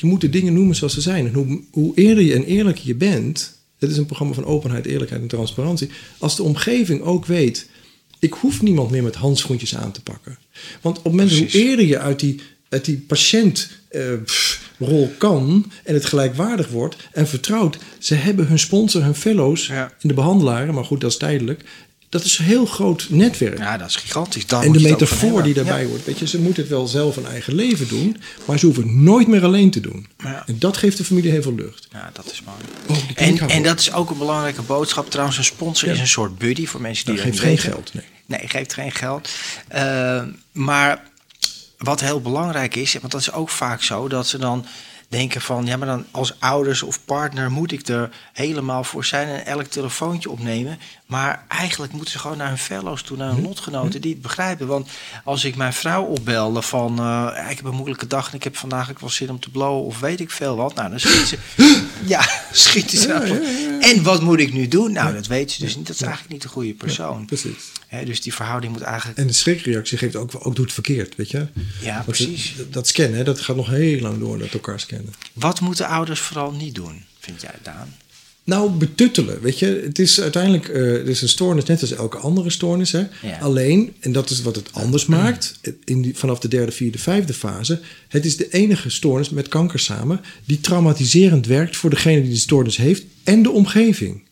je 0.00 0.06
moet 0.06 0.20
de 0.20 0.30
dingen 0.30 0.52
noemen 0.52 0.76
zoals 0.76 0.94
ze 0.94 1.00
zijn. 1.00 1.26
En 1.26 1.32
hoe, 1.32 1.60
hoe 1.70 1.92
eerder 1.94 2.24
je 2.24 2.34
en 2.34 2.44
eerlijker 2.44 2.86
je 2.86 2.94
bent. 2.94 3.58
Dit 3.78 3.90
is 3.90 3.96
een 3.96 4.06
programma 4.06 4.34
van 4.34 4.44
openheid, 4.44 4.86
eerlijkheid 4.86 5.22
en 5.22 5.28
transparantie. 5.28 5.90
Als 6.18 6.36
de 6.36 6.42
omgeving 6.42 7.00
ook 7.00 7.26
weet. 7.26 7.68
Ik 8.18 8.32
hoef 8.32 8.62
niemand 8.62 8.90
meer 8.90 9.02
met 9.02 9.14
handschoentjes 9.14 9.76
aan 9.76 9.92
te 9.92 10.02
pakken. 10.02 10.38
Want 10.80 10.98
op 10.98 11.04
het 11.04 11.12
moment 11.12 11.38
hoe 11.38 11.48
eerder 11.48 11.86
je 11.86 11.98
uit 11.98 12.20
die, 12.20 12.40
uit 12.68 12.84
die 12.84 12.98
patiëntrol 12.98 15.12
kan. 15.18 15.72
en 15.84 15.94
het 15.94 16.04
gelijkwaardig 16.04 16.68
wordt 16.68 16.96
en 17.12 17.28
vertrouwt. 17.28 17.78
ze 17.98 18.14
hebben 18.14 18.46
hun 18.46 18.58
sponsor, 18.58 19.02
hun 19.02 19.14
fellows. 19.14 19.66
Ja. 19.66 19.92
en 20.00 20.08
de 20.08 20.14
behandelaren, 20.14 20.74
maar 20.74 20.84
goed, 20.84 21.00
dat 21.00 21.10
is 21.10 21.16
tijdelijk. 21.16 21.64
Dat 22.08 22.24
is 22.24 22.38
een 22.38 22.44
heel 22.44 22.66
groot 22.66 23.06
netwerk. 23.10 23.58
Ja, 23.58 23.76
dat 23.76 23.88
is 23.88 23.96
gigantisch. 23.96 24.46
Daar 24.46 24.62
En 24.62 24.72
de 24.72 24.80
metafoor 24.80 25.42
die 25.42 25.54
daarbij 25.54 25.84
hoort. 25.84 26.04
Weet 26.04 26.18
je, 26.18 26.26
ze 26.26 26.40
moeten 26.40 26.62
het 26.62 26.70
wel 26.72 26.86
zelf 26.86 27.16
een 27.16 27.26
eigen 27.26 27.54
leven 27.54 27.88
doen. 27.88 28.16
Maar 28.44 28.58
ze 28.58 28.66
hoeven 28.66 28.82
het 28.84 28.92
nooit 28.92 29.26
meer 29.28 29.44
alleen 29.44 29.70
te 29.70 29.80
doen. 29.80 30.06
Ja. 30.18 30.42
En 30.46 30.58
dat 30.58 30.76
geeft 30.76 30.96
de 30.96 31.04
familie 31.04 31.30
heel 31.30 31.42
veel 31.42 31.54
lucht. 31.54 31.88
Ja, 31.92 32.10
dat 32.12 32.30
is 32.32 32.42
mooi. 32.42 32.58
Oh, 33.00 33.04
en, 33.14 33.38
en 33.48 33.62
dat 33.62 33.78
is 33.80 33.92
ook 33.92 34.10
een 34.10 34.18
belangrijke 34.18 34.62
boodschap. 34.62 35.10
Trouwens, 35.10 35.38
een 35.38 35.44
sponsor 35.44 35.88
Ja. 35.88 35.94
is 35.94 36.00
een 36.00 36.06
soort 36.08 36.38
buddy 36.38 36.66
voor 36.66 36.80
mensen 36.80 37.04
die 37.06 37.14
Dat 37.14 37.24
geeft 37.24 37.38
geen 37.40 37.48
weten. 37.48 37.64
geld. 37.72 37.94
Nee. 37.94 38.04
Nee, 38.26 38.48
geeft 38.48 38.74
geen 38.74 38.92
geld. 38.92 39.28
Eh, 39.68 40.22
maar 40.52 41.02
wat 41.78 42.00
heel 42.00 42.20
belangrijk 42.20 42.74
is, 42.76 42.92
want 42.92 43.12
dat 43.12 43.20
is 43.20 43.32
ook 43.32 43.48
vaak 43.50 43.82
zo, 43.82 44.08
dat 44.08 44.26
ze 44.26 44.38
dan 44.38 44.66
denken 45.08 45.40
van, 45.40 45.66
ja, 45.66 45.76
maar 45.76 45.86
dan 45.88 46.04
als 46.10 46.34
ouders 46.38 46.82
of 46.82 47.04
partner 47.04 47.50
moet 47.50 47.72
ik 47.72 47.88
er 47.88 48.10
helemaal 48.32 48.84
voor 48.84 49.04
zijn 49.04 49.28
en 49.28 49.46
elk 49.46 49.66
telefoontje 49.66 50.30
opnemen. 50.30 50.78
Maar 51.06 51.44
eigenlijk 51.48 51.92
moeten 51.92 52.12
ze 52.12 52.18
gewoon 52.18 52.36
naar 52.36 52.48
hun 52.48 52.58
fellows 52.58 53.02
toe, 53.02 53.16
naar 53.16 53.32
hun 53.32 53.42
lotgenoten 53.42 54.00
die 54.00 54.12
het 54.12 54.22
begrijpen. 54.22 54.66
Want 54.66 54.88
als 55.24 55.44
ik 55.44 55.56
mijn 55.56 55.72
vrouw 55.72 56.04
opbelde 56.04 56.62
van, 56.62 56.98
eh, 56.98 57.46
ik 57.50 57.56
heb 57.56 57.64
een 57.64 57.74
moeilijke 57.74 58.06
dag 58.06 58.28
en 58.28 58.34
ik 58.34 58.44
heb 58.44 58.56
vandaag 58.56 58.90
ook 58.90 59.00
wel 59.00 59.10
zin 59.10 59.30
om 59.30 59.40
te 59.40 59.50
blowen 59.50 59.84
of 59.84 60.00
weet 60.00 60.20
ik 60.20 60.30
veel 60.30 60.56
wat. 60.56 60.74
Nou, 60.74 60.90
dan 60.90 61.00
schieten 61.00 61.26
ze, 61.56 61.86
ja, 62.04 62.28
schieten 62.52 62.98
ze. 62.98 63.78
En 63.80 64.02
wat 64.02 64.22
moet 64.22 64.38
ik 64.38 64.52
nu 64.52 64.68
doen? 64.68 64.92
Nou, 64.92 65.14
dat 65.14 65.26
weet 65.26 65.50
ze 65.50 65.60
dus 65.60 65.76
niet. 65.76 65.86
Dat 65.86 65.96
is 65.96 66.02
eigenlijk 66.02 66.32
niet 66.32 66.42
de 66.42 66.48
goede 66.48 66.74
persoon. 66.74 67.26
Precies. 67.26 67.72
Dus 68.04 68.20
die 68.20 68.34
verhouding 68.34 68.72
moet 68.72 68.82
eigenlijk 68.82 69.18
En 69.18 69.26
de 69.26 69.32
schrikreactie 69.32 69.98
geeft 69.98 70.16
ook, 70.16 70.30
ook 70.38 70.56
doet 70.56 70.64
het 70.64 70.72
verkeerd, 70.72 71.16
weet 71.16 71.30
je? 71.30 71.48
Ja, 71.80 72.02
precies. 72.02 72.54
Dat, 72.56 72.72
dat 72.72 72.88
scannen, 72.88 73.24
dat 73.24 73.40
gaat 73.40 73.56
nog 73.56 73.68
heel 73.68 74.00
lang 74.00 74.18
door, 74.18 74.38
dat 74.38 74.52
elkaar 74.52 74.80
scannen. 74.80 75.14
Wat 75.32 75.60
moeten 75.60 75.86
ouders 75.86 76.20
vooral 76.20 76.52
niet 76.52 76.74
doen, 76.74 77.04
vind 77.18 77.40
jij, 77.40 77.54
Daan? 77.62 77.94
Nou, 78.46 78.70
betuttelen, 78.70 79.40
weet 79.40 79.58
je. 79.58 79.80
Het 79.84 79.98
is 79.98 80.20
uiteindelijk 80.20 80.68
eh, 80.68 80.92
het 80.92 81.08
is 81.08 81.22
een 81.22 81.28
stoornis, 81.28 81.64
net 81.64 81.80
als 81.80 81.92
elke 81.92 82.16
andere 82.16 82.50
stoornis. 82.50 82.92
Hè? 82.92 83.04
Ja. 83.22 83.38
Alleen, 83.40 83.94
en 84.00 84.12
dat 84.12 84.30
is 84.30 84.42
wat 84.42 84.56
het 84.56 84.72
anders 84.72 85.06
maakt, 85.06 85.58
in 85.84 86.02
die, 86.02 86.16
vanaf 86.16 86.38
de 86.38 86.48
derde, 86.48 86.72
vierde, 86.72 86.98
vijfde 86.98 87.34
fase. 87.34 87.80
Het 88.08 88.24
is 88.24 88.36
de 88.36 88.48
enige 88.50 88.90
stoornis 88.90 89.30
met 89.30 89.48
kanker 89.48 89.78
samen 89.78 90.20
die 90.44 90.60
traumatiserend 90.60 91.46
werkt 91.46 91.76
voor 91.76 91.90
degene 91.90 92.22
die 92.22 92.30
de 92.30 92.36
stoornis 92.36 92.76
heeft 92.76 93.04
en 93.24 93.42
de 93.42 93.50
omgeving. 93.50 94.24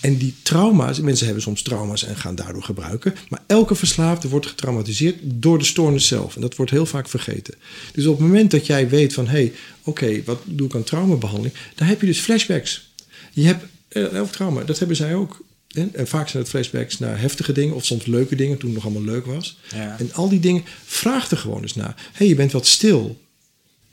En 0.00 0.16
die 0.16 0.34
trauma's, 0.42 1.00
mensen 1.00 1.24
hebben 1.26 1.42
soms 1.42 1.62
trauma's 1.62 2.04
en 2.04 2.16
gaan 2.16 2.34
daardoor 2.34 2.62
gebruiken. 2.62 3.14
Maar 3.28 3.42
elke 3.46 3.74
verslaafde 3.74 4.28
wordt 4.28 4.46
getraumatiseerd 4.46 5.16
door 5.22 5.58
de 5.58 5.64
stoornis 5.64 6.06
zelf. 6.06 6.34
En 6.34 6.40
dat 6.40 6.56
wordt 6.56 6.70
heel 6.70 6.86
vaak 6.86 7.08
vergeten. 7.08 7.54
Dus 7.92 8.06
op 8.06 8.18
het 8.18 8.26
moment 8.26 8.50
dat 8.50 8.66
jij 8.66 8.88
weet 8.88 9.14
van, 9.14 9.26
hé, 9.26 9.32
hey, 9.32 9.52
oké, 9.82 10.22
wat 10.24 10.40
doe 10.44 10.66
ik 10.66 10.74
aan 10.74 10.84
traumabehandeling? 10.84 11.54
Dan 11.74 11.86
heb 11.86 12.00
je 12.00 12.06
dus 12.06 12.20
flashbacks. 12.20 12.94
Je 13.36 13.46
hebt 13.46 13.64
eh, 13.88 14.12
elk 14.12 14.30
trauma, 14.32 14.64
dat 14.64 14.78
hebben 14.78 14.96
zij 14.96 15.14
ook. 15.14 15.44
En, 15.68 15.90
en 15.94 16.08
vaak 16.08 16.28
zijn 16.28 16.42
het 16.42 16.52
flashbacks 16.52 16.98
naar 16.98 17.20
heftige 17.20 17.52
dingen 17.52 17.74
of 17.74 17.84
soms 17.84 18.06
leuke 18.06 18.36
dingen 18.36 18.58
toen 18.58 18.74
het 18.74 18.82
nog 18.82 18.92
allemaal 18.92 19.12
leuk 19.14 19.26
was. 19.26 19.58
Ja. 19.74 19.98
En 19.98 20.12
al 20.12 20.28
die 20.28 20.40
dingen, 20.40 20.64
vraag 20.84 21.30
er 21.30 21.36
gewoon 21.36 21.62
eens 21.62 21.74
naar. 21.74 21.94
Hé, 21.96 22.02
hey, 22.12 22.26
je 22.26 22.34
bent 22.34 22.52
wat 22.52 22.66
stil. 22.66 23.20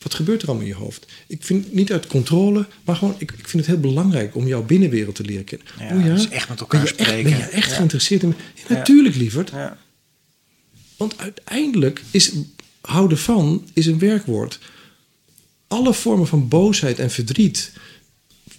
Wat 0.01 0.13
gebeurt 0.13 0.41
er 0.41 0.47
allemaal 0.47 0.65
in 0.67 0.73
je 0.73 0.77
hoofd? 0.79 1.05
Ik 1.27 1.43
vind 1.43 1.63
het 1.63 1.73
niet 1.73 1.91
uit 1.91 2.07
controle, 2.07 2.67
maar 2.83 2.95
gewoon, 2.95 3.15
ik, 3.17 3.31
ik 3.31 3.47
vind 3.47 3.65
het 3.65 3.75
heel 3.75 3.81
belangrijk 3.91 4.35
om 4.35 4.47
jouw 4.47 4.63
binnenwereld 4.63 5.15
te 5.15 5.23
leren 5.23 5.43
kennen. 5.43 5.67
Ja, 5.79 6.13
dus 6.13 6.29
echt 6.29 6.49
met 6.49 6.59
elkaar 6.59 6.83
ben 6.83 6.89
je 6.91 6.97
echt, 6.97 7.07
spreken. 7.07 7.31
Ben 7.31 7.39
je 7.39 7.45
echt 7.45 7.69
Ja. 7.69 7.75
geïnteresseerd 7.75 8.23
in? 8.23 8.35
Ja, 8.67 8.75
natuurlijk, 8.75 9.15
lieverd. 9.15 9.49
Ja. 9.49 9.77
Want 10.97 11.17
uiteindelijk 11.17 12.01
is 12.11 12.31
houden 12.81 13.17
van 13.17 13.67
is 13.73 13.85
een 13.85 13.99
werkwoord. 13.99 14.59
Alle 15.67 15.93
vormen 15.93 16.27
van 16.27 16.47
boosheid 16.47 16.99
en 16.99 17.11
verdriet, 17.11 17.71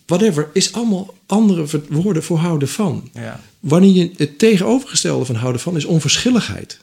whatever, 0.07 0.49
is 0.53 0.73
allemaal 0.73 1.15
andere 1.27 1.67
woorden 1.89 2.23
voor 2.23 2.39
houden 2.39 2.69
van. 2.69 3.11
Ja. 3.15 3.41
Wanneer 3.61 3.93
je 3.93 4.11
het 4.17 4.39
tegenovergestelde 4.39 5.25
van 5.25 5.35
houden 5.35 5.61
van 5.61 5.77
is 5.77 5.85
onverschilligheid. 5.85 6.79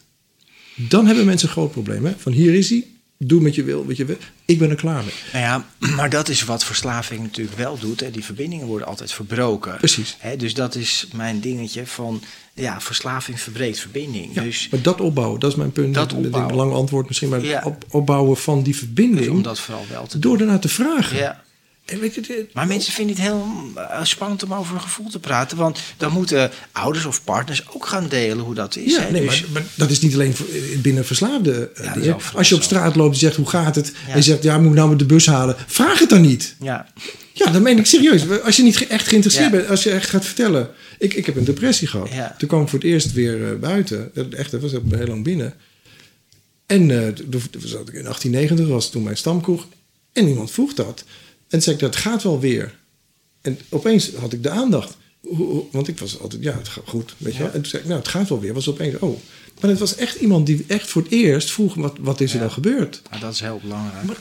Dan 0.75 1.05
hebben 1.05 1.25
mensen 1.25 1.47
een 1.47 1.53
groot 1.53 1.71
probleem. 1.71 2.05
Hè? 2.05 2.13
Van 2.17 2.31
hier 2.31 2.53
is 2.53 2.69
hij, 2.69 2.85
doe 3.17 3.41
met 3.41 3.55
je 3.55 3.63
wil, 3.63 3.85
wat 3.85 3.97
je 3.97 4.05
wil. 4.05 4.17
Ik 4.45 4.59
ben 4.59 4.69
er 4.69 4.75
klaar 4.75 5.03
mee. 5.03 5.13
Nou 5.33 5.45
ja, 5.45 5.65
maar 5.97 6.09
dat 6.09 6.29
is 6.29 6.43
wat 6.43 6.65
verslaving 6.65 7.21
natuurlijk 7.21 7.57
wel 7.57 7.77
doet. 7.79 7.99
Hè. 7.99 8.11
Die 8.11 8.23
verbindingen 8.23 8.67
worden 8.67 8.87
altijd 8.87 9.11
verbroken. 9.11 9.77
Precies. 9.77 10.15
Hè, 10.19 10.35
dus 10.35 10.53
dat 10.53 10.75
is 10.75 11.07
mijn 11.13 11.39
dingetje 11.39 11.85
van... 11.87 12.21
Ja, 12.53 12.81
verslaving 12.81 13.39
verbreekt 13.39 13.79
verbinding. 13.79 14.33
Ja, 14.33 14.43
dus 14.43 14.67
maar 14.71 14.81
dat 14.81 15.01
opbouwen, 15.01 15.39
dat 15.39 15.51
is 15.51 15.57
mijn 15.57 15.71
punt. 15.71 15.93
Dat 15.93 16.13
opbouwen. 16.13 16.51
Een 16.51 16.57
lang 16.57 16.73
antwoord 16.73 17.07
misschien, 17.07 17.29
maar 17.29 17.45
Ja. 17.45 17.61
op, 17.65 17.85
opbouwen 17.89 18.37
van 18.37 18.63
die 18.63 18.75
verbinding. 18.75 19.29
om 19.29 19.41
dat 19.41 19.59
vooral 19.59 19.85
wel 19.89 20.07
te 20.07 20.19
doen. 20.19 20.31
door 20.31 20.39
ernaar 20.39 20.59
te 20.59 20.69
vragen. 20.69 21.17
Ja. 21.17 21.43
En 21.85 21.99
weet 21.99 22.13
je, 22.15 22.47
Maar 22.53 22.67
mensen 22.67 22.93
vinden 22.93 23.15
het 23.15 23.23
heel 23.25 23.45
eh, 23.75 24.03
spannend 24.03 24.43
om 24.43 24.53
over 24.53 24.75
een 24.75 24.81
gevoel 24.81 25.09
te 25.09 25.19
praten. 25.19 25.57
Want 25.57 25.79
dan 25.97 26.11
moeten 26.11 26.51
ouders 26.71 27.05
of 27.05 27.23
partners 27.23 27.63
ook 27.69 27.85
gaan 27.85 28.07
delen 28.07 28.45
hoe 28.45 28.53
dat 28.53 28.75
is. 28.75 28.95
Ja, 28.95 29.09
nee, 29.09 29.25
Dus- 29.25 29.41
maar, 29.41 29.49
maar 29.51 29.63
dat 29.75 29.89
is 29.89 29.99
niet 30.01 30.13
alleen 30.13 30.35
voor, 30.35 30.45
binnen 30.81 31.05
verslaafde 31.05 31.71
eh, 31.75 31.85
Ja, 31.85 31.93
dingen. 31.93 32.17
Als 32.35 32.49
je 32.49 32.55
op 32.55 32.61
straat 32.63 32.95
loopt 32.95 33.13
en 33.13 33.19
zegt 33.19 33.35
hoe 33.35 33.49
gaat 33.49 33.75
het? 33.75 33.91
Ja. 34.05 34.11
En 34.11 34.17
je 34.17 34.23
zegt 34.23 34.43
ja, 34.43 34.57
moet 34.57 34.69
ik 34.69 34.75
nou 34.77 34.89
met 34.89 34.99
de 34.99 35.05
bus 35.05 35.25
halen? 35.25 35.55
Vraag 35.67 35.99
het 35.99 36.09
dan 36.09 36.21
niet. 36.21 36.55
ja, 36.59 36.87
Ja, 37.33 37.51
dan 37.51 37.61
meen 37.61 37.77
ik 37.77 37.85
serieus. 37.85 38.41
Als 38.43 38.55
je 38.55 38.63
niet 38.63 38.87
echt 38.87 39.07
geïnteresseerd 39.07 39.51
bent, 39.51 39.67
als 39.69 39.83
je 39.83 39.89
echt 39.91 40.09
gaat 40.09 40.25
vertellen. 40.25 40.69
Ik, 40.99 41.13
ik 41.13 41.25
heb 41.25 41.35
een 41.35 41.43
depressie 41.43 41.87
gehad. 41.87 42.09
Toen 42.37 42.47
kwam 42.47 42.61
ik 42.61 42.67
voor 42.67 42.79
het 42.79 42.87
eerst 42.87 43.13
weer 43.13 43.51
eh, 43.51 43.59
buiten. 43.59 44.11
Dat- 44.13 44.29
Echt, 44.33 44.51
dat 44.51 44.61
was 44.61 44.71
heel 44.71 45.07
lang 45.07 45.23
binnen. 45.23 45.53
En 46.65 46.91
eh, 46.91 47.07
ik 47.87 47.93
in 47.93 48.03
1890, 48.03 48.67
was 48.67 48.91
toen 48.91 49.03
mijn 49.03 49.17
stamkroeg. 49.17 49.67
En 50.13 50.27
iemand 50.27 50.51
vroeg 50.51 50.73
dat. 50.73 51.03
En 51.51 51.57
toen 51.57 51.61
zei 51.61 51.75
ik, 51.75 51.81
dat 51.81 51.95
gaat 51.95 52.23
wel 52.23 52.39
weer. 52.39 52.75
En 53.41 53.59
opeens 53.69 54.11
had 54.15 54.33
ik 54.33 54.43
de 54.43 54.49
aandacht. 54.49 54.97
Want 55.71 55.87
ik 55.87 55.99
was 55.99 56.19
altijd, 56.19 56.43
ja, 56.43 56.57
het 56.57 56.67
gaat 56.67 56.83
goed, 56.87 57.15
weet 57.17 57.33
je 57.33 57.39
wel. 57.39 57.47
En 57.47 57.53
toen 57.61 57.65
zei 57.65 57.81
ik, 57.81 57.87
nou, 57.87 57.99
het 57.99 58.09
gaat 58.09 58.29
wel 58.29 58.39
weer. 58.39 58.53
Was 58.53 58.69
opeens, 58.69 58.99
oh. 58.99 59.19
Maar 59.61 59.69
het 59.69 59.79
was 59.79 59.95
echt 59.95 60.15
iemand 60.15 60.45
die 60.45 60.63
echt 60.67 60.87
voor 60.89 61.01
het 61.01 61.11
eerst 61.11 61.51
vroeg, 61.51 61.73
wat, 61.75 61.97
wat 61.99 62.19
is 62.21 62.29
er 62.29 62.35
Ja. 62.35 62.41
dan 62.41 62.51
gebeurd? 62.51 63.01
maar 63.09 63.19
dat 63.19 63.33
is 63.33 63.39
heel 63.39 63.59
belangrijk. 63.63 64.03
Maar 64.05 64.15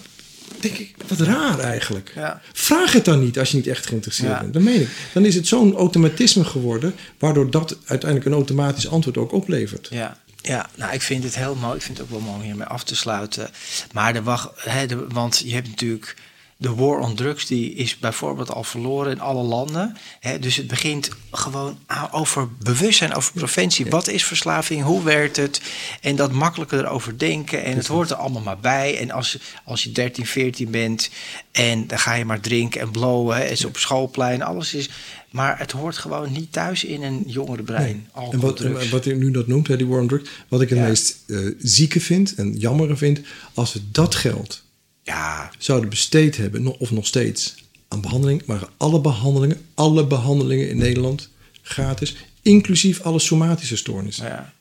denk 0.60 0.76
ik, 0.78 0.94
wat 1.08 1.18
raar 1.20 1.58
eigenlijk. 1.58 2.12
Ja. 2.14 2.40
Vraag 2.52 2.92
het 2.92 3.04
dan 3.04 3.20
niet 3.24 3.38
als 3.38 3.50
je 3.50 3.56
niet 3.56 3.66
echt 3.66 3.86
geïnteresseerd 3.86 4.30
Ja. 4.30 4.40
bent. 4.40 4.52
Dan 4.52 4.62
meen 4.62 4.80
ik. 4.80 4.88
Dan 5.14 5.24
is 5.24 5.34
het 5.34 5.46
zo'n 5.46 5.76
automatisme 5.76 6.44
geworden, 6.44 6.94
waardoor 7.18 7.50
dat 7.50 7.76
uiteindelijk 7.84 8.30
een 8.30 8.36
automatisch 8.36 8.88
antwoord 8.88 9.16
ook 9.16 9.32
oplevert. 9.32 9.88
Ja, 9.90 10.18
ja, 10.42 10.70
nou 10.76 10.92
ik 10.92 11.02
vind 11.02 11.24
het 11.24 11.34
heel 11.36 11.54
mooi. 11.54 11.74
Ik 11.76 11.82
vind 11.82 11.98
het 11.98 12.06
ook 12.06 12.12
wel 12.12 12.20
mooi 12.20 12.36
om 12.36 12.42
hiermee 12.42 12.66
af 12.66 12.84
te 12.84 12.96
sluiten. 12.96 13.50
Maar 13.92 14.12
de 14.12 14.22
wacht, 14.22 14.48
hè, 14.56 14.86
de, 14.86 15.06
want 15.08 15.42
je 15.44 15.52
hebt 15.54 15.68
natuurlijk. 15.68 16.16
De 16.62 16.74
war 16.74 16.98
on 16.98 17.14
drugs 17.14 17.46
die 17.46 17.74
is 17.74 17.98
bijvoorbeeld 17.98 18.50
al 18.52 18.64
verloren 18.64 19.12
in 19.12 19.20
alle 19.20 19.42
landen. 19.42 19.96
Hè, 20.20 20.38
dus 20.38 20.56
het 20.56 20.66
begint 20.66 21.08
gewoon 21.30 21.78
over 22.10 22.48
bewustzijn, 22.62 23.14
over 23.14 23.32
preventie. 23.32 23.86
Wat 23.86 24.08
is 24.08 24.24
verslaving? 24.24 24.82
Hoe 24.82 25.02
werkt 25.04 25.36
het? 25.36 25.60
En 26.00 26.16
dat 26.16 26.32
makkelijker 26.32 26.78
erover 26.78 27.18
denken. 27.18 27.64
En 27.64 27.76
het 27.76 27.86
hoort 27.86 28.10
er 28.10 28.16
allemaal 28.16 28.42
maar 28.42 28.58
bij. 28.58 28.98
En 28.98 29.10
als, 29.10 29.32
je- 29.32 29.40
als 29.64 29.82
je 29.82 29.92
13, 29.92 30.26
14 30.26 30.70
bent 30.70 31.10
en 31.52 31.86
dan 31.86 31.98
ga 31.98 32.14
je 32.14 32.24
maar 32.24 32.40
drinken 32.40 32.80
en 32.80 32.90
blowen. 32.90 33.36
Hè, 33.36 33.42
het 33.42 33.50
is 33.50 33.64
op 33.64 33.76
schoolplein, 33.76 34.42
alles 34.42 34.74
is... 34.74 34.90
Maar 35.30 35.58
het 35.58 35.70
hoort 35.72 35.98
gewoon 35.98 36.32
niet 36.32 36.52
thuis 36.52 36.84
in 36.84 37.02
een 37.02 37.22
jongere 37.26 37.62
brein. 37.62 38.08
En 38.30 38.40
wat, 38.40 38.56
drugs. 38.56 38.88
wat 38.88 39.06
u 39.06 39.14
nu 39.14 39.30
dat 39.30 39.46
noemt, 39.46 39.68
hè, 39.68 39.76
die 39.76 39.86
war 39.86 40.00
on 40.00 40.08
drugs, 40.08 40.30
wat 40.48 40.60
ik 40.60 40.68
het 40.68 40.78
Ja. 40.78 40.84
meest 40.84 41.16
eh, 41.26 41.38
zieke 41.58 42.00
vind 42.00 42.34
en 42.34 42.52
jammere 42.58 42.96
vind, 42.96 43.20
als 43.54 43.72
we 43.72 43.80
dat 43.90 44.14
geld 44.14 44.62
Ja, 45.10 45.50
zouden 45.58 45.90
besteed 45.90 46.36
hebben, 46.36 46.78
of 46.78 46.90
nog 46.90 47.06
steeds, 47.06 47.54
aan 47.88 48.00
behandeling, 48.00 48.42
maar 48.46 48.68
alle 48.76 49.00
behandelingen, 49.00 49.60
alle 49.74 50.06
behandelingen 50.06 50.68
in 50.68 50.76
Nederland 50.76 51.28
gratis, 51.62 52.16
inclusief 52.42 53.00
alle 53.00 53.18
somatische 53.18 53.76
stoornissen. 53.76 54.26
ja, 54.26 54.52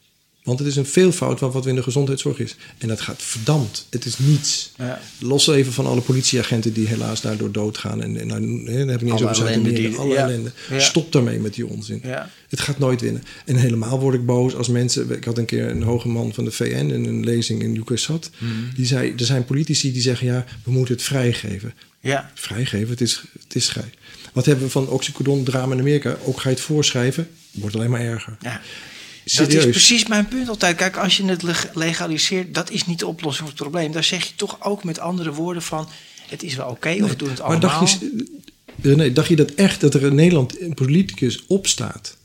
Want 0.43 0.60
het 0.60 0.67
is 0.67 0.75
een 0.75 0.86
veelvoud 0.86 1.39
van 1.39 1.52
wat 1.52 1.63
we 1.63 1.69
in 1.69 1.75
de 1.75 1.84
gezondheidszorg 1.84 2.39
is. 2.39 2.56
En 2.78 2.88
dat 2.88 3.02
gaat 3.02 3.21
verdampt. 3.21 3.86
Het 3.89 4.06
is 4.06 4.17
niets. 4.19 4.71
Ja. 4.78 5.02
Los 5.19 5.47
even 5.47 5.73
van 5.73 5.86
alle 5.86 6.02
politieagenten 6.02 6.73
die 6.73 6.88
helaas 6.88 7.21
daardoor 7.21 7.52
doodgaan. 7.52 8.02
En, 8.02 8.17
en 8.19 8.28
nou, 8.28 8.65
daar 8.65 8.75
heb 8.88 9.02
ik 9.02 9.02
niet 9.02 9.12
eens 9.21 9.41
over 9.41 9.63
die- 9.73 9.95
Alle 9.97 10.13
ja. 10.13 10.23
ellende. 10.23 10.52
Ja. 10.69 10.80
Stop 10.80 11.12
daarmee 11.12 11.39
met 11.39 11.54
die 11.54 11.65
onzin. 11.67 12.02
Het 12.49 12.60
gaat 12.60 12.80
nooit 12.80 13.02
winnen. 13.02 13.23
En 13.45 13.56
helemaal 13.56 13.99
word 13.99 14.15
ik 14.15 14.25
boos 14.25 14.56
als 14.56 14.67
mensen... 14.67 15.10
Ik 15.12 15.23
had 15.23 15.38
een 15.38 15.45
keer 15.45 15.69
een 15.69 15.84
hoge 15.84 16.08
man 16.08 16.34
van 16.34 16.43
de 16.45 16.52
VN 16.52 16.65
in 16.65 17.06
een 17.06 17.23
lezing 17.23 17.62
in 17.62 17.75
UCSAT. 17.88 18.30
Mhm. 18.38 18.52
Die 18.75 18.86
zei, 18.86 19.13
er 19.17 19.25
zijn 19.25 19.45
politici 19.45 19.91
die 19.91 20.02
zeggen... 20.02 20.28
ja, 20.28 20.45
we 20.63 20.71
moeten 20.71 20.93
het 20.93 21.04
vrijgeven. 21.04 21.73
ja. 21.99 22.32
Vrijgeven, 22.34 22.89
het 22.89 23.02
is, 23.02 23.23
het 23.43 23.56
is 23.56 23.69
vrij. 23.69 23.89
Wat 24.34 24.45
hebben 24.45 24.65
we 24.65 24.71
van 24.71 24.88
oxycodon 24.88 25.43
drama 25.43 25.73
in 25.73 25.80
Amerika? 25.80 26.17
Ook 26.23 26.39
ga 26.41 26.49
je 26.49 26.56
het 26.56 26.63
voorschrijven, 26.63 27.30
wordt 27.52 27.75
alleen 27.75 27.89
maar 27.89 28.02
erger. 28.02 28.38
ja. 28.41 28.62
Dat 29.36 29.54
is 29.54 29.65
precies 29.65 30.08
mijn 30.08 30.28
punt 30.28 30.50
altijd. 30.50 30.76
Kijk, 30.76 30.98
als 30.98 31.18
je 31.18 31.26
het 31.26 31.44
leg- 31.44 31.70
legaliseert, 31.74 32.54
dat 32.54 32.70
is 32.72 32.86
niet 32.86 33.00
de 33.00 33.08
oplossing 33.08 33.48
voor 33.50 33.58
het 33.58 33.68
probleem. 33.70 33.92
Daar 33.92 34.04
zeg 34.04 34.24
je 34.24 34.36
toch 34.36 34.58
ook 34.63 34.84
met 34.84 35.00
andere 35.00 35.34
woorden 35.34 35.63
van... 35.63 35.89
het 36.28 36.44
is 36.44 36.56
wel 36.56 36.68
oké, 36.70 36.89
of 37.02 37.10
we 37.10 37.15
doen 37.15 37.30
het 37.30 37.38
Maar 37.38 37.48
allemaal. 37.48 37.70
dacht 37.80 38.00
je, 38.00 38.26
René, 38.82 39.13
dacht 39.13 39.28
je 39.28 39.36
dat 39.36 39.52
echt 39.52 39.82
dat 39.82 39.94
er 39.94 40.04
in 40.04 40.15
Nederland 40.15 40.62
een 40.62 40.74
politicus 40.74 41.44
opstaat 41.48 42.18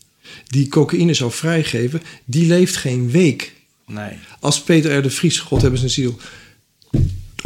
die 0.47 0.69
cocaïne 0.69 1.14
zou 1.14 1.33
vrijgeven? 1.33 2.03
Die 2.25 2.47
leeft 2.47 2.77
geen 2.77 3.11
week. 3.11 3.53
Nee. 3.87 4.12
Als 4.40 4.61
Peter 4.62 4.97
R. 4.99 5.03
de 5.03 5.11
Vries, 5.11 5.38
God 5.38 5.61
hebben 5.62 5.79
zijn 5.79 5.90
ziel, 5.90 6.19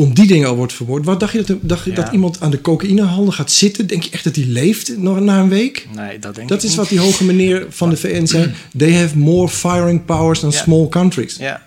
om 0.00 0.14
die 0.14 0.26
dingen 0.26 0.48
al 0.48 0.56
wordt 0.56 0.72
vermoord. 0.72 1.04
Wat 1.04 1.20
dacht 1.20 1.32
je 1.32 1.42
dat, 1.42 1.56
dacht 1.60 1.84
je 1.84 1.90
Ja. 1.90 1.96
dat 1.96 2.12
iemand 2.12 2.40
aan 2.40 2.50
de 2.50 2.60
cocaïnehandel 2.60 3.32
gaat 3.32 3.52
zitten? 3.52 3.86
Denk 3.86 4.02
je 4.02 4.10
echt 4.10 4.24
dat 4.24 4.36
hij 4.36 4.44
leeft 4.44 4.98
nog 4.98 5.20
na 5.20 5.40
een 5.40 5.48
week? 5.48 5.86
Nee, 5.94 6.18
dat 6.18 6.34
denk 6.34 6.48
Dat 6.48 6.58
ik 6.58 6.64
is 6.64 6.70
niet. 6.70 6.78
wat 6.78 6.88
die 6.88 6.98
hoge 7.00 7.24
meneer 7.24 7.66
van 7.68 7.90
de 7.90 7.96
VN 7.96 8.26
zei. 8.26 8.50
They 8.76 8.94
have 8.94 9.18
more 9.18 9.48
firing 9.48 10.04
powers 10.04 10.40
than 10.40 10.50
Ja. 10.50 10.56
small 10.62 10.88
countries. 10.88 11.36
Ja. 11.36 11.62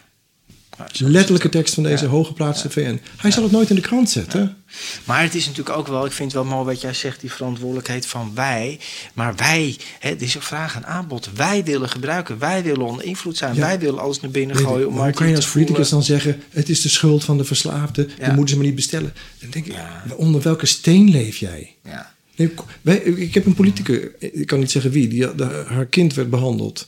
Letterlijke 0.98 1.50
tekst 1.50 1.74
van 1.74 1.84
deze 1.84 2.06
hooggeplaatste 2.06 2.70
VN. 2.70 3.00
Hij 3.18 3.32
zal 3.32 3.44
het 3.44 3.52
nooit 3.52 3.70
in 3.70 3.76
de 3.76 3.82
krant 3.82 4.10
zetten. 4.10 4.56
Maar 5.04 5.22
het 5.22 5.36
is 5.36 5.46
natuurlijk 5.48 5.78
ook 5.78 5.88
wel, 5.88 6.06
ik 6.06 6.12
vind 6.12 6.32
het 6.34 6.42
wel 6.44 6.52
mooi 6.52 6.66
wat 6.66 6.82
jij 6.82 6.94
zegt, 6.94 7.22
die 7.22 7.32
verantwoordelijkheid 7.32 8.06
van 8.06 8.32
wij. 8.36 8.80
Maar 9.14 9.36
wij, 9.36 9.78
hè, 10.00 10.10
het 10.10 10.22
is 10.22 10.36
een 10.36 10.42
vraag 10.42 10.76
en 10.76 10.86
aanbod. 10.86 11.30
Wij 11.36 11.64
willen 11.64 11.90
gebruiken, 11.90 12.40
wij 12.40 12.64
willen 12.64 12.86
onder 12.86 13.06
invloed 13.06 13.38
zijn, 13.38 13.56
Ja. 13.56 13.62
wij 13.62 13.80
willen 13.80 14.00
alles 14.00 14.20
naar 14.22 14.32
binnen 14.32 14.56
gooien. 14.58 14.88
Om 14.88 14.94
maar 14.94 15.04
hoe 15.04 15.14
kan 15.14 15.30
je 15.30 15.36
als 15.36 15.52
politicus 15.52 15.90
dan 15.90 16.04
zeggen... 16.04 16.42
het 16.50 16.70
is 16.70 16.82
de 16.82 16.90
schuld 16.90 17.24
van 17.24 17.38
de 17.38 17.44
verslaafde, 17.44 18.08
Ja. 18.18 18.26
die 18.26 18.34
moeten 18.34 18.50
ze 18.50 18.56
maar 18.56 18.66
niet 18.66 18.76
bestellen. 18.76 19.14
Dan 19.40 19.50
denk 19.50 19.66
ik, 19.66 19.74
Ja. 19.74 20.04
onder 20.16 20.42
welke 20.42 20.66
steen 20.66 21.10
leef 21.10 21.38
jij? 21.38 21.76
Ja. 21.84 22.14
Nee, 22.36 22.54
wij, 22.82 22.98
ik 22.98 23.34
heb 23.34 23.46
een 23.46 23.54
politicus, 23.54 24.08
ik 24.20 24.48
kan 24.48 24.60
niet 24.60 24.72
zeggen 24.72 24.92
wie... 24.92 25.08
Die, 25.08 25.28
haar 25.68 25.86
kind 25.86 26.14
werd 26.14 26.30
behandeld 26.30 26.88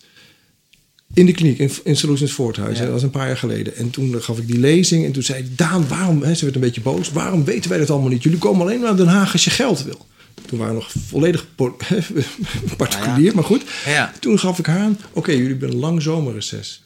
in 1.13 1.25
de 1.25 1.31
kliniek 1.31 1.57
in, 1.59 1.71
in 1.83 1.95
Solutions 1.97 2.31
Voorthuis. 2.31 2.77
Ja. 2.77 2.83
Dat 2.83 2.93
was 2.93 3.03
een 3.03 3.09
paar 3.09 3.27
jaar 3.27 3.37
geleden. 3.37 3.75
En 3.75 3.89
toen 3.89 4.21
gaf 4.21 4.37
ik 4.37 4.47
die 4.47 4.59
lezing 4.59 5.05
en 5.05 5.11
toen 5.11 5.23
zei. 5.23 5.47
Daan, 5.55 5.87
waarom... 5.87 6.23
Hè, 6.23 6.33
ze 6.35 6.43
werd 6.43 6.55
een 6.55 6.61
beetje 6.61 6.81
boos. 6.81 7.11
Waarom 7.11 7.43
weten 7.43 7.69
wij 7.69 7.79
dat 7.79 7.89
allemaal 7.89 8.09
niet? 8.09 8.23
Jullie 8.23 8.37
komen 8.39 8.61
alleen 8.61 8.79
naar 8.79 8.95
Den 8.95 9.07
Haag 9.07 9.31
als 9.31 9.43
je 9.43 9.49
geld 9.49 9.83
wil. 9.83 10.05
Toen 10.45 10.59
waren 10.59 10.73
we 10.75 10.79
nog 10.81 10.91
volledig 11.07 11.45
particulier, 12.77 13.07
Nou 13.07 13.23
ja. 13.23 13.31
maar 13.33 13.43
goed. 13.43 13.63
Ja. 13.85 14.13
Toen 14.19 14.39
gaf 14.39 14.59
ik 14.59 14.65
haar 14.65 14.79
aan... 14.79 14.97
Oké, 15.13 15.31
jullie 15.31 15.47
hebben 15.49 15.69
een 15.69 15.75
lang 15.75 16.01
zomerreces. 16.01 16.83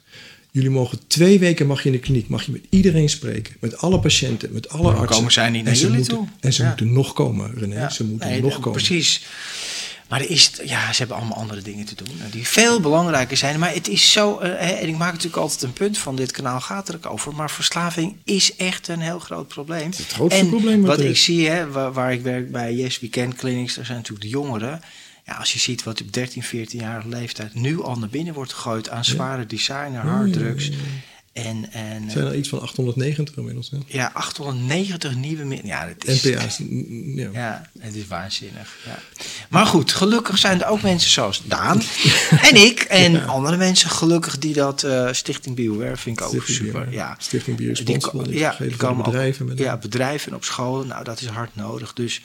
Jullie 0.52 0.70
mogen 0.72 1.00
twee 1.08 1.40
weken 1.40 1.68
mag 1.68 1.80
je 1.84 1.86
in 1.90 1.92
de 1.96 2.00
kliniek, 2.02 2.28
mag 2.28 2.44
je 2.46 2.52
met 2.52 2.62
iedereen 2.70 3.10
spreken, 3.10 3.56
met 3.60 3.78
alle 3.78 4.00
patiënten, 4.00 4.50
met 4.52 4.70
alle 4.70 4.82
Waarom 4.84 5.00
artsen. 5.02 5.18
komen 5.18 5.32
zij 5.32 5.50
niet 5.50 5.64
naar 5.64 5.74
jullie 5.74 5.96
moeten- 5.98 6.16
toe? 6.18 6.28
En 6.40 6.54
ze 6.54 6.64
moeten 6.64 6.94
nog 6.94 7.14
komen, 7.14 7.52
René. 7.58 7.90
Ze 7.90 8.04
moeten 8.04 8.28
Nee, 8.30 8.42
nog 8.42 8.60
komen. 8.60 8.72
Precies. 8.72 9.26
Maar 10.08 10.20
er 10.22 10.30
is, 10.30 10.52
ja, 10.66 10.92
ze 10.94 10.98
hebben 10.98 11.18
allemaal 11.18 11.38
andere 11.38 11.62
dingen 11.62 11.86
te 11.86 11.96
doen. 11.96 12.08
eh, 12.26 12.32
Die 12.32 12.48
veel 12.48 12.80
belangrijker 12.80 13.38
zijn. 13.38 13.60
Maar 13.60 13.74
het 13.74 13.88
is 13.88 14.12
zo. 14.12 14.38
eh, 14.40 14.50
hè, 14.50 14.72
en 14.74 14.88
ik 14.88 14.98
maak 14.98 15.12
natuurlijk 15.12 15.42
altijd 15.42 15.62
een 15.62 15.74
punt 15.74 15.98
van 15.98 16.16
dit 16.16 16.32
kanaal 16.32 16.62
gaat 16.62 16.88
er 16.90 16.96
ook 16.96 17.06
over. 17.06 17.34
Maar 17.36 17.52
verslaving 17.52 18.16
is 18.24 18.56
echt 18.56 18.88
een 18.88 19.00
heel 19.00 19.20
groot 19.20 19.48
probleem. 19.48 19.90
Het 19.90 20.12
grootste 20.14 20.40
en 20.40 20.50
probleem 20.50 20.82
wat 20.82 20.98
wat 20.98 21.06
ik 21.06 21.18
zie, 21.18 21.50
hè, 21.50 21.72
waar, 21.72 21.94
waar 21.94 22.14
ik 22.14 22.22
werk 22.22 22.52
bij 22.52 22.74
Yes 22.74 23.00
Weekend 23.00 23.36
Clinics, 23.36 23.76
daar 23.76 23.86
zijn 23.86 23.98
natuurlijk 23.98 24.26
de 24.26 24.32
jongeren. 24.32 24.82
Ja, 25.26 25.34
als 25.34 25.54
je 25.54 25.60
ziet 25.60 25.84
wat 25.84 26.02
op 26.02 26.14
13, 26.14 26.44
14-jarige 26.44 27.08
leeftijd 27.08 27.54
nu 27.54 27.84
al 27.84 27.96
naar 27.96 28.10
binnen 28.10 28.34
wordt 28.34 28.54
gegooid 28.54 28.90
aan 28.90 29.06
zware 29.06 29.46
designer, 29.46 30.02
harddrugs. 30.02 30.70
En, 31.46 31.72
en, 31.72 32.12
zijn 32.12 32.26
er 32.26 32.36
iets 32.36 32.50
van 32.50 32.62
890 32.62 33.36
inmiddels. 33.36 33.70
Hè? 33.70 33.78
Ja, 33.86 34.12
890 34.14 35.16
nieuwe... 35.16 35.60
Ja, 35.64 35.88
het 35.88 36.06
is, 36.06 36.24
NPA's. 36.24 36.62
Ja. 37.16 37.30
ja, 37.34 37.70
het 37.80 37.96
is 37.96 38.08
waanzinnig. 38.08 38.78
Ja. 38.86 39.00
Maar 39.50 39.66
goed, 39.66 39.94
gelukkig 39.94 40.38
zijn 40.38 40.62
er 40.62 40.68
ook 40.68 40.82
mensen 40.82 41.12
zoals 41.12 41.42
Daan 41.46 41.82
en 42.50 42.56
ik. 42.56 42.80
En 42.80 43.12
ja. 43.12 43.26
andere 43.26 43.58
mensen 43.58 43.90
gelukkig 43.90 44.38
die 44.38 44.54
dat... 44.54 44.84
Uh, 44.84 45.10
Stichting 45.12 45.56
BioWare 45.56 45.98
vind 45.98 46.20
ik 46.20 46.26
ook 46.26 46.32
Stichting 46.32 46.58
super. 46.58 46.92
Ja. 46.92 47.16
Stichting 47.18 47.58
Bio 47.58 47.74
die, 47.74 47.84
die, 47.84 48.38
ja, 48.38 48.56
die 48.60 48.76
komen 48.76 49.04
bedrijven. 49.04 49.42
Op, 49.42 49.48
met 49.48 49.60
ja, 49.60 49.78
bedrijven 49.78 50.32
en 50.32 50.36
op 50.36 50.44
scholen. 50.44 50.88
Nou, 50.88 51.04
dat 51.04 51.22
is 51.22 51.28
hard 51.28 51.56
nodig. 51.56 51.94
Dus... 51.94 52.22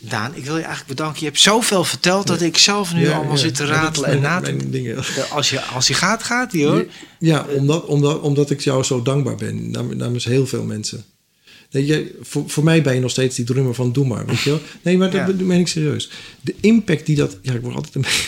Daan, 0.00 0.34
ik 0.34 0.44
wil 0.44 0.56
je 0.56 0.62
eigenlijk 0.64 0.96
bedanken. 0.96 1.20
Je 1.20 1.26
hebt 1.26 1.40
zoveel 1.40 1.84
verteld 1.84 2.26
dat 2.26 2.40
ik 2.40 2.58
zelf 2.58 2.94
nu 2.94 3.00
Ja, 3.06 3.12
allemaal 3.14 3.32
ja. 3.32 3.38
zit 3.38 3.54
te 3.54 3.64
ratelen 3.66 4.10
en 4.10 4.20
na 4.20 4.40
te 4.40 4.70
dingen. 4.70 4.96
Als 5.30 5.50
je, 5.50 5.60
als 5.62 5.86
je 5.88 5.94
gaat, 5.94 6.22
gaat 6.22 6.50
die 6.50 6.66
hoor. 6.66 6.86
Ja, 7.18 7.46
omdat, 7.56 7.84
omdat, 7.84 8.20
omdat 8.20 8.50
ik 8.50 8.60
jou 8.60 8.82
zo 8.82 9.02
dankbaar 9.02 9.34
ben 9.36 9.70
nam- 9.70 9.96
namens 9.96 10.24
heel 10.24 10.46
veel 10.46 10.62
mensen. 10.64 11.04
Nee, 11.70 11.84
jij, 11.86 12.12
voor, 12.20 12.44
voor 12.50 12.64
mij 12.64 12.82
ben 12.82 12.94
je 12.94 13.00
nog 13.00 13.10
steeds 13.10 13.36
die 13.36 13.44
drummer 13.44 13.74
van 13.74 13.92
Doe 13.92 14.06
maar, 14.06 14.26
weet 14.26 14.40
je 14.40 14.50
wel? 14.50 14.60
Nee, 14.82 14.98
maar 14.98 15.10
dat 15.10 15.38
Ja. 15.38 15.44
meen 15.44 15.60
ik 15.60 15.68
serieus. 15.68 16.10
De 16.40 16.54
impact 16.60 17.06
die 17.06 17.16
dat... 17.16 17.36
Ja, 17.42 17.52
ik 17.52 17.60
word 17.60 17.74
altijd... 17.74 17.94
een- 17.94 18.04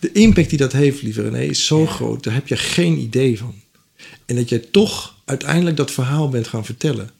De 0.00 0.12
impact 0.12 0.48
die 0.48 0.58
dat 0.58 0.72
heeft, 0.72 1.02
lieve 1.02 1.22
René, 1.22 1.42
is 1.42 1.66
zo 1.66 1.80
Ja. 1.80 1.86
groot. 1.86 2.22
Daar 2.24 2.34
heb 2.34 2.48
je 2.48 2.56
geen 2.56 2.98
idee 2.98 3.38
van. 3.38 3.54
En 4.26 4.36
dat 4.36 4.48
jij 4.48 4.58
toch 4.58 5.14
uiteindelijk 5.24 5.76
dat 5.76 5.90
verhaal 5.90 6.28
bent 6.28 6.48
gaan 6.48 6.64
vertellen. 6.64 7.10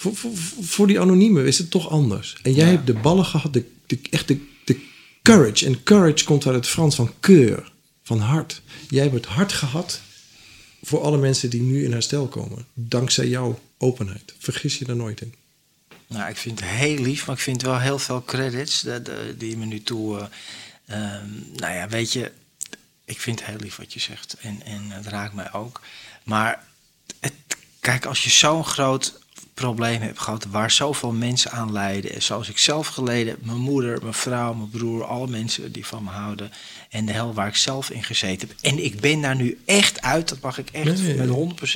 Voor, 0.00 0.16
voor, 0.16 0.30
voor 0.60 0.86
die 0.86 1.00
anoniemen 1.00 1.46
is 1.46 1.58
het 1.58 1.70
toch 1.70 1.88
anders. 1.90 2.36
En 2.42 2.52
jij 2.54 2.64
Ja. 2.66 2.70
hebt 2.70 2.86
de 2.86 2.92
ballen 2.94 3.24
gehad, 3.24 3.52
de, 3.52 3.70
de, 3.86 3.98
echt 4.10 4.28
de, 4.28 4.46
de 4.64 4.80
courage. 5.22 5.66
En 5.66 5.82
courage 5.82 6.24
komt 6.24 6.46
uit 6.46 6.54
het 6.54 6.66
Frans 6.66 6.94
van 6.94 7.12
keur, 7.20 7.72
van 8.02 8.18
hart. 8.18 8.62
Jij 8.88 9.02
hebt 9.02 9.14
het 9.14 9.26
hart 9.26 9.52
gehad 9.52 10.00
voor 10.82 11.00
alle 11.00 11.18
mensen 11.18 11.50
die 11.50 11.60
nu 11.62 11.84
in 11.84 11.92
herstel 11.92 12.26
komen. 12.28 12.66
Dankzij 12.74 13.28
jouw 13.28 13.60
openheid. 13.78 14.34
Vergis 14.38 14.78
je 14.78 14.86
er 14.86 14.96
nooit 14.96 15.20
in. 15.20 15.34
Nou, 16.06 16.30
ik 16.30 16.36
vind 16.36 16.60
het 16.60 16.68
heel 16.68 16.98
lief, 17.02 17.26
maar 17.26 17.36
ik 17.36 17.42
vind 17.42 17.62
wel 17.62 17.78
heel 17.78 17.98
veel 17.98 18.22
credits 18.24 18.86
die 19.38 19.56
me 19.56 19.64
nu 19.66 19.82
toe. 19.82 20.28
ehm, 20.86 21.26
nou 21.56 21.74
ja, 21.74 21.88
weet 21.88 22.12
je, 22.12 22.32
ik 23.04 23.20
vind 23.20 23.38
het 23.40 23.48
heel 23.48 23.58
lief 23.58 23.76
wat 23.76 23.92
je 23.92 24.00
zegt 24.00 24.36
en, 24.40 24.62
en 24.64 24.90
het 24.90 25.06
raakt 25.06 25.34
mij 25.34 25.52
ook. 25.52 25.80
Maar 26.24 26.66
het, 27.20 27.32
kijk, 27.80 28.04
als 28.06 28.24
je 28.24 28.30
zo'n 28.30 28.64
groot 28.64 29.18
probleem 29.54 30.00
hebt 30.00 30.18
gehad 30.20 30.46
waar 30.50 30.70
zoveel 30.70 31.12
mensen 31.12 31.50
aan 31.50 31.72
lijden, 31.72 32.12
en 32.14 32.22
zoals 32.22 32.48
ik 32.48 32.58
zelf 32.58 32.86
geleden 32.86 33.26
heb, 33.28 33.44
mijn 33.44 33.58
moeder, 33.58 33.98
mijn 34.02 34.14
vrouw, 34.14 34.54
mijn 34.54 34.70
broer, 34.70 35.04
alle 35.04 35.28
mensen 35.28 35.72
die 35.72 35.86
van 35.86 36.04
me 36.04 36.10
houden 36.10 36.50
en 36.90 37.06
de 37.06 37.12
hel 37.12 37.34
waar 37.34 37.48
ik 37.48 37.56
zelf 37.56 37.90
in 37.90 38.02
gezeten 38.04 38.48
heb. 38.48 38.56
En 38.60 38.84
ik 38.84 39.00
ben 39.00 39.20
daar 39.20 39.36
nu 39.36 39.58
echt 39.64 40.00
uit, 40.02 40.28
dat 40.28 40.40
mag 40.40 40.58
ik 40.58 40.68
echt 40.72 41.16
met 41.16 41.28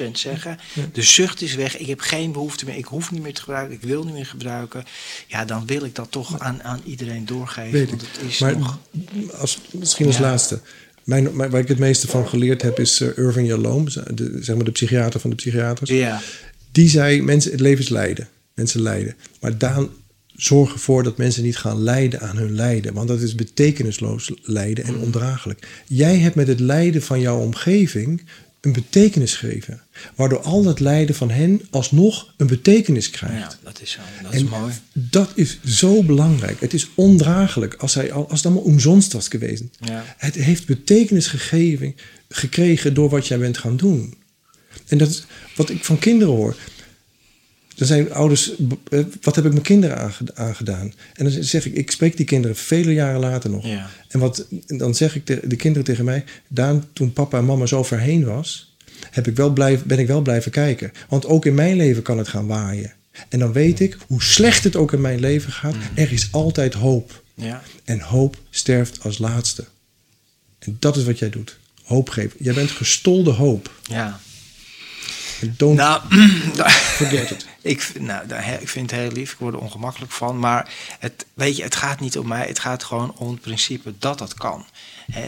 100% 0.09 0.11
zeggen. 0.13 0.59
De 0.93 1.03
zucht 1.03 1.43
is 1.43 1.55
weg, 1.55 1.77
ik 1.79 1.87
heb 1.87 2.01
geen 2.01 2.33
behoefte 2.33 2.65
meer, 2.65 2.77
ik 2.77 2.85
hoef 2.85 3.11
niet 3.11 3.23
meer 3.23 3.35
te 3.35 3.41
gebruiken, 3.41 3.75
ik 3.75 3.83
wil 3.83 4.05
niet 4.05 4.15
meer 4.15 4.27
gebruiken. 4.27 4.85
Ja, 5.27 5.45
dan 5.45 5.67
wil 5.67 5.85
ik 5.85 5.95
dat 5.95 6.11
toch 6.11 6.39
aan, 6.41 6.63
aan 6.63 6.81
iedereen 6.85 7.27
doorgeven, 7.27 7.87
want 7.89 8.01
het 8.01 8.31
is 8.31 8.39
Maar 8.39 8.59
nog... 8.59 8.79
als, 9.39 9.59
misschien 9.71 10.07
als 10.07 10.17
Ja. 10.17 10.23
laatste. 10.23 10.61
Mijn, 11.05 11.37
mijn- 11.37 11.51
waar 11.51 11.61
ik 11.61 11.69
het 11.69 11.79
meeste 11.79 12.07
van 12.09 12.29
geleerd 12.29 12.63
heb 12.63 12.79
is 12.79 13.01
eh, 13.01 13.19
Irving 13.19 13.49
Yalom. 13.49 13.85
De, 13.85 14.39
zeg 14.41 14.57
maar 14.57 14.65
de 14.65 14.71
psychiater 14.71 15.21
van 15.21 15.31
de 15.31 15.37
psychiaters. 15.37 15.91
Ja, 15.91 16.21
Die 16.75 16.89
zei, 16.89 17.23
mensen, 17.23 17.51
het 17.51 17.61
leven 17.61 17.83
is 17.83 17.89
lijden. 17.89 18.29
Mensen 18.55 18.81
lijden. 18.83 19.15
Maar 19.41 19.59
Daan, 19.59 19.89
zorg 20.35 20.73
ervoor 20.73 21.03
dat 21.03 21.17
mensen 21.17 21.43
niet 21.43 21.57
gaan 21.57 21.83
lijden 21.83 22.21
aan 22.21 22.37
hun 22.37 22.55
lijden. 22.55 22.95
Want 22.95 23.09
dat 23.09 23.21
is 23.21 23.35
betekenisloos 23.35 24.33
lijden 24.43 24.85
en 24.85 24.97
ondraaglijk. 24.99 25.67
Jij 25.87 26.19
hebt 26.19 26.35
met 26.35 26.47
het 26.47 26.61
lijden 26.61 27.03
van 27.03 27.21
jouw 27.21 27.39
omgeving 27.41 28.23
een 28.61 28.73
betekenis 28.73 29.35
gegeven. 29.35 29.81
Waardoor 30.15 30.41
al 30.41 30.63
dat 30.63 30.81
lijden 30.81 31.15
van 31.15 31.31
hen 31.31 31.61
alsnog 31.71 32.35
een 32.37 32.47
betekenis 32.47 33.11
krijgt. 33.11 33.37
ja, 33.53 33.59
dat 33.63 33.81
is 33.83 33.91
zo, 33.91 34.01
dat 34.23 34.35
is 34.35 34.41
En 34.41 34.47
mooi. 34.49 34.73
Dat 34.93 35.31
is 35.35 35.59
zo 35.65 36.03
belangrijk. 36.03 36.61
Het 36.61 36.75
is 36.75 36.89
ondraaglijk 36.95 37.75
als, 37.75 37.95
hij, 37.95 38.13
al- 38.13 38.29
als 38.29 38.39
het 38.43 38.47
allemaal 38.47 38.65
omzonst 38.65 39.13
was 39.13 39.29
geweest. 39.29 39.63
Ja. 39.81 40.05
Het 40.17 40.35
heeft 40.35 40.67
betekenis 40.67 41.27
gegeven, 41.27 41.95
gekregen 42.29 42.95
door 42.95 43.09
wat 43.09 43.27
jij 43.27 43.39
bent 43.39 43.59
gaan 43.59 43.77
doen. 43.77 44.15
En 44.89 44.99
dat 44.99 45.09
is 45.09 45.25
wat 45.57 45.71
ik 45.71 45.85
van 45.85 45.99
kinderen 45.99 46.35
hoor. 46.35 46.57
Dan 47.75 47.87
zijn 47.87 48.13
ouders, 48.13 48.53
eh, 48.91 49.01
wat 49.23 49.35
heb 49.37 49.45
ik 49.45 49.51
mijn 49.53 49.63
kinderen 49.65 49.99
aange- 49.99 50.35
aangedaan? 50.35 50.93
En 51.15 51.25
dan 51.31 51.43
zeg 51.45 51.67
ik, 51.67 51.75
ik 51.75 51.91
spreek 51.91 52.17
die 52.17 52.27
kinderen 52.27 52.57
vele 52.57 52.93
jaren 52.93 53.21
later 53.21 53.51
nog. 53.51 53.67
Ja. 53.67 53.91
En 54.09 54.19
wat, 54.21 54.47
dan 54.67 54.95
zeg 54.95 55.15
ik 55.17 55.27
de, 55.27 55.41
de 55.45 55.57
kinderen 55.57 55.85
tegen 55.85 56.05
mij, 56.05 56.25
Daan, 56.49 56.85
toen 56.93 57.13
papa 57.13 57.39
en 57.39 57.45
mama 57.45 57.67
zo 57.67 57.83
ver 57.83 57.99
heen 57.99 58.25
was, 58.25 58.77
heb 59.11 59.27
ik 59.27 59.37
wel 59.37 59.51
blijf, 59.51 59.85
ben 59.85 59.99
ik 59.99 60.07
wel 60.07 60.21
blijven 60.21 60.51
kijken. 60.51 60.93
Want 61.09 61.27
ook 61.27 61.47
in 61.47 61.55
mijn 61.55 61.77
leven 61.77 62.03
kan 62.03 62.19
het 62.19 62.29
gaan 62.29 62.47
waaien. 62.47 62.93
En 63.29 63.39
dan 63.39 63.53
weet 63.53 63.81
ik, 63.81 63.97
hoe 64.07 64.23
slecht 64.23 64.65
het 64.65 64.77
ook 64.77 64.93
in 64.93 65.01
mijn 65.01 65.21
leven 65.21 65.53
gaat, 65.53 65.75
er 65.95 66.13
is 66.13 66.29
altijd 66.31 66.75
hoop. 66.75 67.23
Ja. 67.35 67.63
En 67.85 68.01
hoop 68.01 68.37
sterft 68.51 69.03
als 69.03 69.19
laatste. 69.19 69.65
En 70.59 70.77
dat 70.81 70.97
is 70.97 71.05
wat 71.05 71.19
jij 71.19 71.31
doet. 71.31 71.59
Hoop 71.85 72.09
geven. 72.09 72.37
Jij 72.39 72.55
bent 72.55 72.71
gestolde 72.71 73.31
hoop. 73.31 73.73
Ja. 73.83 74.21
Don't 75.57 75.77
Nou, 75.77 76.01
forget 76.71 77.31
it. 77.31 77.47
ik, 77.63 77.93
nou, 78.01 78.23
ik 78.61 78.69
vind 78.69 78.91
het 78.91 79.01
heel 79.01 79.11
lief, 79.13 79.33
ik 79.33 79.39
word 79.39 79.55
er 79.55 79.61
ongemakkelijk 79.61 80.13
van. 80.13 80.39
Maar 80.39 80.69
het, 80.99 81.27
weet 81.35 81.57
je, 81.57 81.63
het 81.63 81.77
gaat 81.77 82.01
niet 82.01 82.19
om 82.19 82.29
mij, 82.29 82.47
het 82.47 82.59
gaat 82.59 82.85
gewoon 82.85 83.15
om 83.19 83.31
het 83.31 83.41
principe 83.41 83.95
dat 83.99 84.19
dat 84.19 84.35
kan. 84.35 84.67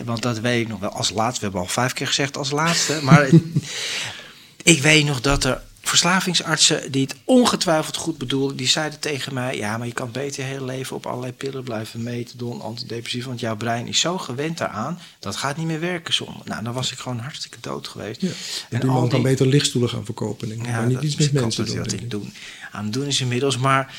Want 0.05 0.23
dat 0.23 0.39
weet 0.39 0.61
ik 0.61 0.69
nog 0.69 0.81
wel 0.81 0.91
als 0.91 1.11
laatste. 1.11 1.39
We 1.39 1.45
hebben 1.45 1.61
al 1.61 1.67
vijf 1.67 1.93
keer 1.93 2.07
gezegd 2.07 2.37
als 2.37 2.51
laatste. 2.51 2.99
Maar 3.03 3.23
het- 3.23 3.43
ik 4.75 4.83
weet 4.83 5.05
nog 5.05 5.21
dat 5.21 5.45
er 5.45 5.63
verslavingsartsen 5.89 6.93
die 6.93 7.03
het 7.03 7.17
ongetwijfeld 7.25 7.97
goed 7.97 8.19
bedoelden, 8.19 8.57
die 8.57 8.69
zeiden 8.69 9.01
tegen 9.01 9.35
mij: 9.35 9.57
Ja, 9.57 9.77
maar 9.79 9.87
je 9.87 9.93
kan 9.93 10.11
beter 10.11 10.45
je 10.45 10.51
hele 10.51 10.65
leven 10.65 10.97
op 10.97 11.07
allerlei 11.07 11.33
pillen 11.33 11.65
blijven 11.65 12.03
metadon, 12.03 12.61
antidepressief, 12.61 13.25
want 13.25 13.41
jouw 13.41 13.57
brein 13.57 13.87
is 13.87 14.01
zo 14.01 14.19
gewend 14.19 14.59
daaraan, 14.59 14.99
dat 15.19 15.37
gaat 15.37 15.57
niet 15.57 15.67
meer 15.67 15.81
werken 15.81 16.15
zonder. 16.15 16.43
Nou, 16.45 16.63
dan 16.65 16.73
was 16.73 16.93
ik 16.93 16.99
gewoon 16.99 17.19
hartstikke 17.19 17.59
dood 17.61 17.89
geweest. 17.89 18.21
Ja. 18.21 18.29
En 18.71 18.81
die 18.81 18.91
kan 18.91 19.09
die- 19.09 19.21
beter 19.21 19.47
lichtstoelen 19.47 19.91
gaan 19.91 20.05
verkopen. 20.05 20.49
Denk 20.49 20.61
ik. 20.61 20.67
maar 20.71 20.87
niet 20.87 21.03
iets 21.03 21.17
met 21.17 21.33
mensen 21.33 21.67
doen. 21.67 21.77
dat 21.77 21.93
ik. 21.93 22.11
doen, 22.11 22.33
aan 22.73 22.85
het 22.85 22.93
doen 22.93 23.07
is 23.07 23.21
inmiddels. 23.21 23.57
Maar 23.57 23.95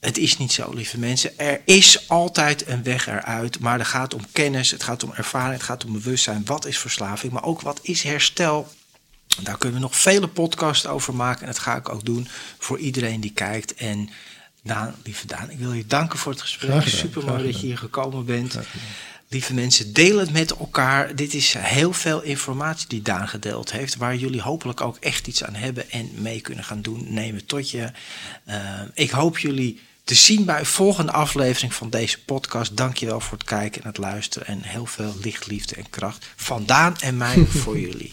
het 0.00 0.18
is 0.18 0.38
niet 0.38 0.52
zo, 0.52 0.72
lieve 0.72 0.98
mensen. 0.98 1.38
Er 1.38 1.60
is 1.64 2.08
altijd 2.08 2.66
een 2.68 2.82
weg 2.82 3.06
eruit. 3.06 3.58
Maar 3.58 3.78
het 3.78 3.88
gaat 3.88 4.14
om 4.14 4.20
kennis, 4.32 4.70
het 4.70 4.82
gaat 4.82 5.02
om 5.02 5.12
ervaring, 5.14 5.54
het 5.54 5.62
gaat 5.62 5.84
om 5.84 5.92
bewustzijn. 5.92 6.42
Wat 6.44 6.66
is 6.66 6.78
verslaving? 6.78 7.32
Maar 7.32 7.44
ook 7.44 7.60
wat 7.60 7.78
is 7.82 8.02
herstel? 8.02 8.68
Daar 9.40 9.58
kunnen 9.58 9.78
we 9.80 9.84
nog 9.84 9.96
vele 9.96 10.28
podcasts 10.28 10.86
over 10.86 11.14
maken. 11.14 11.40
En 11.40 11.46
dat 11.46 11.58
ga 11.58 11.76
ik 11.76 11.88
ook 11.88 12.04
doen 12.04 12.28
voor 12.58 12.78
iedereen 12.78 13.20
die 13.20 13.32
kijkt. 13.32 13.74
En 13.74 14.10
Daan, 14.62 14.94
lieve 15.04 15.26
Daan, 15.26 15.50
ik 15.50 15.58
wil 15.58 15.72
je 15.72 15.86
danken 15.86 16.18
voor 16.18 16.32
het 16.32 16.40
gesprek. 16.40 16.88
Super 16.88 17.24
mooi 17.24 17.44
dat 17.44 17.60
je 17.60 17.66
hier 17.66 17.78
gekomen 17.78 18.24
bent. 18.24 18.58
Lieve 19.28 19.54
mensen, 19.54 19.92
deel 19.92 20.18
het 20.18 20.32
met 20.32 20.56
elkaar. 20.56 21.14
Dit 21.14 21.34
is 21.34 21.54
heel 21.58 21.92
veel 21.92 22.22
informatie 22.22 22.88
die 22.88 23.02
Daan 23.02 23.28
gedeeld 23.28 23.72
heeft, 23.72 23.96
waar 23.96 24.16
jullie 24.16 24.40
hopelijk 24.40 24.80
ook 24.80 24.96
echt 24.96 25.26
iets 25.26 25.44
aan 25.44 25.54
hebben 25.54 25.90
en 25.90 26.10
mee 26.14 26.40
kunnen 26.40 26.64
gaan 26.64 26.82
doen. 26.82 27.06
Neem 27.08 27.34
het 27.34 27.48
tot 27.48 27.70
je. 27.70 27.90
Eh, 28.44 28.80
ik 28.94 29.10
hoop 29.10 29.38
jullie 29.38 29.80
te 30.04 30.14
zien 30.14 30.44
bij 30.44 30.58
een 30.58 30.66
volgende 30.66 31.12
aflevering 31.12 31.74
van 31.74 31.90
deze 31.90 32.18
podcast. 32.24 32.76
Dankjewel 32.76 33.20
voor 33.20 33.38
het 33.38 33.46
kijken 33.46 33.82
en 33.82 33.88
het 33.88 33.98
luisteren 33.98 34.46
en 34.46 34.62
heel 34.62 34.86
veel 34.86 35.14
licht, 35.22 35.46
liefde 35.46 35.74
en 35.74 35.90
kracht 35.90 36.26
van 36.36 36.66
Daan 36.66 36.96
en 36.98 37.16
mij 37.16 37.46
voor 37.62 37.78
jullie. 37.78 38.12